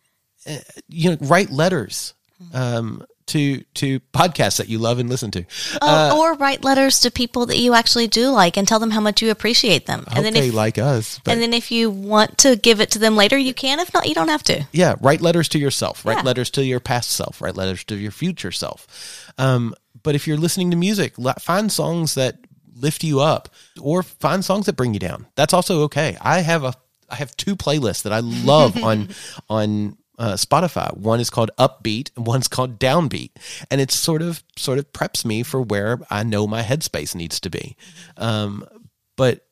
uh, 0.47 0.57
you 0.87 1.11
know, 1.11 1.17
write 1.21 1.49
letters 1.49 2.13
um, 2.53 3.03
to 3.27 3.61
to 3.75 3.99
podcasts 4.13 4.57
that 4.57 4.67
you 4.69 4.77
love 4.79 4.99
and 4.99 5.09
listen 5.09 5.31
to. 5.31 5.45
Oh, 5.81 6.19
or 6.21 6.33
write 6.35 6.63
letters 6.63 6.99
to 7.01 7.11
people 7.11 7.45
that 7.47 7.57
you 7.57 7.73
actually 7.73 8.07
do 8.07 8.29
like 8.29 8.57
and 8.57 8.67
tell 8.67 8.79
them 8.79 8.91
how 8.91 8.99
much 9.01 9.21
you 9.21 9.31
appreciate 9.31 9.85
them. 9.85 10.03
And 10.13 10.25
then 10.25 10.33
they 10.33 10.47
if 10.49 10.53
like 10.53 10.77
us. 10.77 11.19
But 11.23 11.33
and 11.33 11.41
then 11.41 11.53
if 11.53 11.71
you 11.71 11.89
want 11.89 12.37
to 12.39 12.55
give 12.55 12.81
it 12.81 12.91
to 12.91 12.99
them 12.99 13.15
later, 13.15 13.37
you 13.37 13.53
can. 13.53 13.79
If 13.79 13.93
not, 13.93 14.07
you 14.07 14.13
don't 14.15 14.27
have 14.29 14.43
to. 14.43 14.65
yeah, 14.71 14.95
write 15.01 15.21
letters 15.21 15.47
to 15.49 15.59
yourself. 15.59 16.05
Write 16.05 16.17
Yeah. 16.17 16.23
letters 16.23 16.49
to 16.51 16.63
your 16.65 16.79
past 16.79 17.11
self. 17.11 17.41
Write 17.41 17.55
letters 17.55 17.83
to 17.85 17.95
your 17.95 18.11
future 18.11 18.51
self. 18.51 19.31
Um, 19.37 19.73
but 20.03 20.15
if 20.15 20.27
you're 20.27 20.37
listening 20.37 20.71
to 20.71 20.77
music, 20.77 21.15
find 21.39 21.71
songs 21.71 22.15
that 22.15 22.37
lift 22.75 23.03
you 23.03 23.19
up, 23.19 23.49
or 23.79 24.01
find 24.01 24.43
songs 24.43 24.65
that 24.65 24.73
bring 24.75 24.93
you 24.93 24.99
down. 24.99 25.27
That's 25.35 25.53
also 25.53 25.81
okay. 25.83 26.17
I 26.19 26.39
have 26.39 26.63
a 26.63 26.73
I 27.09 27.15
have 27.15 27.35
two 27.35 27.55
playlists 27.57 28.03
that 28.03 28.13
I 28.13 28.19
love 28.21 28.81
on 28.83 29.09
on 29.49 29.97
uh, 30.21 30.33
Spotify. 30.35 30.95
One 30.95 31.19
is 31.19 31.31
called 31.31 31.49
Upbeat, 31.57 32.11
and 32.15 32.27
one's 32.27 32.47
called 32.47 32.79
Downbeat, 32.79 33.31
and 33.71 33.81
it's 33.81 33.95
sort 33.95 34.21
of 34.21 34.43
sort 34.55 34.77
of 34.77 34.93
preps 34.93 35.25
me 35.25 35.41
for 35.41 35.59
where 35.61 35.99
I 36.11 36.21
know 36.21 36.45
my 36.45 36.61
headspace 36.61 37.15
needs 37.15 37.39
to 37.39 37.49
be. 37.49 37.75
Um, 38.17 38.63
but 39.15 39.47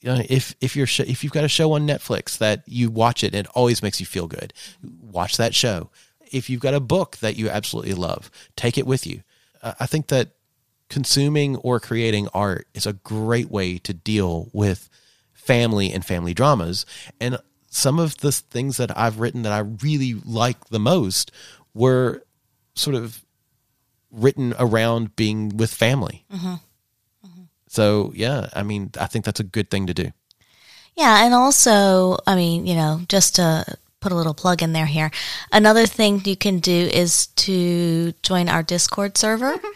you 0.00 0.12
know, 0.12 0.22
if 0.28 0.56
if 0.60 0.74
you're 0.74 0.88
sh- 0.88 1.00
if 1.00 1.22
you've 1.22 1.32
got 1.32 1.44
a 1.44 1.48
show 1.48 1.72
on 1.72 1.86
Netflix 1.86 2.38
that 2.38 2.64
you 2.66 2.90
watch 2.90 3.22
it 3.22 3.34
and 3.34 3.46
it 3.46 3.52
always 3.54 3.84
makes 3.84 4.00
you 4.00 4.06
feel 4.06 4.26
good, 4.26 4.52
watch 5.00 5.36
that 5.36 5.54
show. 5.54 5.90
If 6.32 6.50
you've 6.50 6.60
got 6.60 6.74
a 6.74 6.80
book 6.80 7.18
that 7.18 7.36
you 7.36 7.48
absolutely 7.48 7.94
love, 7.94 8.32
take 8.56 8.76
it 8.76 8.86
with 8.86 9.06
you. 9.06 9.22
Uh, 9.62 9.74
I 9.78 9.86
think 9.86 10.08
that 10.08 10.30
consuming 10.88 11.54
or 11.56 11.78
creating 11.78 12.26
art 12.34 12.66
is 12.74 12.84
a 12.84 12.94
great 12.94 13.48
way 13.48 13.78
to 13.78 13.94
deal 13.94 14.50
with 14.52 14.88
family 15.34 15.92
and 15.92 16.04
family 16.04 16.34
dramas. 16.34 16.84
And 17.20 17.38
some 17.70 17.98
of 17.98 18.18
the 18.18 18.32
things 18.32 18.76
that 18.76 18.96
I've 18.98 19.20
written 19.20 19.42
that 19.42 19.52
I 19.52 19.60
really 19.60 20.14
like 20.14 20.66
the 20.66 20.80
most 20.80 21.30
were 21.72 22.24
sort 22.74 22.96
of 22.96 23.24
written 24.10 24.54
around 24.58 25.14
being 25.16 25.56
with 25.56 25.72
family. 25.72 26.24
Mm-hmm. 26.32 26.54
Mm-hmm. 27.26 27.42
So 27.68 28.12
yeah, 28.14 28.48
I 28.52 28.64
mean, 28.64 28.90
I 29.00 29.06
think 29.06 29.24
that's 29.24 29.40
a 29.40 29.44
good 29.44 29.70
thing 29.70 29.86
to 29.86 29.94
do. 29.94 30.10
Yeah, 30.96 31.24
and 31.24 31.32
also, 31.32 32.18
I 32.26 32.34
mean, 32.34 32.66
you 32.66 32.74
know, 32.74 33.02
just 33.08 33.36
to 33.36 33.64
put 34.00 34.12
a 34.12 34.14
little 34.14 34.34
plug 34.34 34.62
in 34.62 34.72
there 34.72 34.86
here, 34.86 35.10
another 35.52 35.86
thing 35.86 36.22
you 36.24 36.36
can 36.36 36.58
do 36.58 36.72
is 36.92 37.28
to 37.28 38.12
join 38.22 38.48
our 38.48 38.62
Discord 38.62 39.16
server. 39.16 39.56
Mm-hmm. 39.56 39.68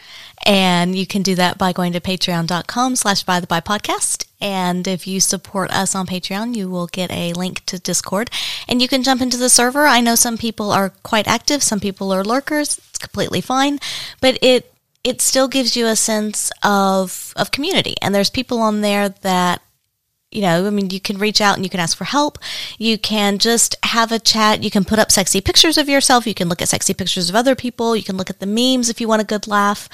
and 0.47 0.97
you 0.97 1.07
can 1.07 1.22
do 1.22 1.35
that 1.37 1.57
by 1.57 1.72
going 1.72 1.93
to 1.93 2.01
patreon.com 2.01 2.97
slash 2.97 3.22
by 3.22 3.41
the 3.41 3.47
by 3.47 3.61
podcast. 3.61 4.27
And 4.41 4.87
if 4.87 5.07
you 5.07 5.20
support 5.20 5.70
us 5.70 5.95
on 5.95 6.07
Patreon, 6.07 6.55
you 6.55 6.68
will 6.68 6.87
get 6.87 7.11
a 7.11 7.33
link 7.33 7.64
to 7.66 7.79
Discord 7.79 8.31
and 8.68 8.83
you 8.83 8.89
can 8.89 9.03
jump 9.03 9.22
into 9.22 9.39
the 9.39 9.49
server. 9.49 9.87
I 9.87 10.01
know 10.01 10.14
some 10.14 10.37
people 10.37 10.70
are 10.70 10.91
quite 11.03 11.27
active. 11.27 11.62
Some 11.62 11.81
people 11.81 12.12
are 12.12 12.22
lurkers. 12.22 12.79
It's 12.91 12.99
completely 12.99 13.41
fine, 13.41 13.79
but 14.20 14.39
it, 14.43 14.70
it 15.03 15.22
still 15.22 15.49
gives 15.49 15.77
you 15.77 15.87
a 15.87 15.97
sense 15.97 16.51
of, 16.62 17.33
of 17.37 17.51
community. 17.51 17.95
And 18.03 18.14
there's 18.14 18.31
people 18.31 18.59
on 18.61 18.83
there 18.83 19.09
that 19.09 19.62
you 20.35 20.43
know, 20.43 20.66
I 20.66 20.70
mean, 20.70 20.91
you 20.91 21.01
can 21.01 21.18
reach 21.18 21.41
out 21.41 21.57
and 21.57 21.64
you 21.64 21.70
can 21.70 21.80
ask 21.80 21.97
for 21.97 22.05
help. 22.05 22.39
You 22.78 22.99
can 22.99 23.39
just 23.39 23.76
have 23.85 24.12
a 24.12 24.18
chat. 24.18 24.62
You 24.62 24.70
can 24.70 24.85
put 24.85 24.99
up 24.99 25.12
sexy 25.12 25.41
pictures 25.41 25.78
of 25.78 25.89
yourself. 25.89 26.26
You 26.26 26.35
can 26.35 26.49
look 26.49 26.61
at 26.61 26.68
sexy 26.68 26.95
pictures 26.95 27.28
of 27.30 27.37
other 27.37 27.55
people. 27.55 27.95
You 27.97 28.03
can 28.03 28.16
look 28.16 28.30
at 28.30 28.41
the 28.41 28.47
memes 28.47 28.89
if 28.89 29.01
you 29.01 29.09
want 29.09 29.22
a 29.22 29.26
good 29.26 29.47
laugh. 29.47 29.89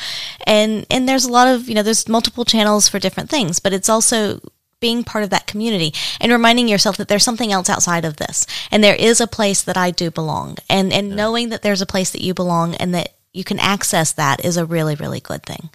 And, 0.46 0.86
and 0.90 1.08
there's 1.08 1.24
a 1.24 1.32
lot 1.32 1.48
of, 1.48 1.68
you 1.68 1.74
know, 1.74 1.82
there's 1.82 2.08
multiple 2.08 2.44
channels 2.44 2.88
for 2.88 2.98
different 2.98 3.30
things, 3.30 3.58
but 3.60 3.72
it's 3.72 3.88
also 3.88 4.40
being 4.80 5.04
part 5.04 5.22
of 5.22 5.30
that 5.30 5.46
community 5.46 5.92
and 6.20 6.32
reminding 6.32 6.66
yourself 6.66 6.96
that 6.96 7.08
there's 7.08 7.22
something 7.22 7.52
else 7.52 7.68
outside 7.68 8.06
of 8.06 8.16
this. 8.16 8.46
And 8.70 8.82
there 8.82 8.94
is 8.94 9.20
a 9.20 9.26
place 9.26 9.62
that 9.62 9.76
I 9.76 9.90
do 9.90 10.10
belong. 10.10 10.56
And, 10.70 10.92
and 10.92 11.14
knowing 11.14 11.50
that 11.50 11.62
there's 11.62 11.82
a 11.82 11.86
place 11.86 12.10
that 12.10 12.22
you 12.22 12.32
belong 12.32 12.74
and 12.76 12.94
that 12.94 13.14
you 13.32 13.44
can 13.44 13.60
access 13.60 14.12
that 14.12 14.44
is 14.44 14.56
a 14.56 14.64
really, 14.64 14.94
really 14.94 15.20
good 15.20 15.42
thing. 15.44 15.68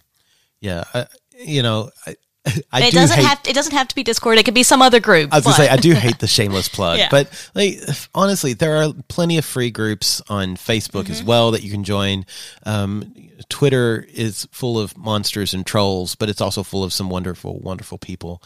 Yeah, 0.60 0.84
I, 0.94 1.06
you 1.38 1.62
know, 1.62 1.92
I, 2.08 2.16
it 2.74 2.92
do 2.92 2.92
doesn't 2.92 3.18
hate. 3.18 3.26
have 3.26 3.40
it 3.48 3.54
doesn't 3.54 3.74
have 3.74 3.88
to 3.88 3.96
be 3.96 4.04
Discord. 4.04 4.38
It 4.38 4.44
could 4.46 4.54
be 4.54 4.64
some 4.64 4.82
other 4.82 5.00
group. 5.00 5.34
I 5.34 5.38
was 5.38 5.46
gonna 5.46 5.56
say 5.58 5.70
I 5.70 5.78
do 5.78 5.94
hate 5.94 6.20
the 6.20 6.28
shameless 6.28 6.68
plug, 6.70 6.98
Yeah. 7.00 7.08
but 7.10 7.50
like 7.56 7.80
honestly, 8.14 8.54
there 8.54 8.78
are 8.78 8.94
plenty 9.08 9.38
of 9.38 9.46
free 9.46 9.72
groups 9.72 10.22
on 10.30 10.56
Facebook 10.56 11.04
Mm-hmm. 11.04 11.12
as 11.14 11.24
well 11.24 11.52
that 11.52 11.64
you 11.64 11.72
can 11.72 11.84
join. 11.84 12.26
Um, 12.66 13.14
Twitter 13.50 14.06
is 14.14 14.48
full 14.52 14.80
of 14.80 14.98
monsters 14.98 15.54
and 15.54 15.66
trolls, 15.66 16.16
but 16.16 16.30
it's 16.30 16.42
also 16.42 16.64
full 16.64 16.84
of 16.84 16.94
some 16.94 17.10
wonderful, 17.10 17.60
wonderful 17.60 17.98
people. 17.98 18.42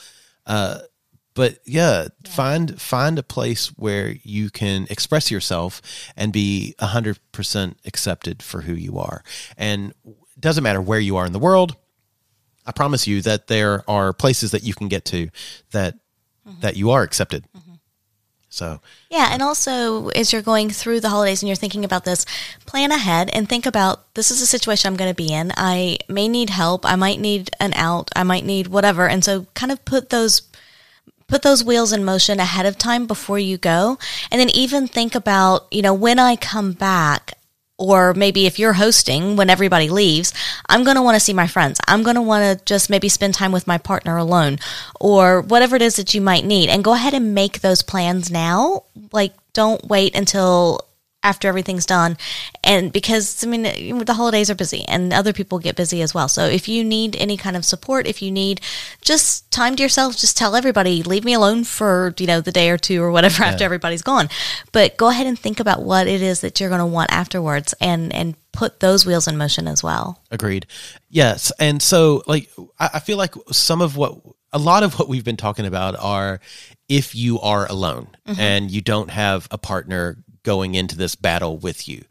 Uh, 0.46 0.80
but 1.36 1.60
yeah, 1.66 2.08
find 2.26 2.82
find 2.82 3.20
a 3.20 3.24
place 3.24 3.68
where 3.78 4.16
you 4.24 4.50
can 4.50 4.88
express 4.90 5.30
yourself 5.32 5.82
and 6.18 6.34
be 6.34 6.74
hundred 6.80 7.20
percent 7.32 7.78
accepted 7.86 8.42
for 8.44 8.62
who 8.62 8.74
you 8.74 8.98
are, 8.98 9.24
and 9.58 9.94
it 10.06 10.16
doesn't 10.42 10.64
matter 10.64 10.82
where 10.82 11.00
you 11.00 11.18
are 11.18 11.26
in 11.26 11.32
the 11.34 11.40
world. 11.40 11.76
I 12.70 12.72
promise 12.72 13.08
you 13.08 13.24
that 13.24 13.48
there 13.48 13.84
are 13.90 14.14
places 14.14 14.52
that 14.52 14.62
you 14.62 14.76
can 14.76 14.90
get 14.90 15.04
to 15.06 15.30
that 15.72 15.96
mm-hmm. 16.48 16.62
that 16.62 16.76
you 16.76 16.92
are 16.92 17.02
accepted. 17.02 17.44
Mm-hmm. 17.58 17.74
So 18.50 18.80
Yeah, 19.10 19.30
and 19.32 19.42
also 19.42 20.10
as 20.10 20.32
you're 20.32 20.44
going 20.44 20.70
through 20.70 21.00
the 21.00 21.10
holidays 21.10 21.42
and 21.42 21.48
you're 21.50 21.56
thinking 21.56 21.84
about 21.84 22.06
this, 22.06 22.28
plan 22.68 22.92
ahead 22.92 23.32
and 23.34 23.50
think 23.50 23.66
about 23.66 24.14
this 24.14 24.30
is 24.30 24.40
a 24.40 24.46
situation 24.46 24.88
I'm 24.88 24.98
going 24.98 25.10
to 25.10 25.16
be 25.16 25.34
in. 25.34 25.52
I 25.58 25.98
may 26.08 26.28
need 26.28 26.52
help. 26.52 26.86
I 26.86 26.96
might 26.96 27.20
need 27.20 27.50
an 27.60 27.74
out. 27.74 28.12
I 28.16 28.22
might 28.22 28.46
need 28.46 28.68
whatever. 28.68 29.08
And 29.08 29.26
so 29.26 29.48
kind 29.56 29.72
of 29.72 29.84
put 29.84 30.12
those 30.12 30.44
put 31.26 31.42
those 31.42 31.64
wheels 31.64 31.92
in 31.92 32.04
motion 32.06 32.40
ahead 32.40 32.68
of 32.68 32.78
time 32.78 33.08
before 33.08 33.40
you 33.40 33.58
go. 33.58 33.98
And 34.32 34.40
then 34.40 34.50
even 34.50 34.88
think 34.88 35.16
about, 35.16 35.68
you 35.72 35.82
know, 35.82 35.94
when 35.94 36.20
I 36.20 36.36
come 36.36 36.74
back, 36.74 37.34
or 37.80 38.14
maybe 38.14 38.46
if 38.46 38.60
you're 38.60 38.74
hosting 38.74 39.38
when 39.38 39.50
everybody 39.50 39.90
leaves, 39.90 40.34
I'm 40.68 40.84
going 40.84 40.98
to 40.98 41.02
want 41.02 41.16
to 41.16 41.20
see 41.20 41.34
my 41.34 41.48
friends. 41.48 41.80
I'm 41.88 42.04
going 42.04 42.18
to 42.18 42.22
want 42.22 42.60
to 42.60 42.66
just 42.66 42.90
maybe 42.90 43.10
spend 43.10 43.34
time 43.34 43.54
with 43.54 43.66
my 43.66 43.78
partner 43.78 44.18
alone 44.18 44.60
or 45.00 45.42
whatever 45.42 45.78
it 45.78 45.82
is 45.82 45.96
that 45.96 46.14
you 46.14 46.22
might 46.22 46.46
need. 46.46 46.70
And 46.70 46.84
go 46.84 46.94
ahead 46.94 47.14
and 47.14 47.34
make 47.34 47.62
those 47.62 47.82
plans 47.82 48.30
now. 48.30 48.84
Like, 49.12 49.34
don't 49.54 49.84
wait 49.86 50.16
until 50.16 50.89
after 51.22 51.48
everything's 51.48 51.86
done. 51.86 52.18
And 52.64 52.94
because, 52.94 53.44
I 53.44 53.48
mean, 53.48 53.64
the 53.64 54.14
holidays 54.14 54.50
are 54.50 54.56
busy 54.56 54.86
and 54.88 55.14
other 55.14 55.34
people 55.34 55.60
get 55.60 55.76
busy 55.76 56.02
as 56.02 56.14
well. 56.14 56.30
So 56.30 56.46
if 56.46 56.68
you 56.68 56.84
need 56.84 57.16
any 57.18 57.36
kind 57.36 57.58
of 57.58 57.66
support, 57.66 58.08
if 58.08 58.22
you 58.22 58.32
need 58.32 58.62
just 59.02 59.50
time 59.52 59.76
to 59.76 59.84
yourself, 59.84 60.16
just 60.16 60.38
tell 60.38 60.56
everybody, 60.56 61.04
leave 61.04 61.26
me 61.26 61.34
alone 61.34 61.66
for, 61.66 62.14
you 62.18 62.28
know, 62.28 62.40
the 62.40 62.52
day 62.52 62.70
or 62.70 62.78
two 62.78 63.02
or 63.02 63.12
whatever 63.12 63.44
after 63.50 63.64
everybody's 63.66 64.02
gone. 64.02 64.30
But 64.72 64.98
go 64.98 65.10
ahead 65.10 65.28
and 65.28 65.38
think 65.38 65.60
about 65.60 65.84
what 65.84 66.08
it 66.08 66.22
is 66.22 66.42
that 66.42 66.60
you're 66.60 66.70
going 66.70 66.80
to 66.80 66.86
want 66.86 67.12
afterwards 67.12 67.74
and, 67.82 68.14
and 68.14 68.36
put 68.54 68.80
those 68.80 69.06
wheels 69.06 69.28
in 69.28 69.38
motion 69.38 69.68
as 69.68 69.84
well. 69.84 70.22
Agreed. 70.32 70.68
Yes. 71.10 71.52
And 71.60 71.82
so, 71.82 72.24
like, 72.28 72.50
I, 72.80 72.92
I 72.96 73.00
feel 73.00 73.18
like 73.18 73.36
some 73.52 73.82
of 73.82 73.98
what, 73.98 74.18
a 74.54 74.60
lot 74.60 74.84
of 74.84 74.98
what 74.98 75.10
we've 75.10 75.26
been 75.26 75.38
talking 75.38 75.66
about 75.66 75.96
are 76.00 76.40
if 76.88 77.14
you 77.14 77.40
are 77.42 77.70
alone 77.70 78.08
mm-hmm. 78.28 78.40
and 78.40 78.72
you 78.72 78.82
don't 78.82 79.12
have 79.12 79.48
a 79.52 79.58
partner 79.58 80.18
going 80.44 80.76
into 80.76 80.96
this 80.98 81.16
battle 81.16 81.58
with 81.58 81.88
you. 81.88 82.04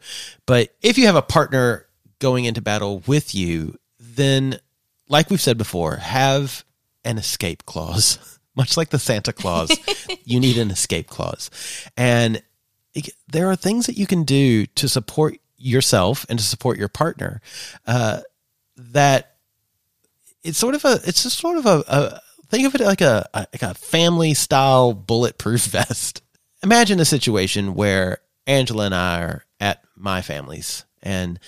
But 0.45 0.75
if 0.81 0.97
you 0.97 1.05
have 1.07 1.15
a 1.15 1.21
partner 1.21 1.85
going 2.19 2.45
into 2.45 2.61
battle 2.61 3.03
with 3.07 3.33
you, 3.33 3.77
then, 3.99 4.59
like 5.07 5.29
we've 5.29 5.41
said 5.41 5.57
before, 5.57 5.95
have 5.97 6.63
an 7.03 7.17
escape 7.17 7.65
clause. 7.65 8.39
Much 8.55 8.75
like 8.75 8.89
the 8.89 8.99
Santa 8.99 9.31
Claus, 9.31 9.71
you 10.25 10.39
need 10.39 10.57
an 10.57 10.69
escape 10.71 11.07
clause. 11.07 11.49
And 11.95 12.41
it- 12.93 13.13
there 13.27 13.49
are 13.49 13.55
things 13.55 13.85
that 13.85 13.97
you 13.97 14.05
can 14.05 14.23
do 14.23 14.65
to 14.65 14.89
support 14.89 15.37
yourself 15.57 16.25
and 16.29 16.37
to 16.39 16.43
support 16.45 16.77
your 16.77 16.87
partner 16.89 17.41
uh, 17.87 18.21
that 18.77 19.35
it's 20.43 20.57
sort 20.57 20.73
of 20.75 20.83
a 20.85 20.99
it's 21.05 21.23
just 21.23 21.37
sort 21.37 21.57
of 21.57 21.65
a, 21.65 21.83
a 21.87 22.21
think 22.47 22.65
of 22.65 22.73
it 22.75 22.81
like 22.81 23.01
a, 23.01 23.27
a 23.33 23.39
like 23.53 23.61
a 23.61 23.73
family 23.73 24.33
style 24.33 24.93
bulletproof 24.93 25.65
vest. 25.65 26.21
Imagine 26.63 26.99
a 26.99 27.05
situation 27.05 27.73
where 27.73 28.19
Angela 28.47 28.85
and 28.85 28.95
I 28.95 29.23
are 29.23 29.45
at 29.59 29.83
my 29.95 30.21
family's 30.21 30.85
and 31.01 31.39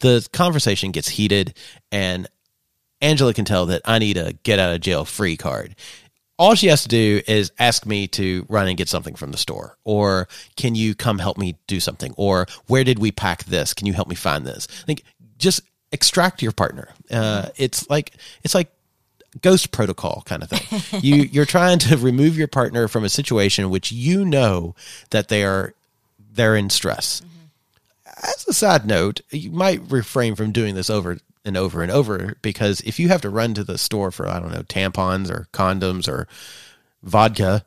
the 0.00 0.26
conversation 0.32 0.92
gets 0.92 1.08
heated 1.08 1.54
and 1.90 2.28
Angela 3.00 3.34
can 3.34 3.44
tell 3.44 3.66
that 3.66 3.82
I 3.84 3.98
need 3.98 4.16
a 4.16 4.32
get 4.32 4.58
out 4.58 4.74
of 4.74 4.80
jail 4.80 5.04
free 5.04 5.36
card. 5.36 5.76
All 6.38 6.54
she 6.54 6.68
has 6.68 6.82
to 6.82 6.88
do 6.88 7.20
is 7.26 7.50
ask 7.58 7.84
me 7.84 8.06
to 8.08 8.46
run 8.48 8.68
and 8.68 8.76
get 8.76 8.88
something 8.88 9.16
from 9.16 9.32
the 9.32 9.38
store, 9.38 9.76
or 9.82 10.28
can 10.56 10.76
you 10.76 10.94
come 10.94 11.18
help 11.18 11.36
me 11.36 11.56
do 11.66 11.80
something, 11.80 12.14
or 12.16 12.46
where 12.68 12.84
did 12.84 13.00
we 13.00 13.10
pack 13.10 13.44
this? 13.44 13.74
Can 13.74 13.88
you 13.88 13.92
help 13.92 14.08
me 14.08 14.14
find 14.14 14.46
this? 14.46 14.68
Like, 14.86 15.02
just 15.36 15.62
extract 15.90 16.40
your 16.40 16.52
partner. 16.52 16.90
Uh, 17.10 17.48
it's 17.56 17.90
like 17.90 18.12
it's 18.44 18.54
like 18.54 18.70
ghost 19.42 19.70
protocol 19.70 20.22
kind 20.26 20.42
of 20.42 20.50
thing. 20.50 21.00
you 21.02 21.22
you're 21.32 21.44
trying 21.44 21.78
to 21.78 21.96
remove 21.96 22.36
your 22.36 22.48
partner 22.48 22.88
from 22.88 23.04
a 23.04 23.08
situation 23.08 23.70
which 23.70 23.92
you 23.92 24.24
know 24.24 24.74
that 25.10 25.28
they 25.28 25.44
are 25.44 25.74
they're 26.32 26.56
in 26.56 26.70
stress 26.70 27.20
mm-hmm. 27.20 28.26
as 28.28 28.46
a 28.48 28.52
side 28.52 28.86
note, 28.86 29.20
you 29.30 29.50
might 29.50 29.80
refrain 29.90 30.34
from 30.34 30.52
doing 30.52 30.74
this 30.74 30.90
over 30.90 31.18
and 31.44 31.56
over 31.56 31.82
and 31.82 31.90
over 31.90 32.36
because 32.42 32.80
if 32.82 32.98
you 32.98 33.08
have 33.08 33.22
to 33.22 33.30
run 33.30 33.54
to 33.54 33.64
the 33.64 33.78
store 33.78 34.10
for 34.10 34.28
I 34.28 34.38
don't 34.38 34.52
know 34.52 34.62
tampons 34.62 35.30
or 35.30 35.48
condoms 35.52 36.08
or 36.08 36.28
vodka 37.02 37.64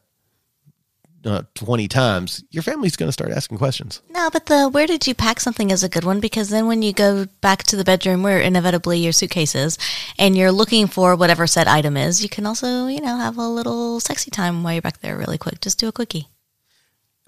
uh, 1.26 1.44
twenty 1.56 1.88
times, 1.88 2.44
your 2.50 2.64
family's 2.64 2.96
going 2.96 3.08
to 3.08 3.14
start 3.14 3.32
asking 3.32 3.58
questions. 3.58 4.02
No, 4.10 4.30
but 4.32 4.46
the 4.48 4.70
where 4.70 4.88
did 4.88 5.08
you 5.08 5.14
pack 5.14 5.40
something 5.40 5.72
is 5.72 5.84
a 5.84 5.90
good 5.90 6.04
one 6.04 6.20
because 6.20 6.50
then 6.50 6.68
when 6.68 6.82
you 6.82 6.94
go 6.94 7.26
back 7.42 7.64
to 7.64 7.76
the 7.76 7.84
bedroom 7.84 8.24
where 8.24 8.40
inevitably 8.40 9.00
your 9.00 9.12
suitcase 9.12 9.56
is 9.56 9.78
and 10.18 10.38
you're 10.38 10.52
looking 10.52 10.88
for 10.88 11.16
whatever 11.16 11.48
said 11.48 11.68
item 11.68 11.98
is, 11.98 12.24
you 12.24 12.30
can 12.30 12.46
also, 12.46 12.88
you 12.88 13.02
know, 13.02 13.18
have 13.18 13.38
a 13.38 13.48
little 13.48 14.00
sexy 14.00 14.32
time 14.32 14.64
while 14.64 14.74
you're 14.74 14.82
back 14.82 15.00
there 15.02 15.18
really 15.18 15.38
quick. 15.38 15.62
Just 15.62 15.80
do 15.80 15.88
a 15.88 15.92
quickie. 15.92 16.28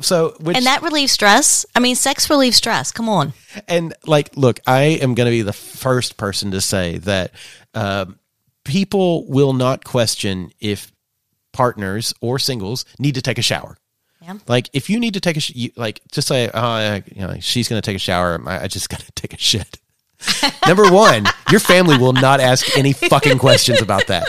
So, 0.02 0.36
which, 0.40 0.58
And 0.58 0.66
that 0.66 0.82
relieves 0.82 1.12
stress. 1.12 1.66
I 1.76 1.80
mean, 1.80 1.96
sex 1.96 2.30
relieves 2.30 2.58
stress. 2.58 2.92
Come 2.92 3.08
on. 3.08 3.34
and 3.68 3.94
like, 4.06 4.36
look, 4.36 4.60
I 4.66 4.82
am 5.02 5.14
going 5.14 5.28
to 5.28 5.32
be 5.32 5.44
the 5.44 5.54
first 5.54 6.18
person 6.18 6.52
to 6.52 6.62
say 6.62 6.98
that 7.00 7.32
um, 7.74 8.20
people 8.64 9.28
will 9.28 9.54
not 9.54 9.84
question 9.84 10.52
if 10.60 10.92
partners 11.52 12.14
or 12.22 12.40
singles 12.40 12.86
need 13.00 13.16
to 13.16 13.22
take 13.22 13.38
a 13.38 13.44
shower. 13.44 13.78
Yeah. 14.24 14.38
Like 14.48 14.70
if 14.72 14.90
you 14.90 15.00
need 15.00 15.16
to 15.16 15.20
take 15.20 15.36
a 15.36 15.42
sh- 15.42 15.52
you, 15.54 15.72
like 15.76 16.00
just 16.12 16.28
say 16.30 16.50
oh 16.54 17.02
you 17.14 17.28
know 17.28 17.36
she's 17.42 17.68
going 17.68 17.82
to 17.82 17.86
take 17.86 17.98
a 17.98 18.00
shower 18.00 18.42
I, 18.48 18.64
I 18.64 18.68
just 18.68 18.90
got 18.90 19.02
to 19.02 19.12
take 19.14 19.34
a 19.34 19.38
shit. 19.38 19.80
Number 20.68 20.90
one, 20.90 21.26
your 21.52 21.60
family 21.60 21.98
will 21.98 22.14
not 22.14 22.40
ask 22.40 22.78
any 22.78 22.94
fucking 22.94 23.40
questions 23.40 23.82
about 23.82 24.08
that, 24.08 24.26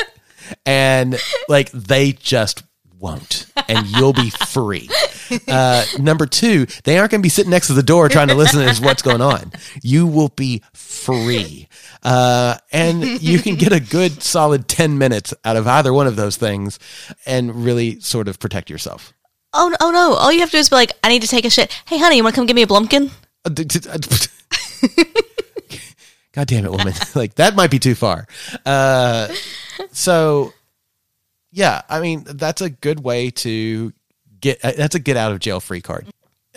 and 0.67 1.17
like 1.49 1.71
they 1.71 2.11
just 2.11 2.65
won't, 2.99 3.47
and 3.69 3.87
you'll 3.87 4.13
be 4.13 4.31
free. 4.31 4.89
Uh, 5.47 5.85
number 6.01 6.27
two, 6.27 6.67
they 6.83 6.99
aren't 6.99 7.13
going 7.13 7.21
to 7.21 7.23
be 7.23 7.29
sitting 7.29 7.51
next 7.51 7.69
to 7.69 7.75
the 7.75 7.83
door 7.83 8.09
trying 8.09 8.29
to 8.29 8.35
listen 8.35 8.67
to 8.67 8.83
what's 8.83 9.03
going 9.03 9.21
on. 9.21 9.53
You 9.83 10.07
will 10.07 10.31
be 10.31 10.63
free, 10.73 11.69
uh, 12.03 12.57
and 12.73 13.05
you 13.23 13.39
can 13.39 13.55
get 13.55 13.73
a 13.73 13.79
good 13.79 14.21
solid 14.21 14.67
ten 14.67 14.99
minutes 14.99 15.33
out 15.45 15.57
of 15.57 15.69
either 15.69 15.93
one 15.93 16.09
of 16.09 16.17
those 16.17 16.37
things, 16.37 16.81
and 17.25 17.65
really 17.65 18.01
sort 18.01 18.27
of 18.27 18.41
protect 18.41 18.69
yourself. 18.69 19.13
Oh, 19.55 19.69
no- 19.69 19.77
oh 19.81 19.91
no. 19.91 20.15
All 20.15 20.33
you 20.33 20.41
have 20.41 20.51
to 20.51 20.57
do 20.57 20.61
is 20.61 20.69
be 20.69 20.77
like, 20.77 20.93
I 21.03 21.09
need 21.09 21.23
to 21.23 21.29
take 21.29 21.45
a 21.45 21.51
shit. 21.51 21.73
Hey, 21.87 21.99
honey, 21.99 22.17
you 22.17 22.23
want 22.25 22.35
to 22.35 22.39
come 22.39 22.47
give 22.47 22.57
me 22.57 22.63
a 22.63 22.67
blumpkin? 22.67 23.11
Uh, 23.45 23.51
uh, 23.91 23.99
God 26.33 26.49
damn 26.49 26.65
it, 26.65 26.71
woman! 26.71 26.93
like 27.15 27.35
that 27.35 27.55
might 27.55 27.71
be 27.71 27.79
too 27.79 27.95
far. 27.95 28.27
Uh, 28.67 29.29
so, 29.93 30.53
yeah, 31.53 31.83
I 31.89 32.01
mean 32.01 32.25
that's 32.27 32.61
a 32.61 32.71
good 32.71 33.01
way 33.01 33.31
to 33.31 33.93
get. 34.41 34.65
Uh, 34.65 34.73
that's 34.77 34.97
a 34.97 34.99
get 34.99 35.17
out 35.17 35.31
of 35.31 35.39
jail 35.39 35.61
free 35.61 35.81
card. 35.81 36.07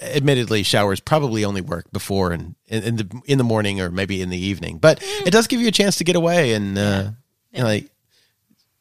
Admittedly, 0.02 0.64
showers 0.64 1.00
probably 1.00 1.46
only 1.46 1.62
work 1.62 1.92
before 1.92 2.32
and 2.32 2.56
in, 2.68 2.84
in 2.84 2.96
the 2.96 3.22
in 3.26 3.38
the 3.38 3.44
morning 3.44 3.80
or 3.82 3.92
maybe 3.92 4.22
in 4.22 4.30
the 4.30 4.38
evening, 4.38 4.78
but 4.78 5.00
it 5.26 5.32
does 5.32 5.48
give 5.48 5.62
you 5.62 5.68
a 5.68 5.72
chance 5.72 5.98
to 5.98 6.04
get 6.04 6.16
away 6.16 6.54
and 6.54 6.78
uh, 6.78 7.10
you 7.52 7.60
know, 7.60 7.66
like, 7.66 7.90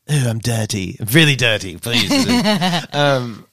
"Oh, 0.09 0.29
I'm 0.31 0.39
dirty, 0.39 0.97
I'm 1.01 1.07
really 1.09 1.37
dirty, 1.37 1.77
please. 1.77 2.11
um, 2.93 3.46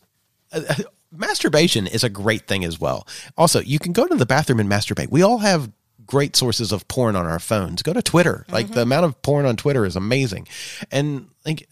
uh, 0.53 0.75
masturbation 1.11 1.87
is 1.87 2.03
a 2.03 2.09
great 2.09 2.47
thing 2.47 2.63
as 2.63 2.79
well. 2.79 3.07
Also, 3.37 3.61
you 3.61 3.79
can 3.79 3.93
go 3.93 4.07
to 4.07 4.15
the 4.15 4.25
bathroom 4.25 4.59
and 4.59 4.69
masturbate. 4.69 5.09
We 5.11 5.21
all 5.21 5.39
have 5.39 5.71
great 6.05 6.35
sources 6.35 6.71
of 6.71 6.87
porn 6.87 7.15
on 7.15 7.25
our 7.25 7.39
phones. 7.39 7.81
Go 7.81 7.93
to 7.93 8.01
Twitter. 8.01 8.45
Like 8.49 8.69
the 8.69 8.81
amount 8.81 9.05
of 9.05 9.21
porn 9.21 9.45
on 9.45 9.55
Twitter 9.55 9.85
is 9.85 9.95
amazing. 9.95 10.47
And 10.91 11.29
like 11.45 11.67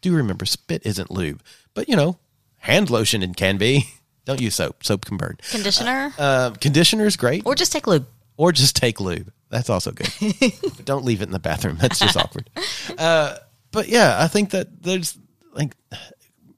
do 0.00 0.14
remember 0.14 0.44
spit 0.44 0.82
isn't 0.84 1.10
lube, 1.10 1.42
but 1.74 1.88
you 1.88 1.96
know, 1.96 2.18
hand 2.58 2.90
lotion 2.90 3.22
it 3.22 3.36
can 3.36 3.56
be. 3.56 3.88
Don't 4.24 4.40
use 4.40 4.56
soap. 4.56 4.82
Soap 4.84 5.04
can 5.04 5.16
burn. 5.16 5.38
Conditioner? 5.50 6.12
Uh, 6.18 6.50
conditioner 6.60 7.06
is 7.06 7.16
great, 7.16 7.46
or 7.46 7.54
just 7.54 7.70
take 7.70 7.86
lube. 7.86 8.06
or 8.36 8.50
just 8.50 8.74
take 8.74 8.98
lube. 9.00 9.32
That's 9.50 9.70
also 9.70 9.92
good. 9.92 10.08
but 10.40 10.84
don't 10.84 11.04
leave 11.04 11.22
it 11.22 11.26
in 11.26 11.30
the 11.30 11.38
bathroom. 11.38 11.76
That's 11.80 12.00
just 12.00 12.16
awkward. 12.16 12.50
Uh, 12.98 13.36
but 13.70 13.86
yeah, 13.88 14.16
I 14.18 14.26
think 14.26 14.50
that 14.50 14.82
there's 14.82 15.16
like 15.52 15.76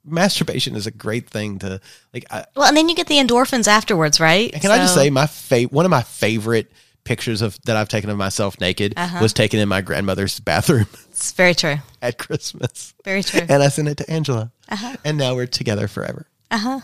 masturbation 0.09 0.75
is 0.75 0.87
a 0.87 0.91
great 0.91 1.29
thing 1.29 1.59
to 1.59 1.79
like. 2.13 2.25
I, 2.31 2.45
Well, 2.55 2.67
and 2.67 2.75
then 2.77 2.89
you 2.89 2.95
get 2.95 3.07
the 3.07 3.17
endorphins 3.17 3.67
afterwards, 3.67 4.19
right? 4.19 4.51
can 4.53 4.71
I 4.71 4.77
just 4.77 4.93
say 4.95 5.09
my 5.09 5.27
fa- 5.27 5.63
one 5.71 5.85
of 5.85 5.91
my 5.91 6.01
favorite 6.03 6.71
pictures 7.05 7.41
of 7.41 7.57
that 7.65 7.75
I've 7.77 7.87
taken 7.87 8.09
of 8.09 8.17
myself 8.17 8.59
naked 8.59 8.93
Uh-huh. 8.97 9.19
was 9.21 9.33
taken 9.33 9.59
in 9.59 9.69
my 9.69 9.81
grandmother's 9.81 10.39
bathroom 10.39 10.85
It's 11.11 11.31
very 11.31 11.55
true. 11.55 11.77
at 12.01 12.17
Christmas. 12.17 12.93
Very 13.05 13.23
true. 13.23 13.41
And 13.49 13.63
I 13.63 13.69
sent 13.69 13.87
it 13.87 13.97
to 13.97 14.09
Angela. 14.11 14.51
Uh-huh. 14.67 14.95
And 15.05 15.17
now 15.17 15.33
we're 15.35 15.47
together 15.47 15.87
forever. 15.87 16.27
Uh 16.51 16.57
huh. 16.57 16.79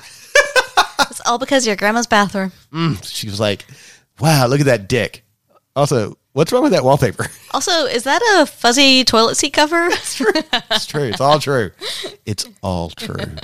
It's 1.11 1.21
all 1.25 1.37
because 1.37 1.63
of 1.63 1.67
your 1.67 1.75
grandma's 1.75 2.07
bathroom. 2.07 2.51
She 3.03 3.27
was 3.29 3.39
like, 3.39 3.65
"Wow, 4.19 4.47
look 4.47 4.59
at 4.61 4.65
that 4.67 4.87
dick." 4.87 5.23
Also, 5.75 6.17
what's 6.33 6.51
wrong 6.51 6.63
with 6.63 6.71
that 6.71 6.83
wallpaper? 6.83 7.27
Also, 7.55 7.85
is 7.85 8.03
that 8.03 8.21
a 8.37 8.45
fuzzy 8.45 9.05
toilet 9.05 9.35
seat 9.35 9.53
cover? 9.53 9.87
it's 9.89 10.85
true. 10.85 11.03
It's 11.03 11.21
all 11.21 11.39
true. 11.39 11.71
It's 12.25 12.45
all 12.61 12.89
true. 12.89 13.35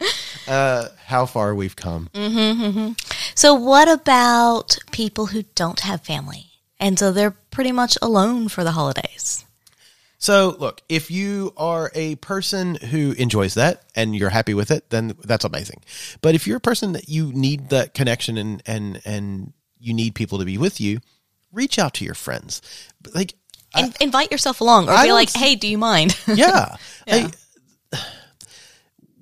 Uh, 0.46 0.88
how 1.06 1.24
far 1.24 1.54
we've 1.54 1.76
come. 1.76 2.10
so, 3.34 3.54
what 3.54 3.88
about 3.88 4.76
people 4.90 5.24
who 5.26 5.44
don't 5.54 5.80
have 5.80 6.02
family? 6.02 6.50
And 6.78 6.98
so 6.98 7.12
they're 7.12 7.30
pretty 7.30 7.72
much 7.72 7.96
alone 8.02 8.48
for 8.48 8.62
the 8.62 8.72
holidays. 8.72 9.46
So, 10.18 10.56
look, 10.58 10.82
if 10.88 11.10
you 11.10 11.54
are 11.56 11.90
a 11.94 12.16
person 12.16 12.74
who 12.74 13.12
enjoys 13.12 13.54
that 13.54 13.84
and 13.94 14.14
you're 14.14 14.28
happy 14.28 14.52
with 14.52 14.70
it, 14.70 14.90
then 14.90 15.16
that's 15.24 15.44
amazing. 15.44 15.80
But 16.20 16.34
if 16.34 16.46
you're 16.46 16.58
a 16.58 16.60
person 16.60 16.92
that 16.92 17.08
you 17.08 17.32
need 17.32 17.70
that 17.70 17.94
connection 17.94 18.36
and 18.36 18.62
and 18.66 19.00
and 19.06 19.52
you 19.78 19.94
need 19.94 20.14
people 20.14 20.38
to 20.38 20.44
be 20.44 20.58
with 20.58 20.80
you, 20.80 21.00
reach 21.54 21.78
out 21.78 21.94
to 21.94 22.04
your 22.04 22.14
friends. 22.14 22.60
Like, 23.14 23.34
In- 23.76 23.94
invite 24.00 24.30
yourself 24.30 24.60
along 24.60 24.88
or 24.88 24.92
I 24.92 25.06
be 25.06 25.12
like, 25.12 25.32
hey, 25.32 25.54
do 25.54 25.66
you 25.68 25.78
mind? 25.78 26.16
yeah, 26.26 26.76
Hey, 27.06 27.28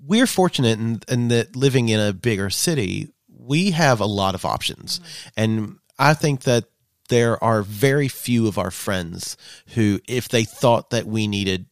we're 0.07 0.26
fortunate 0.26 0.78
in, 0.78 1.01
in 1.09 1.28
that 1.28 1.57
living 1.57 1.89
in 1.89 2.01
a 2.01 2.12
bigger 2.12 2.51
city, 2.51 3.09
we 3.28 3.70
have 3.70 4.01
a 4.01 4.07
lot 4.07 4.35
of 4.35 4.45
options, 4.45 5.01
and 5.37 5.78
I 5.99 6.14
think 6.14 6.43
that 6.43 6.64
there 7.09 7.43
are 7.43 7.62
very 7.62 8.09
few 8.09 8.47
of 8.47 8.59
our 8.59 8.70
friends 8.70 9.37
who, 9.74 10.01
if 10.09 10.28
they 10.28 10.45
thought 10.45 10.91
that 10.91 11.07
we 11.07 11.26
needed 11.26 11.66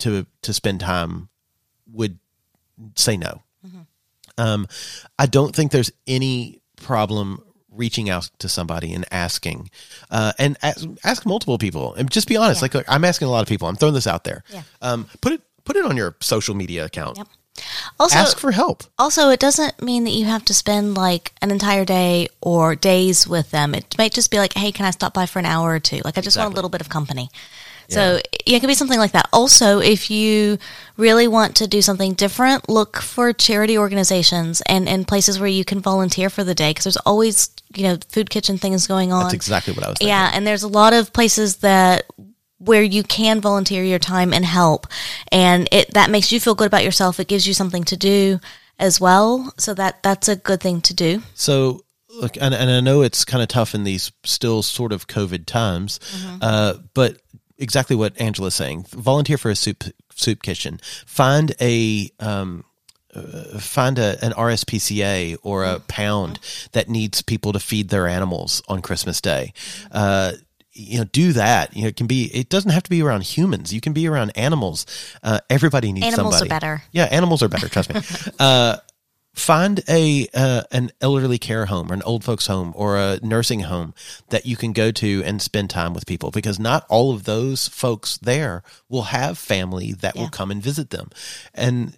to 0.00 0.26
to 0.42 0.52
spend 0.52 0.80
time, 0.80 1.28
would 1.92 2.18
say 2.96 3.16
no. 3.16 3.42
Um, 4.36 4.66
I 5.18 5.26
don't 5.26 5.54
think 5.54 5.70
there's 5.70 5.92
any 6.08 6.60
problem 6.76 7.44
reaching 7.74 8.08
out 8.08 8.30
to 8.38 8.48
somebody 8.48 8.92
and 8.92 9.04
asking, 9.10 9.70
uh, 10.10 10.32
and 10.38 10.56
ask, 10.62 10.86
ask 11.04 11.26
multiple 11.26 11.58
people, 11.58 11.94
and 11.94 12.10
just 12.10 12.28
be 12.28 12.36
honest. 12.36 12.62
Like, 12.62 12.74
like, 12.74 12.86
I'm 12.88 13.04
asking 13.04 13.28
a 13.28 13.30
lot 13.30 13.42
of 13.42 13.48
people. 13.48 13.68
I'm 13.68 13.76
throwing 13.76 13.94
this 13.94 14.06
out 14.06 14.24
there. 14.24 14.44
Yeah. 14.50 14.62
Um, 14.82 15.06
put 15.20 15.32
it 15.32 15.42
put 15.64 15.76
it 15.76 15.84
on 15.84 15.96
your 15.96 16.14
social 16.20 16.54
media 16.54 16.84
account. 16.84 17.18
Yep. 17.18 17.28
Also, 18.00 18.18
Ask 18.18 18.38
for 18.38 18.50
help. 18.50 18.82
Also, 18.98 19.30
it 19.30 19.38
doesn't 19.38 19.80
mean 19.80 20.04
that 20.04 20.10
you 20.10 20.24
have 20.24 20.44
to 20.46 20.54
spend 20.54 20.96
like 20.96 21.32
an 21.40 21.50
entire 21.52 21.84
day 21.84 22.28
or 22.40 22.74
days 22.74 23.28
with 23.28 23.52
them. 23.52 23.74
It 23.74 23.94
might 23.96 24.12
just 24.12 24.30
be 24.30 24.38
like, 24.38 24.54
hey, 24.54 24.72
can 24.72 24.86
I 24.86 24.90
stop 24.90 25.14
by 25.14 25.26
for 25.26 25.38
an 25.38 25.46
hour 25.46 25.70
or 25.70 25.78
two? 25.78 26.00
Like, 26.04 26.18
I 26.18 26.20
just 26.20 26.36
want 26.36 26.52
a 26.52 26.54
little 26.54 26.70
bit 26.70 26.80
of 26.80 26.88
company. 26.88 27.30
So 27.88 28.20
yeah, 28.46 28.56
it 28.56 28.60
could 28.60 28.68
be 28.68 28.74
something 28.74 28.98
like 28.98 29.12
that. 29.12 29.28
Also, 29.32 29.78
if 29.78 30.10
you 30.10 30.58
really 30.96 31.28
want 31.28 31.56
to 31.56 31.66
do 31.66 31.82
something 31.82 32.14
different, 32.14 32.68
look 32.68 32.96
for 32.96 33.32
charity 33.32 33.76
organizations 33.78 34.62
and, 34.66 34.88
and 34.88 35.06
places 35.06 35.38
where 35.38 35.48
you 35.48 35.64
can 35.64 35.80
volunteer 35.80 36.30
for 36.30 36.44
the 36.44 36.54
day 36.54 36.70
because 36.70 36.84
there's 36.84 36.96
always, 36.98 37.50
you 37.74 37.84
know, 37.84 37.98
food 38.08 38.30
kitchen 38.30 38.58
things 38.58 38.86
going 38.86 39.12
on. 39.12 39.24
That's 39.24 39.34
exactly 39.34 39.72
what 39.74 39.84
I 39.84 39.88
was 39.90 39.98
thinking. 39.98 40.08
Yeah, 40.08 40.30
and 40.32 40.46
there's 40.46 40.62
a 40.62 40.68
lot 40.68 40.92
of 40.92 41.12
places 41.12 41.56
that 41.56 42.04
where 42.58 42.82
you 42.82 43.02
can 43.02 43.40
volunteer 43.40 43.84
your 43.84 43.98
time 43.98 44.32
and 44.32 44.44
help, 44.44 44.86
and 45.30 45.68
it 45.72 45.92
that 45.94 46.10
makes 46.10 46.32
you 46.32 46.40
feel 46.40 46.54
good 46.54 46.66
about 46.66 46.84
yourself. 46.84 47.20
It 47.20 47.28
gives 47.28 47.46
you 47.46 47.54
something 47.54 47.84
to 47.84 47.96
do 47.96 48.40
as 48.78 49.00
well, 49.00 49.52
so 49.58 49.74
that 49.74 50.02
that's 50.02 50.28
a 50.28 50.36
good 50.36 50.60
thing 50.60 50.80
to 50.82 50.94
do. 50.94 51.22
So, 51.34 51.84
look, 52.08 52.36
and, 52.40 52.54
and 52.54 52.70
I 52.70 52.80
know 52.80 53.02
it's 53.02 53.24
kind 53.24 53.42
of 53.42 53.48
tough 53.48 53.74
in 53.74 53.84
these 53.84 54.12
still 54.24 54.62
sort 54.62 54.92
of 54.92 55.06
COVID 55.06 55.46
times, 55.46 56.00
uh, 56.40 56.74
but 56.94 57.18
exactly 57.58 57.96
what 57.96 58.18
Angela's 58.20 58.54
saying. 58.54 58.84
Volunteer 58.90 59.38
for 59.38 59.50
a 59.50 59.56
soup 59.56 59.84
soup 60.14 60.42
kitchen. 60.42 60.80
Find 61.06 61.54
a 61.60 62.10
um, 62.20 62.64
uh, 63.14 63.58
find 63.58 63.98
a, 63.98 64.16
an 64.24 64.32
RSPCA 64.32 65.36
or 65.42 65.64
a 65.64 65.80
pound 65.80 66.40
that 66.72 66.88
needs 66.88 67.22
people 67.22 67.52
to 67.52 67.60
feed 67.60 67.88
their 67.90 68.06
animals 68.08 68.62
on 68.68 68.82
Christmas 68.82 69.20
Day. 69.20 69.52
Uh, 69.92 70.32
you 70.72 70.98
know, 70.98 71.04
do 71.04 71.32
that. 71.34 71.76
You 71.76 71.82
know, 71.82 71.88
it 71.88 71.96
can 71.96 72.08
be. 72.08 72.24
It 72.34 72.48
doesn't 72.48 72.72
have 72.72 72.82
to 72.82 72.90
be 72.90 73.00
around 73.02 73.22
humans. 73.22 73.72
You 73.72 73.80
can 73.80 73.92
be 73.92 74.08
around 74.08 74.32
animals. 74.36 74.86
Uh, 75.22 75.38
everybody 75.48 75.92
needs 75.92 76.06
Animals 76.06 76.34
are 76.34 76.38
somebody. 76.38 76.48
better. 76.48 76.82
Yeah, 76.90 77.04
animals 77.04 77.42
are 77.44 77.48
better. 77.48 77.68
Trust 77.68 77.94
me. 77.94 78.00
Find 79.34 79.82
a 79.88 80.28
uh, 80.32 80.62
an 80.70 80.92
elderly 81.00 81.38
care 81.38 81.66
home 81.66 81.90
or 81.90 81.94
an 81.94 82.02
old 82.02 82.22
folks 82.24 82.46
home 82.46 82.72
or 82.76 82.96
a 82.96 83.18
nursing 83.22 83.60
home 83.60 83.92
that 84.30 84.46
you 84.46 84.56
can 84.56 84.72
go 84.72 84.90
to 84.92 85.22
and 85.24 85.42
spend 85.42 85.70
time 85.70 85.92
with 85.92 86.06
people 86.06 86.30
because 86.30 86.58
not 86.60 86.86
all 86.88 87.12
of 87.12 87.24
those 87.24 87.66
folks 87.68 88.16
there 88.18 88.62
will 88.88 89.02
have 89.04 89.36
family 89.36 89.92
that 89.92 90.14
Yeah. 90.14 90.22
will 90.22 90.28
come 90.30 90.50
and 90.52 90.62
visit 90.62 90.90
them 90.90 91.10
and 91.52 91.94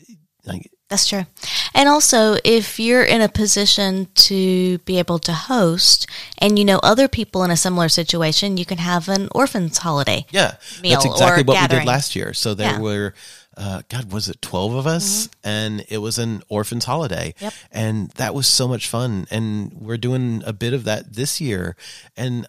like 0.46 0.70
That's 0.88 1.08
true. 1.08 1.26
And 1.74 1.88
also, 1.90 2.36
if 2.44 2.78
you're 2.78 3.02
in 3.02 3.20
a 3.20 3.28
position 3.28 4.06
to 4.14 4.78
be 4.86 4.98
able 4.98 5.18
to 5.18 5.32
host 5.34 6.06
and 6.38 6.58
you 6.58 6.64
know 6.64 6.78
other 6.82 7.06
people 7.08 7.44
in 7.44 7.50
a 7.50 7.56
similar 7.56 7.88
situation, 7.90 8.56
you 8.56 8.64
can 8.64 8.78
have 8.78 9.08
an 9.10 9.28
orphans 9.34 9.78
holiday. 9.78 10.24
yeah 10.30 10.54
that's 10.82 11.04
exactly 11.04 11.42
what 11.42 11.60
we 11.60 11.68
did 11.76 11.84
last 11.84 12.16
year 12.16 12.32
so 12.32 12.54
there 12.54 12.72
Yeah. 12.72 12.78
Were 12.80 13.14
uh, 13.56 13.82
God, 13.88 14.12
was 14.12 14.28
it 14.28 14.42
12 14.42 14.74
of 14.74 14.86
us? 14.86 15.28
And 15.42 15.84
it 15.88 15.98
was 15.98 16.18
an 16.18 16.42
orphan's 16.48 16.84
holiday. 16.84 17.34
Yep. 17.40 17.52
And 17.72 18.10
that 18.12 18.34
was 18.34 18.46
so 18.46 18.68
much 18.68 18.88
fun. 18.88 19.26
And 19.30 19.72
we're 19.72 19.96
doing 19.96 20.42
a 20.44 20.52
bit 20.52 20.74
of 20.74 20.84
that 20.84 21.14
this 21.14 21.40
year. 21.40 21.76
And 22.16 22.46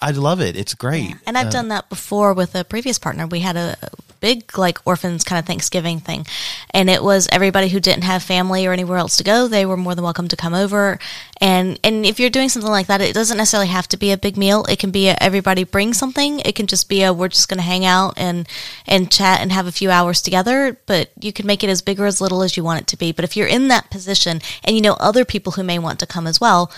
I 0.00 0.10
love 0.12 0.40
it. 0.40 0.56
It's 0.56 0.74
great. 0.74 1.14
And 1.26 1.36
I've 1.36 1.50
done 1.50 1.68
that 1.68 1.88
before 1.88 2.32
with 2.32 2.54
a 2.54 2.64
previous 2.64 2.98
partner. 2.98 3.26
We 3.26 3.40
had 3.40 3.56
a 3.56 3.76
big 4.20 4.56
like 4.58 4.78
orphans 4.86 5.24
kind 5.24 5.38
of 5.38 5.46
Thanksgiving 5.46 6.00
thing. 6.00 6.26
And 6.70 6.90
it 6.90 7.02
was 7.02 7.28
everybody 7.32 7.68
who 7.68 7.80
didn't 7.80 8.04
have 8.04 8.22
family 8.22 8.66
or 8.66 8.72
anywhere 8.72 8.98
else 8.98 9.16
to 9.18 9.24
go, 9.24 9.48
they 9.48 9.66
were 9.66 9.76
more 9.76 9.94
than 9.94 10.04
welcome 10.04 10.28
to 10.28 10.36
come 10.36 10.54
over. 10.54 10.98
And 11.40 11.78
and 11.84 12.04
if 12.04 12.18
you're 12.18 12.30
doing 12.30 12.48
something 12.48 12.70
like 12.70 12.86
that, 12.88 13.00
it 13.00 13.14
doesn't 13.14 13.36
necessarily 13.36 13.68
have 13.68 13.88
to 13.88 13.96
be 13.96 14.12
a 14.12 14.16
big 14.16 14.36
meal. 14.36 14.64
It 14.68 14.78
can 14.78 14.90
be 14.90 15.08
a, 15.08 15.16
everybody 15.20 15.64
bring 15.64 15.94
something. 15.94 16.40
It 16.40 16.54
can 16.54 16.66
just 16.66 16.88
be 16.88 17.02
a 17.02 17.12
we're 17.12 17.28
just 17.28 17.48
going 17.48 17.58
to 17.58 17.64
hang 17.64 17.84
out 17.84 18.14
and 18.16 18.48
and 18.86 19.10
chat 19.10 19.40
and 19.40 19.52
have 19.52 19.66
a 19.66 19.72
few 19.72 19.90
hours 19.90 20.22
together, 20.22 20.78
but 20.86 21.10
you 21.20 21.32
can 21.32 21.46
make 21.46 21.62
it 21.62 21.70
as 21.70 21.82
big 21.82 22.00
or 22.00 22.06
as 22.06 22.20
little 22.20 22.42
as 22.42 22.56
you 22.56 22.64
want 22.64 22.80
it 22.80 22.86
to 22.88 22.96
be. 22.96 23.12
But 23.12 23.24
if 23.24 23.36
you're 23.36 23.46
in 23.46 23.68
that 23.68 23.90
position 23.90 24.40
and 24.64 24.76
you 24.76 24.82
know 24.82 24.94
other 24.94 25.24
people 25.24 25.52
who 25.52 25.62
may 25.62 25.78
want 25.78 26.00
to 26.00 26.06
come 26.06 26.26
as 26.26 26.40
well, 26.40 26.72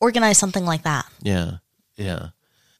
organize 0.00 0.38
something 0.38 0.64
like 0.64 0.82
that. 0.82 1.06
Yeah. 1.22 1.58
Yeah. 1.96 2.28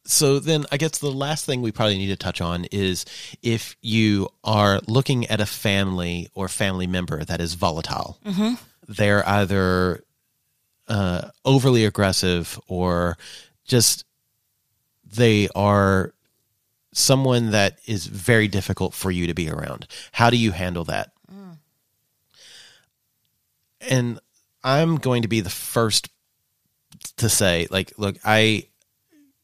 So 0.06 0.38
then 0.38 0.66
I 0.70 0.76
guess 0.76 0.98
the 0.98 1.10
last 1.10 1.44
thing 1.46 1.62
we 1.62 1.72
probably 1.72 1.98
need 1.98 2.08
to 2.08 2.16
touch 2.16 2.40
on 2.40 2.64
is 2.70 3.04
if 3.42 3.76
you 3.82 4.28
are 4.44 4.80
looking 4.86 5.26
at 5.26 5.40
a 5.40 5.46
family 5.46 6.28
or 6.34 6.48
family 6.48 6.86
member 6.86 7.24
that 7.24 7.40
is 7.40 7.54
volatile, 7.54 8.18
they're 8.88 9.28
either 9.28 10.04
uh, 10.88 11.28
overly 11.44 11.84
aggressive 11.84 12.58
or 12.68 13.18
just 13.64 14.04
they 15.12 15.48
are 15.54 16.12
someone 16.92 17.50
that 17.50 17.78
is 17.86 18.06
very 18.06 18.48
difficult 18.48 18.94
for 18.94 19.10
you 19.10 19.26
to 19.26 19.34
be 19.34 19.50
around. 19.50 19.86
How 20.12 20.30
do 20.30 20.36
you 20.36 20.52
handle 20.52 20.84
that? 20.84 21.10
And 23.80 24.18
I'm 24.64 24.96
going 24.96 25.22
to 25.22 25.28
be 25.28 25.40
the 25.40 25.50
first 25.50 26.08
to 27.18 27.28
say, 27.28 27.66
like, 27.70 27.92
look, 27.98 28.16
I 28.24 28.64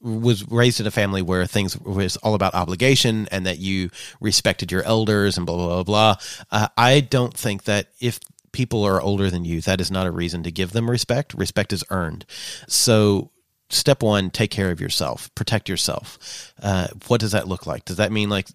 was 0.03 0.49
raised 0.51 0.81
in 0.81 0.87
a 0.87 0.91
family 0.91 1.23
where 1.23 1.47
things 1.47 1.79
was 1.79 2.17
all 2.19 2.35
about 2.35 2.55
obligation 2.55 3.29
and 3.31 3.47
that 3.47 3.59
you 3.59 3.91
respected 4.21 4.73
your 4.73 4.83
elders 4.83 5.37
and 5.37 5.47
blah 5.47 5.57
blah 5.57 5.67
blah 5.67 5.83
blah. 5.83 6.17
Uh, 6.51 6.69
I 6.77 7.01
don't 7.01 7.35
think 7.35 7.65
that 7.65 7.89
if 8.01 8.19
people 8.53 8.85
are 8.85 9.01
older 9.01 9.31
than 9.31 9.45
you, 9.45 9.61
that 9.63 9.81
is 9.81 9.91
not 9.91 10.07
a 10.07 10.11
reason 10.11 10.43
to 10.43 10.51
give 10.51 10.73
them 10.73 10.91
respect. 10.91 11.35
Respect 11.35 11.73
is 11.73 11.85
earned. 11.91 12.25
So. 12.69 13.31
Step 13.71 14.03
one: 14.03 14.29
take 14.29 14.51
care 14.51 14.71
of 14.71 14.83
yourself, 14.83 15.35
protect 15.35 15.67
yourself. 15.67 16.53
Uh, 16.63 16.89
what 17.09 17.23
does 17.23 17.33
that 17.33 17.49
look 17.49 17.67
like? 17.67 17.87
Does 17.87 17.97
that 17.97 18.13
mean 18.13 18.29
like 18.29 18.47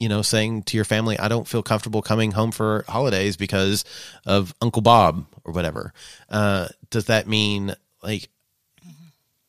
you 0.00 0.08
know, 0.08 0.22
saying 0.22 0.62
to 0.64 0.76
your 0.76 0.86
family, 0.86 1.18
I 1.18 1.28
don't 1.28 1.46
feel 1.46 1.62
comfortable 1.62 2.00
coming 2.00 2.32
home 2.32 2.50
for 2.50 2.84
holidays 2.88 3.36
because 3.36 3.84
of 4.26 4.54
Uncle 4.62 4.82
Bob 4.82 5.26
or 5.44 5.52
whatever. 5.52 5.92
Uh, 6.28 6.68
does 6.88 7.04
that 7.04 7.28
mean 7.28 7.74
like, 8.02 8.28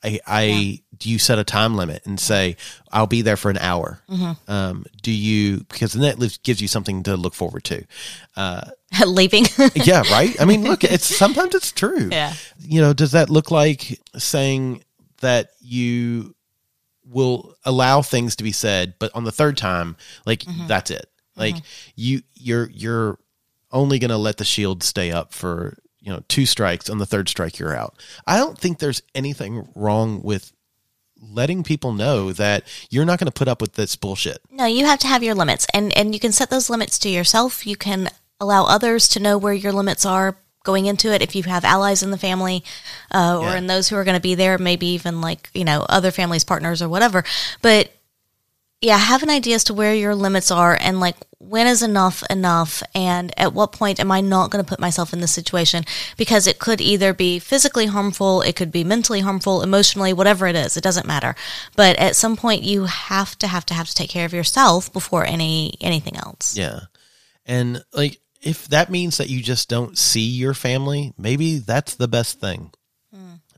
I, 0.04 0.20
I, 0.28 0.82
do 1.02 1.10
you 1.10 1.18
set 1.18 1.39
a 1.39 1.43
time 1.43 1.76
limit 1.76 2.06
and 2.06 2.20
say, 2.20 2.56
I'll 2.91 3.08
be 3.08 3.24
there 3.24 3.36
for 3.36 3.49
an 3.49 3.58
hour? 3.58 4.02
Um, 4.47 4.86
do 5.02 5.12
you, 5.12 5.66
because 5.70 5.93
then 5.93 6.20
that 6.20 6.39
gives 6.43 6.62
you 6.62 6.68
something 6.68 7.02
to 7.04 7.18
look 7.18 7.34
forward 7.34 7.64
to. 7.66 7.84
Uh, 8.38 8.70
Leaving. 9.06 9.45
yeah, 9.76 10.04
right. 10.12 10.39
I 10.39 10.45
mean, 10.45 10.64
look, 10.64 10.84
it's 10.84 11.06
sometimes 11.18 11.56
it's 11.56 11.72
true. 11.72 12.10
Yeah. 12.12 12.34
You 12.60 12.82
know, 12.82 12.93
does 12.93 13.14
that 13.14 13.32
look 13.32 13.49
like 13.49 13.99
saying 14.16 14.84
that 15.22 15.49
you 15.60 16.36
will 17.04 17.56
allow 17.66 18.04
things 18.04 18.36
to 18.36 18.43
be 18.43 18.52
said, 18.52 18.93
but 18.99 19.12
on 19.16 19.24
the 19.24 19.32
third 19.32 19.58
time, 19.58 19.97
like 20.26 20.43
that's 20.68 20.91
it. 20.91 21.08
Like 21.36 21.56
you, 21.95 22.22
you're 22.36 22.70
you're 22.70 23.18
only 23.72 23.97
going 23.97 24.10
to 24.10 24.18
let 24.18 24.38
the 24.38 24.43
shield 24.45 24.84
stay 24.84 25.12
up 25.12 25.34
for 25.34 25.78
you 25.99 26.12
know 26.12 26.22
two 26.28 26.45
strikes. 26.45 26.89
On 26.89 26.99
the 26.99 27.06
third 27.06 27.28
strike, 27.28 27.58
you're 27.58 27.76
out. 27.76 27.95
I 28.28 28.38
don't 28.38 28.58
think 28.58 28.78
there's 28.78 29.02
anything 29.16 29.68
wrong 29.74 30.22
with 30.22 30.52
letting 31.22 31.63
people 31.63 31.93
know 31.93 32.32
that 32.34 32.63
you're 32.89 33.05
not 33.05 33.19
going 33.19 33.28
to 33.28 33.32
put 33.32 33.47
up 33.47 33.61
with 33.61 33.74
this 33.74 33.95
bullshit. 33.95 34.39
No, 34.49 34.65
you 34.65 34.86
have 34.86 34.99
to 34.99 35.07
have 35.07 35.24
your 35.24 35.36
limits, 35.36 35.67
and 35.74 35.95
and 35.97 36.13
you 36.13 36.19
can 36.19 36.32
set 36.32 36.49
those 36.49 36.69
limits 36.69 36.97
to 36.99 37.09
yourself. 37.09 37.65
You 37.67 37.76
can 37.76 38.09
allow 38.39 38.65
others 38.65 39.07
to 39.09 39.19
know 39.19 39.38
where 39.38 39.53
your 39.53 39.72
limits 39.72 40.05
are 40.05 40.36
going 40.63 40.86
into 40.86 41.11
it. 41.13 41.22
If 41.22 41.36
you 41.36 41.43
have 41.43 41.63
allies 41.65 42.03
in 42.03 42.11
the 42.11 42.17
family, 42.17 42.63
uh, 43.13 43.38
or 43.39 43.49
Yeah. 43.49 43.57
in 43.57 43.67
those 43.67 43.89
who 43.89 43.95
are 43.95 44.03
going 44.03 44.17
to 44.17 44.22
be 44.22 44.36
there, 44.36 44.57
maybe 44.57 44.88
even 44.88 45.22
like 45.22 45.49
you 45.53 45.63
know 45.63 45.86
other 45.89 46.11
families, 46.11 46.43
partners, 46.43 46.82
or 46.82 46.89
whatever. 46.89 47.24
But 47.61 47.91
yeah, 48.82 48.98
have 48.98 49.22
an 49.22 49.30
idea 49.30 49.56
as 49.56 49.64
to 49.66 49.74
where 49.74 49.94
your 49.94 50.16
limits 50.16 50.50
are, 50.50 50.76
and 50.80 51.00
like 51.00 51.16
when 51.38 51.68
is 51.68 51.84
enough 51.84 52.24
enough, 52.30 52.82
and 52.96 53.32
at 53.38 53.54
what 53.54 53.72
point 53.72 54.00
am 54.00 54.12
I 54.12 54.22
not 54.22 54.50
going 54.50 54.64
to 54.64 54.68
put 54.68 54.80
myself 54.80 55.14
in 55.14 55.22
this 55.22 55.32
situation 55.32 55.84
because 56.18 56.48
it 56.48 56.60
could 56.60 56.82
either 56.82 57.14
be 57.14 57.38
physically 57.38 57.86
harmful, 57.86 58.42
it 58.42 58.56
could 58.56 58.72
be 58.72 58.84
mentally 58.84 59.20
harmful, 59.20 59.62
emotionally, 59.62 60.14
whatever 60.14 60.48
it 60.48 60.56
is, 60.56 60.78
it 60.78 60.84
doesn't 60.84 61.08
matter. 61.08 61.36
But 61.76 61.98
at 61.98 62.16
some 62.16 62.36
point, 62.36 62.64
you 62.64 62.86
have 62.86 63.38
to 63.40 63.48
have 63.48 63.66
to 63.68 63.74
have 63.74 63.88
to 63.88 63.94
take 63.94 64.10
care 64.10 64.26
of 64.26 64.34
yourself 64.34 64.92
before 64.92 65.26
any 65.26 65.76
anything 65.80 66.18
else. 66.18 66.58
Yeah. 66.58 66.82
And 67.46 67.84
like 67.94 68.20
if 68.42 68.68
that 68.70 68.90
means 68.90 69.18
that 69.18 69.30
you 69.30 69.44
just 69.44 69.70
don't 69.70 69.98
see 69.98 70.26
your 70.26 70.56
family, 70.56 71.14
maybe 71.18 71.60
that's 71.60 71.96
the 71.96 72.08
best 72.08 72.40
thing. 72.40 72.72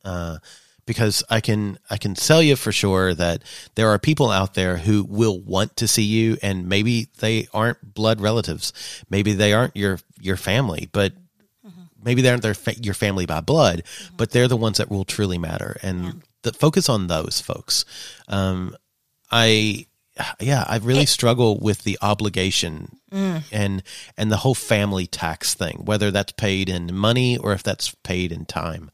Uh, 0.03 0.37
because 0.85 1.23
I 1.29 1.41
can 1.41 1.79
I 1.89 1.97
can 1.97 2.13
tell 2.15 2.41
you 2.41 2.55
for 2.55 2.71
sure 2.71 3.13
that 3.13 3.43
there 3.75 3.89
are 3.89 3.99
people 3.99 4.29
out 4.29 4.53
there 4.53 4.77
who 4.77 5.03
will 5.03 5.39
want 5.39 5.75
to 5.77 5.87
see 5.87 6.03
you 6.03 6.37
and 6.41 6.67
maybe 6.67 7.07
they 7.19 7.47
aren't 7.53 7.93
blood 7.93 8.21
relatives. 8.21 8.73
Maybe 9.09 9.33
they 9.33 9.53
aren't 9.53 9.75
your 9.75 9.99
your 10.19 10.37
family, 10.37 10.89
but 10.91 11.13
mm-hmm. 11.65 11.83
maybe 12.03 12.21
they 12.21 12.29
aren't 12.29 12.43
their 12.43 12.53
fa- 12.53 12.79
your 12.81 12.93
family 12.93 13.25
by 13.25 13.41
blood, 13.41 13.83
mm-hmm. 13.83 14.15
but 14.17 14.31
they're 14.31 14.47
the 14.47 14.57
ones 14.57 14.77
that 14.77 14.89
will 14.89 15.05
truly 15.05 15.37
matter 15.37 15.77
and 15.81 16.21
the 16.43 16.53
focus 16.53 16.89
on 16.89 17.07
those 17.07 17.41
folks. 17.41 17.85
Um, 18.27 18.75
I 19.31 19.87
yeah, 20.39 20.63
I 20.67 20.77
really 20.77 21.07
struggle 21.07 21.57
with 21.57 21.83
the 21.83 21.97
obligation 22.01 22.97
mm. 23.11 23.43
and 23.51 23.81
and 24.15 24.31
the 24.31 24.37
whole 24.37 24.53
family 24.53 25.07
tax 25.07 25.55
thing, 25.55 25.81
whether 25.85 26.11
that's 26.11 26.33
paid 26.33 26.69
in 26.69 26.93
money 26.93 27.37
or 27.37 27.53
if 27.53 27.63
that's 27.63 27.95
paid 28.03 28.31
in 28.31 28.45
time. 28.45 28.91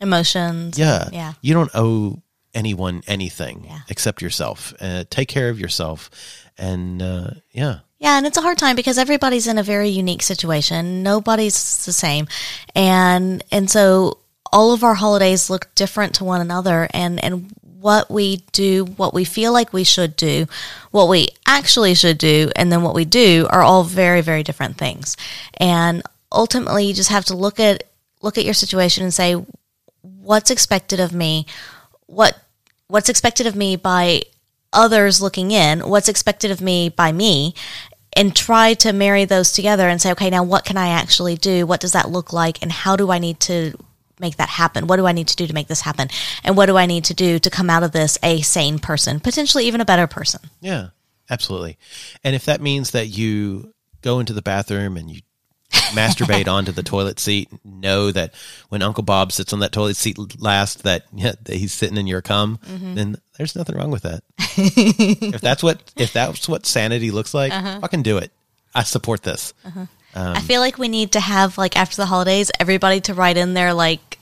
Emotions. 0.00 0.78
Yeah, 0.78 1.08
Yeah. 1.12 1.32
You 1.40 1.54
don't 1.54 1.70
owe 1.74 2.22
anyone 2.54 3.02
anything 3.06 3.64
Yeah. 3.68 3.80
except 3.88 4.22
yourself. 4.22 4.72
Uh, 4.80 5.04
take 5.10 5.28
care 5.28 5.48
of 5.50 5.58
yourself, 5.60 6.10
and 6.56 7.02
uh, 7.02 7.30
yeah, 7.52 7.80
Yeah, 8.00 8.16
and 8.18 8.26
it's 8.26 8.38
a 8.38 8.42
hard 8.42 8.58
time 8.58 8.76
because 8.76 8.96
everybody's 8.98 9.46
in 9.48 9.58
a 9.58 9.62
very 9.62 9.88
unique 9.88 10.22
situation. 10.22 11.02
Nobody's 11.02 11.84
the 11.84 11.92
same. 11.92 12.26
And 12.74 13.42
and 13.50 13.68
so 13.70 14.18
all 14.52 14.72
of 14.72 14.82
our 14.84 14.94
holidays 14.94 15.50
look 15.50 15.68
different 15.74 16.14
to 16.14 16.24
one 16.24 16.40
another 16.40 16.88
and 16.94 17.22
and 17.22 17.50
what 17.80 18.10
we 18.10 18.38
do, 18.52 18.84
what 18.96 19.14
we 19.14 19.24
feel 19.24 19.52
like 19.52 19.72
we 19.72 19.84
should 19.84 20.16
do, 20.16 20.46
what 20.90 21.08
we 21.08 21.28
actually 21.46 21.94
should 21.94 22.18
do, 22.18 22.50
and 22.56 22.72
then 22.72 22.82
what 22.82 22.94
we 22.94 23.04
do 23.04 23.46
are 23.50 23.62
all 23.62 23.84
very, 23.84 24.20
very 24.20 24.42
different 24.42 24.76
things. 24.76 25.16
And 25.58 26.02
ultimately, 26.32 26.86
you 26.86 26.94
just 26.94 27.10
have 27.10 27.24
to 27.26 27.36
look 27.36 27.60
at 27.60 27.84
look 28.22 28.38
at 28.38 28.44
your 28.44 28.54
situation 28.54 29.04
and 29.04 29.14
say, 29.14 29.36
what's 30.02 30.50
expected 30.50 31.00
of 31.00 31.12
me? 31.12 31.46
What 32.06 32.38
what's 32.88 33.08
expected 33.08 33.46
of 33.46 33.54
me 33.54 33.76
by 33.76 34.22
others 34.72 35.20
looking 35.20 35.50
in? 35.50 35.80
What's 35.80 36.08
expected 36.08 36.50
of 36.50 36.60
me 36.60 36.88
by 36.88 37.12
me? 37.12 37.54
And 38.16 38.34
try 38.34 38.74
to 38.74 38.92
marry 38.92 39.26
those 39.26 39.52
together 39.52 39.88
and 39.88 40.00
say, 40.00 40.10
okay, 40.12 40.30
now 40.30 40.42
what 40.42 40.64
can 40.64 40.76
I 40.76 40.88
actually 40.88 41.36
do? 41.36 41.66
What 41.66 41.80
does 41.80 41.92
that 41.92 42.10
look 42.10 42.32
like? 42.32 42.62
And 42.62 42.72
how 42.72 42.96
do 42.96 43.10
I 43.10 43.18
need 43.18 43.38
to 43.40 43.74
make 44.18 44.36
that 44.36 44.48
happen? 44.48 44.86
What 44.86 44.96
do 44.96 45.06
I 45.06 45.12
need 45.12 45.28
to 45.28 45.36
do 45.36 45.46
to 45.46 45.54
make 45.54 45.68
this 45.68 45.82
happen? 45.82 46.08
And 46.42 46.56
what 46.56 46.66
do 46.66 46.76
I 46.76 46.86
need 46.86 47.04
to 47.04 47.14
do 47.14 47.38
to 47.38 47.50
come 47.50 47.70
out 47.70 47.82
of 47.82 47.92
this 47.92 48.18
a 48.22 48.40
sane 48.40 48.78
person, 48.78 49.20
potentially 49.20 49.66
even 49.66 49.80
a 49.80 49.84
better 49.84 50.06
person? 50.06 50.40
Yeah, 50.60 50.88
absolutely. 51.30 51.78
And 52.24 52.34
if 52.34 52.46
that 52.46 52.60
means 52.60 52.92
that 52.92 53.06
you 53.06 53.72
go 54.02 54.20
into 54.20 54.32
the 54.32 54.42
bathroom 54.42 54.96
and 54.96 55.10
you 55.10 55.20
masturbate 55.92 56.48
onto 56.52 56.72
the 56.72 56.82
toilet 56.82 57.18
seat, 57.18 57.48
know 57.64 58.10
that 58.10 58.34
when 58.68 58.82
Uncle 58.82 59.02
Bob 59.02 59.32
sits 59.32 59.52
on 59.52 59.60
that 59.60 59.72
toilet 59.72 59.96
seat 59.96 60.18
last, 60.40 60.84
that, 60.84 61.04
yeah, 61.12 61.32
that 61.42 61.56
he's 61.56 61.72
sitting 61.72 61.96
in 61.96 62.06
your 62.06 62.22
cum, 62.22 62.58
mm-hmm. 62.66 62.94
then 62.94 63.16
there's 63.36 63.56
nothing 63.56 63.76
wrong 63.76 63.90
with 63.90 64.02
that. 64.02 64.22
if 64.38 65.40
that's 65.40 65.62
what 65.62 65.92
if 65.96 66.12
that's 66.12 66.48
what 66.48 66.66
sanity 66.66 67.10
looks 67.10 67.34
like, 67.34 67.52
uh-huh. 67.52 67.80
fucking 67.80 68.02
do 68.02 68.18
it. 68.18 68.32
I 68.74 68.82
support 68.82 69.22
this. 69.22 69.54
Uh-huh. 69.64 69.86
Um, 70.14 70.36
I 70.36 70.40
feel 70.40 70.60
like 70.60 70.78
we 70.78 70.88
need 70.88 71.12
to 71.12 71.20
have 71.20 71.58
like 71.58 71.76
after 71.76 71.96
the 71.96 72.06
holidays, 72.06 72.50
everybody 72.58 73.00
to 73.02 73.14
write 73.14 73.36
in 73.36 73.54
there 73.54 73.72
like 73.74 74.17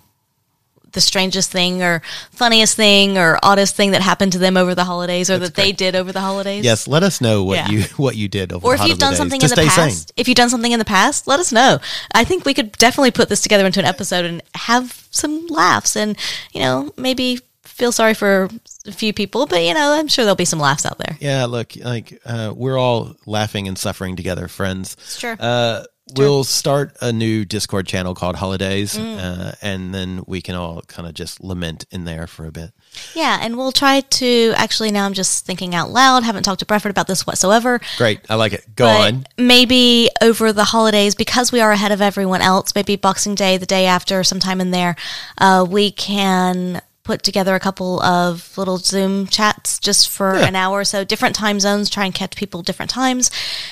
the 0.97 1.01
strangest 1.01 1.53
thing 1.53 1.82
or 1.82 2.03
funniest 2.32 2.74
thing 2.74 3.16
or 3.16 3.38
oddest 3.42 3.76
thing 3.76 3.92
that 3.92 4.03
happened 4.03 4.32
to 4.32 4.38
them 4.38 4.57
over 4.57 4.74
the 4.74 4.82
holidays 4.84 5.30
or 5.30 5.38
that 5.38 5.55
they 5.55 5.70
did 5.70 5.94
over 5.94 6.11
the 6.11 6.20
holidays. 6.20 6.64
Yes, 6.64 6.88
let 6.88 7.05
us 7.05 7.20
know 7.20 7.44
what 7.44 7.57
Yeah. 7.57 7.68
you 7.68 7.82
what 7.97 8.16
you 8.16 8.26
did 8.26 8.53
over 8.53 8.66
Or 8.66 8.74
if 8.74 8.84
you've 8.84 8.99
done 8.99 9.14
something 9.14 9.40
in 9.40 9.49
the 9.49 9.55
past, 9.55 10.09
sane. 10.09 10.14
if 10.16 10.26
you've 10.26 10.36
done 10.36 10.51
something 10.51 10.72
in 10.72 10.78
the 10.80 10.84
past, 10.84 11.28
let 11.28 11.38
us 11.38 11.53
know. 11.53 11.78
I 12.12 12.24
think 12.24 12.44
we 12.44 12.55
could 12.55 12.72
definitely 12.72 13.12
put 13.12 13.28
this 13.28 13.42
together 13.42 13.64
into 13.66 13.78
an 13.78 13.86
episode 13.86 14.24
and 14.24 14.42
have 14.55 15.07
some 15.12 15.47
laughs 15.47 15.94
and, 15.97 16.16
you 16.53 16.61
know, 16.61 16.92
maybe 16.97 17.40
feel 17.62 17.92
sorry 17.92 18.14
for 18.14 18.49
a 18.86 18.92
few 18.92 19.12
people, 19.12 19.44
but 19.47 19.62
you 19.62 19.74
know, 19.74 19.92
I'm 19.92 20.09
sure 20.09 20.24
there'll 20.24 20.34
be 20.34 20.47
some 20.47 20.59
laughs 20.61 20.86
out 20.86 20.97
there. 20.97 21.18
Yeah, 21.20 21.44
look, 21.44 21.76
like 21.76 22.18
uh, 22.24 22.55
we're 22.57 22.78
all 22.78 23.16
laughing 23.26 23.68
and 23.68 23.76
suffering 23.76 24.16
together, 24.16 24.49
friends. 24.49 24.97
Sure. 25.18 25.36
Uh, 25.38 25.84
we'll 26.15 26.45
start 26.45 26.97
a 27.01 27.13
new 27.13 27.45
Discord 27.45 27.87
channel 27.87 28.15
called 28.15 28.37
Holidays, 28.37 28.97
Mm. 28.97 29.19
uh, 29.19 29.53
and 29.61 29.93
then 29.95 30.23
we 30.27 30.41
can 30.41 30.55
all 30.55 30.83
kind 30.83 31.09
of 31.09 31.15
just 31.15 31.43
lament 31.43 31.85
in 31.91 32.05
there 32.05 32.27
for 32.27 32.47
a 32.47 32.53
bit. 32.53 32.71
Yeah, 33.15 33.39
and 33.41 33.57
we'll 33.57 33.73
try 33.73 34.01
to 34.01 34.53
actually 34.57 34.91
now 34.93 35.05
I'm 35.07 35.15
just 35.15 35.45
thinking 35.45 35.75
out 35.75 35.91
loud, 35.91 36.23
haven't 36.23 36.45
talked 36.45 36.61
to 36.61 36.67
Brefford 36.67 36.91
about 36.91 37.09
this 37.09 37.27
whatsoever. 37.27 37.81
Great, 37.99 38.21
I 38.31 38.37
like 38.37 38.53
it. 38.53 38.65
Go 38.77 38.87
But 38.87 39.15
on. 39.15 39.27
Maybe 39.37 40.09
over 40.23 40.53
the 40.53 40.65
holidays, 40.65 41.15
because 41.15 41.51
we 41.51 41.61
are 41.61 41.73
ahead 41.73 41.93
of 41.93 42.01
everyone 42.01 42.41
else, 42.41 42.75
maybe 42.75 42.97
Boxing 42.97 43.35
Day, 43.35 43.57
the 43.57 43.67
day 43.67 43.87
after, 43.87 44.23
sometime 44.23 44.61
in 44.61 44.71
there, 44.71 44.95
uh, 45.39 45.67
we 45.69 45.91
can 45.91 46.81
put 47.07 47.23
together 47.23 47.55
a 47.55 47.61
couple 47.61 48.03
of 48.03 48.57
little 48.59 48.77
Zoom 48.79 49.27
chats 49.29 49.79
just 49.79 50.09
for 50.11 50.37
Yeah. 50.37 50.47
an 50.49 50.57
hour 50.57 50.81
or 50.81 50.85
so, 50.85 51.05
different 51.05 51.35
time 51.37 51.61
zones, 51.61 51.89
try 51.89 52.05
and 52.05 52.15
catch 52.15 52.35
people 52.37 52.63
different 52.63 52.91
times, 52.91 53.31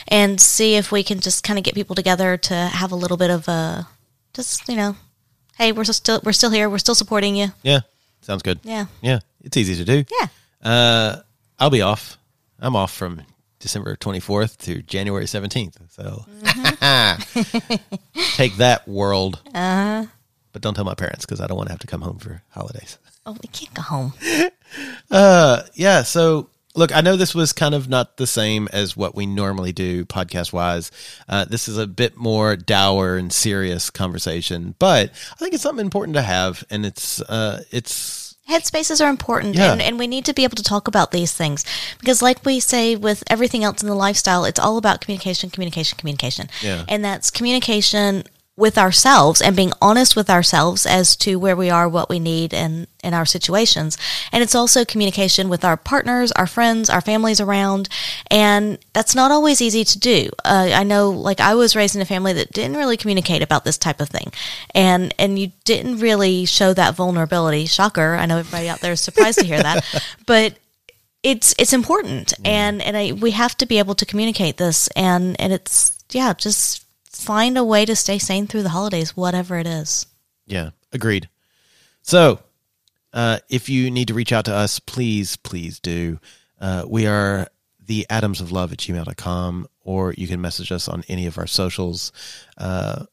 and 0.09 0.41
see 0.41 0.77
if 0.77 0.91
we 0.93 1.03
can 1.03 1.21
just 1.21 1.43
kind 1.45 1.59
of 1.59 1.65
get 1.65 1.75
people 1.75 1.95
together 1.97 2.37
to 2.37 2.55
have 2.55 2.93
a 2.93 2.97
little 2.97 3.17
bit 3.17 3.31
of 3.31 3.49
a, 3.49 3.87
just 4.33 4.69
you 4.69 4.77
know, 4.77 4.97
hey, 5.59 5.73
we're 5.73 5.85
still 5.85 6.21
we're 6.25 6.33
still 6.33 6.51
here, 6.51 6.71
we're 6.71 6.79
still 6.79 6.95
supporting 6.95 7.35
you. 7.37 7.49
Yeah, 7.63 7.81
sounds 8.23 8.43
good. 8.43 8.61
Yeah. 8.63 8.87
yeah, 9.03 9.19
it's 9.43 9.57
easy 9.57 9.75
to 9.77 9.85
do. 9.85 10.05
Yeah. 10.21 10.27
Uh, 10.63 11.17
I'll 11.59 11.71
be 11.71 11.83
off. 11.83 12.17
I'm 12.61 12.77
off 12.77 12.93
from 12.95 13.21
December 13.59 13.97
24th 13.97 14.57
to 14.59 14.81
January 14.83 15.25
17th. 15.27 15.77
So 15.91 16.25
take 18.37 18.57
that, 18.59 18.87
world. 18.87 19.41
Uh-huh. 19.55 20.07
But 20.53 20.63
don't 20.63 20.75
tell 20.75 20.85
my 20.85 20.95
parents 20.95 21.27
because 21.27 21.41
I 21.41 21.47
don't 21.49 21.57
want 21.57 21.69
to 21.69 21.73
have 21.73 21.81
to 21.81 21.87
come 21.89 22.01
home 22.03 22.19
for 22.19 22.43
holidays. 22.51 22.99
Oh, 23.27 23.33
we 23.43 23.49
can't 23.49 23.75
go 23.75 23.83
home. 23.83 24.13
Uh, 25.11 25.63
yeah. 25.75 26.03
So 26.03 26.49
look, 26.75 26.95
I 26.95 27.01
know 27.01 27.15
this 27.17 27.35
was 27.35 27.53
kind 27.53 27.75
of 27.77 27.89
not 27.89 28.17
the 28.17 28.27
same 28.27 28.69
as 28.73 28.97
what 28.97 29.15
we 29.15 29.25
normally 29.27 29.71
do 29.73 30.05
podcast 30.05 30.53
wise. 30.53 30.91
Uh, 31.29 31.45
this 31.45 31.69
is 31.69 31.79
a 31.79 31.87
bit 31.87 32.17
more 32.17 32.57
dour 32.57 33.17
and 33.17 33.33
serious 33.33 33.91
conversation, 33.91 34.75
but 34.81 35.11
I 35.33 35.37
think 35.37 35.55
it's 35.55 35.63
something 35.63 35.85
important 35.85 36.17
to 36.17 36.23
have, 36.23 36.65
and 36.71 36.85
it's 36.85 37.21
uh, 37.23 37.63
it's 37.71 38.35
headspaces 38.51 39.01
are 39.05 39.09
important 39.09 39.55
Yeah. 39.55 39.73
and, 39.73 39.81
and 39.81 39.99
we 39.99 40.07
need 40.07 40.25
to 40.27 40.35
be 40.35 40.45
able 40.45 40.57
to 40.57 40.63
talk 40.63 40.87
about 40.89 41.13
these 41.13 41.33
things 41.33 41.65
because 41.99 42.21
like 42.21 42.45
we 42.45 42.61
say 42.61 42.95
with 42.95 43.25
everything 43.31 43.65
else 43.65 43.81
in 43.83 43.89
the 43.89 43.95
lifestyle 43.95 44.45
it's 44.45 44.61
all 44.61 44.77
about 44.77 45.01
communication 45.01 45.49
communication 45.49 45.97
communication 45.97 46.51
Yeah. 46.61 46.85
and 46.87 47.03
that's 47.03 47.31
communication 47.31 48.25
with 48.57 48.79
ourselves 48.79 49.43
and 49.43 49.57
being 49.57 49.73
honest 49.83 50.15
with 50.15 50.31
ourselves 50.31 50.87
as 50.87 51.17
to 51.17 51.37
where 51.37 51.57
we 51.57 51.71
are 51.71 51.89
what 51.89 52.09
we 52.09 52.21
need 52.21 52.55
and 52.55 52.87
in 53.03 53.13
our 53.13 53.27
situations. 53.27 53.99
And 54.31 54.43
it's 54.45 54.55
also 54.55 54.85
communication 54.85 55.49
with 55.49 55.65
our 55.65 55.77
partners 55.77 56.31
our 56.33 56.47
friends 56.47 56.89
our 56.89 57.01
families 57.01 57.41
around. 57.41 57.89
And 58.31 58.79
that's 58.93 59.15
not 59.15 59.33
always 59.33 59.61
easy 59.61 59.85
to 59.85 59.99
do. 59.99 60.31
Uh, 60.45 60.71
i 60.73 60.85
know 60.85 61.11
like 61.11 61.41
i 61.41 61.55
was 61.55 61.75
raised 61.75 61.97
in 61.97 62.03
a 62.03 62.07
family 62.07 62.33
that 62.33 62.53
didn't 62.53 62.77
really 62.77 62.97
communicate 62.97 63.43
about 63.43 63.65
this 63.65 63.79
type 63.79 64.01
of 64.01 64.09
thing. 64.09 64.33
And 64.73 65.13
and 65.19 65.39
you 65.39 65.51
didn't 65.65 65.99
really 65.99 66.45
show 66.45 66.73
that 66.75 66.95
vulnerability. 66.95 67.67
Shocker. 67.67 68.15
I 68.15 68.27
know 68.27 68.39
everybody 68.39 68.69
out 68.69 68.81
there 68.81 68.93
is 68.93 69.01
surprised 69.01 69.41
to 69.41 69.47
hear 69.47 69.63
that. 69.63 69.85
But 70.27 70.59
it's 71.23 71.55
it's 71.59 71.73
important. 71.73 72.35
And 72.45 72.81
and 72.83 72.97
I, 72.97 73.13
we 73.13 73.33
have 73.33 73.57
to 73.59 73.67
be 73.67 73.79
able 73.79 73.95
to 73.97 74.07
communicate 74.07 74.59
this. 74.59 74.89
And 74.89 75.41
and 75.41 75.53
it's 75.53 75.99
yeah 76.13 76.35
just 76.35 76.84
find 77.25 77.57
a 77.57 77.65
way 77.65 77.85
to 77.85 77.97
stay 77.97 78.19
sane 78.19 78.47
through 78.47 78.63
the 78.63 78.69
holidays 78.71 79.17
whatever 79.17 79.57
it 79.59 79.67
is 79.67 80.07
Yeah, 80.47 80.71
agreed. 80.93 81.29
So, 82.03 82.41
uh, 83.13 83.39
if 83.49 83.69
you 83.69 83.91
need 83.91 84.09
to 84.09 84.15
reach 84.15 84.33
out 84.33 84.45
to 84.45 84.55
us, 84.55 84.79
please, 84.79 85.37
please 85.37 85.81
do. 85.81 86.19
Uh, 86.61 86.85
we 86.87 87.07
are 87.07 87.49
the 87.87 88.07
atoms 88.11 88.41
of 88.41 88.53
love 88.53 88.73
at 88.73 88.79
gmail.com, 88.79 89.69
or 89.83 90.13
you 90.15 90.27
can 90.27 90.41
message 90.41 90.71
us 90.73 90.89
on 90.89 91.05
any 91.09 91.27
of 91.27 91.39
our 91.39 91.47
socials. 91.47 92.13
Uh, 92.59 93.07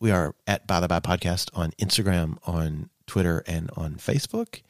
we 0.00 0.10
are 0.10 0.34
at 0.46 0.66
By 0.66 0.80
the 0.80 0.88
By 0.88 1.00
Podcast 1.00 1.50
on 1.54 1.72
Instagram, 1.72 2.38
on 2.46 2.90
Twitter, 3.06 3.44
and 3.46 3.70
on 3.76 3.96
Facebook. 3.96 4.62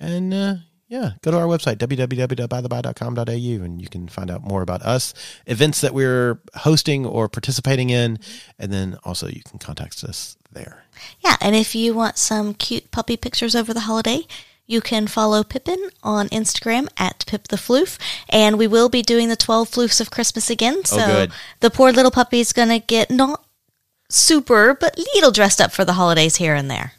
And 0.00 0.34
uh, 0.34 0.54
yeah, 0.94 1.10
go 1.22 1.30
to 1.32 1.38
our 1.38 1.46
website, 1.46 1.76
www.bytheby.com.au, 1.78 3.64
and 3.64 3.82
you 3.82 3.88
can 3.88 4.06
find 4.08 4.30
out 4.30 4.42
more 4.42 4.62
about 4.62 4.82
us, 4.82 5.12
events 5.46 5.80
that 5.80 5.92
we're 5.92 6.40
hosting 6.54 7.04
or 7.04 7.28
participating 7.28 7.90
in, 7.90 8.18
and 8.58 8.72
then 8.72 8.96
also 9.04 9.26
you 9.26 9.42
can 9.42 9.58
contact 9.58 10.04
us 10.04 10.36
there. 10.52 10.84
yeah 11.24 11.36
and 11.40 11.56
if 11.56 11.74
you 11.74 11.92
want 11.92 12.16
some 12.16 12.54
cute 12.54 12.92
puppy 12.92 13.16
pictures 13.16 13.56
over 13.56 13.74
the 13.74 13.80
holiday 13.80 14.20
you 14.66 14.80
can 14.80 15.06
follow 15.06 15.42
Pippin 15.44 15.90
on 16.02 16.28
Instagram 16.28 16.88
at 16.96 17.26
Pip 17.26 17.48
the 17.48 17.56
Floof, 17.56 17.98
and 18.30 18.56
we 18.58 18.66
will 18.66 18.88
be 18.88 19.02
doing 19.02 19.28
the 19.28 19.36
12 19.36 19.68
floofs 19.70 20.00
of 20.00 20.10
Christmas 20.10 20.48
again. 20.48 20.76
Oh, 20.78 20.82
so 20.84 21.06
good. 21.06 21.32
the 21.60 21.70
poor 21.70 21.92
little 21.92 22.10
puppy's 22.10 22.52
going 22.54 22.70
to 22.70 22.78
get 22.78 23.10
not 23.10 23.44
super, 24.08 24.72
but 24.74 24.98
little 25.14 25.32
dressed 25.32 25.60
up 25.60 25.72
for 25.72 25.84
the 25.84 25.94
holidays 25.94 26.36
here 26.36 26.54
and 26.54 26.70
there. 26.70 26.92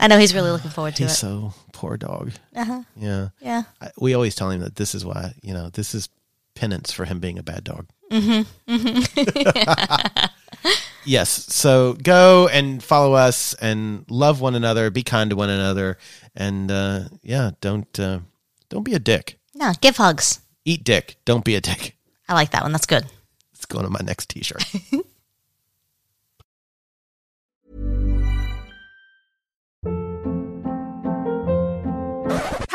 I 0.00 0.06
know 0.06 0.18
he's 0.18 0.34
really 0.34 0.50
looking 0.50 0.70
forward 0.70 0.96
to 0.96 1.04
He's 1.04 1.12
it. 1.12 1.16
so 1.16 1.54
poor 1.72 1.96
dog. 1.96 2.32
Uh-huh. 2.54 2.82
Yeah. 2.96 3.28
Yeah. 3.40 3.62
I, 3.80 3.90
we 3.98 4.14
always 4.14 4.34
tell 4.34 4.50
him 4.50 4.60
that 4.60 4.76
this 4.76 4.94
is 4.94 5.04
why, 5.04 5.34
you 5.42 5.52
know, 5.52 5.70
this 5.70 5.94
is 5.94 6.08
penance 6.54 6.92
for 6.92 7.04
him 7.04 7.18
being 7.18 7.38
a 7.38 7.42
bad 7.42 7.64
dog. 7.64 7.86
yes. 11.04 11.30
So 11.54 11.94
go 11.94 12.48
and 12.48 12.82
follow 12.82 13.14
us 13.14 13.54
and 13.54 14.04
love 14.08 14.40
one 14.40 14.54
another, 14.54 14.90
be 14.90 15.02
kind 15.02 15.30
to 15.30 15.36
one 15.36 15.50
another. 15.50 15.98
And 16.34 16.70
uh, 16.70 17.00
yeah, 17.22 17.52
don't 17.60 17.98
uh, 17.98 18.20
don't 18.68 18.84
be 18.84 18.94
a 18.94 18.98
dick. 18.98 19.38
No, 19.54 19.72
give 19.80 19.96
hugs. 19.96 20.40
Eat 20.64 20.84
dick. 20.84 21.16
Don't 21.24 21.44
be 21.44 21.54
a 21.54 21.60
dick. 21.60 21.96
I 22.28 22.34
like 22.34 22.50
that 22.50 22.62
one. 22.62 22.72
That's 22.72 22.86
good. 22.86 23.06
It's 23.52 23.66
going 23.66 23.86
on 23.86 23.92
my 23.92 24.00
next 24.04 24.30
t 24.30 24.42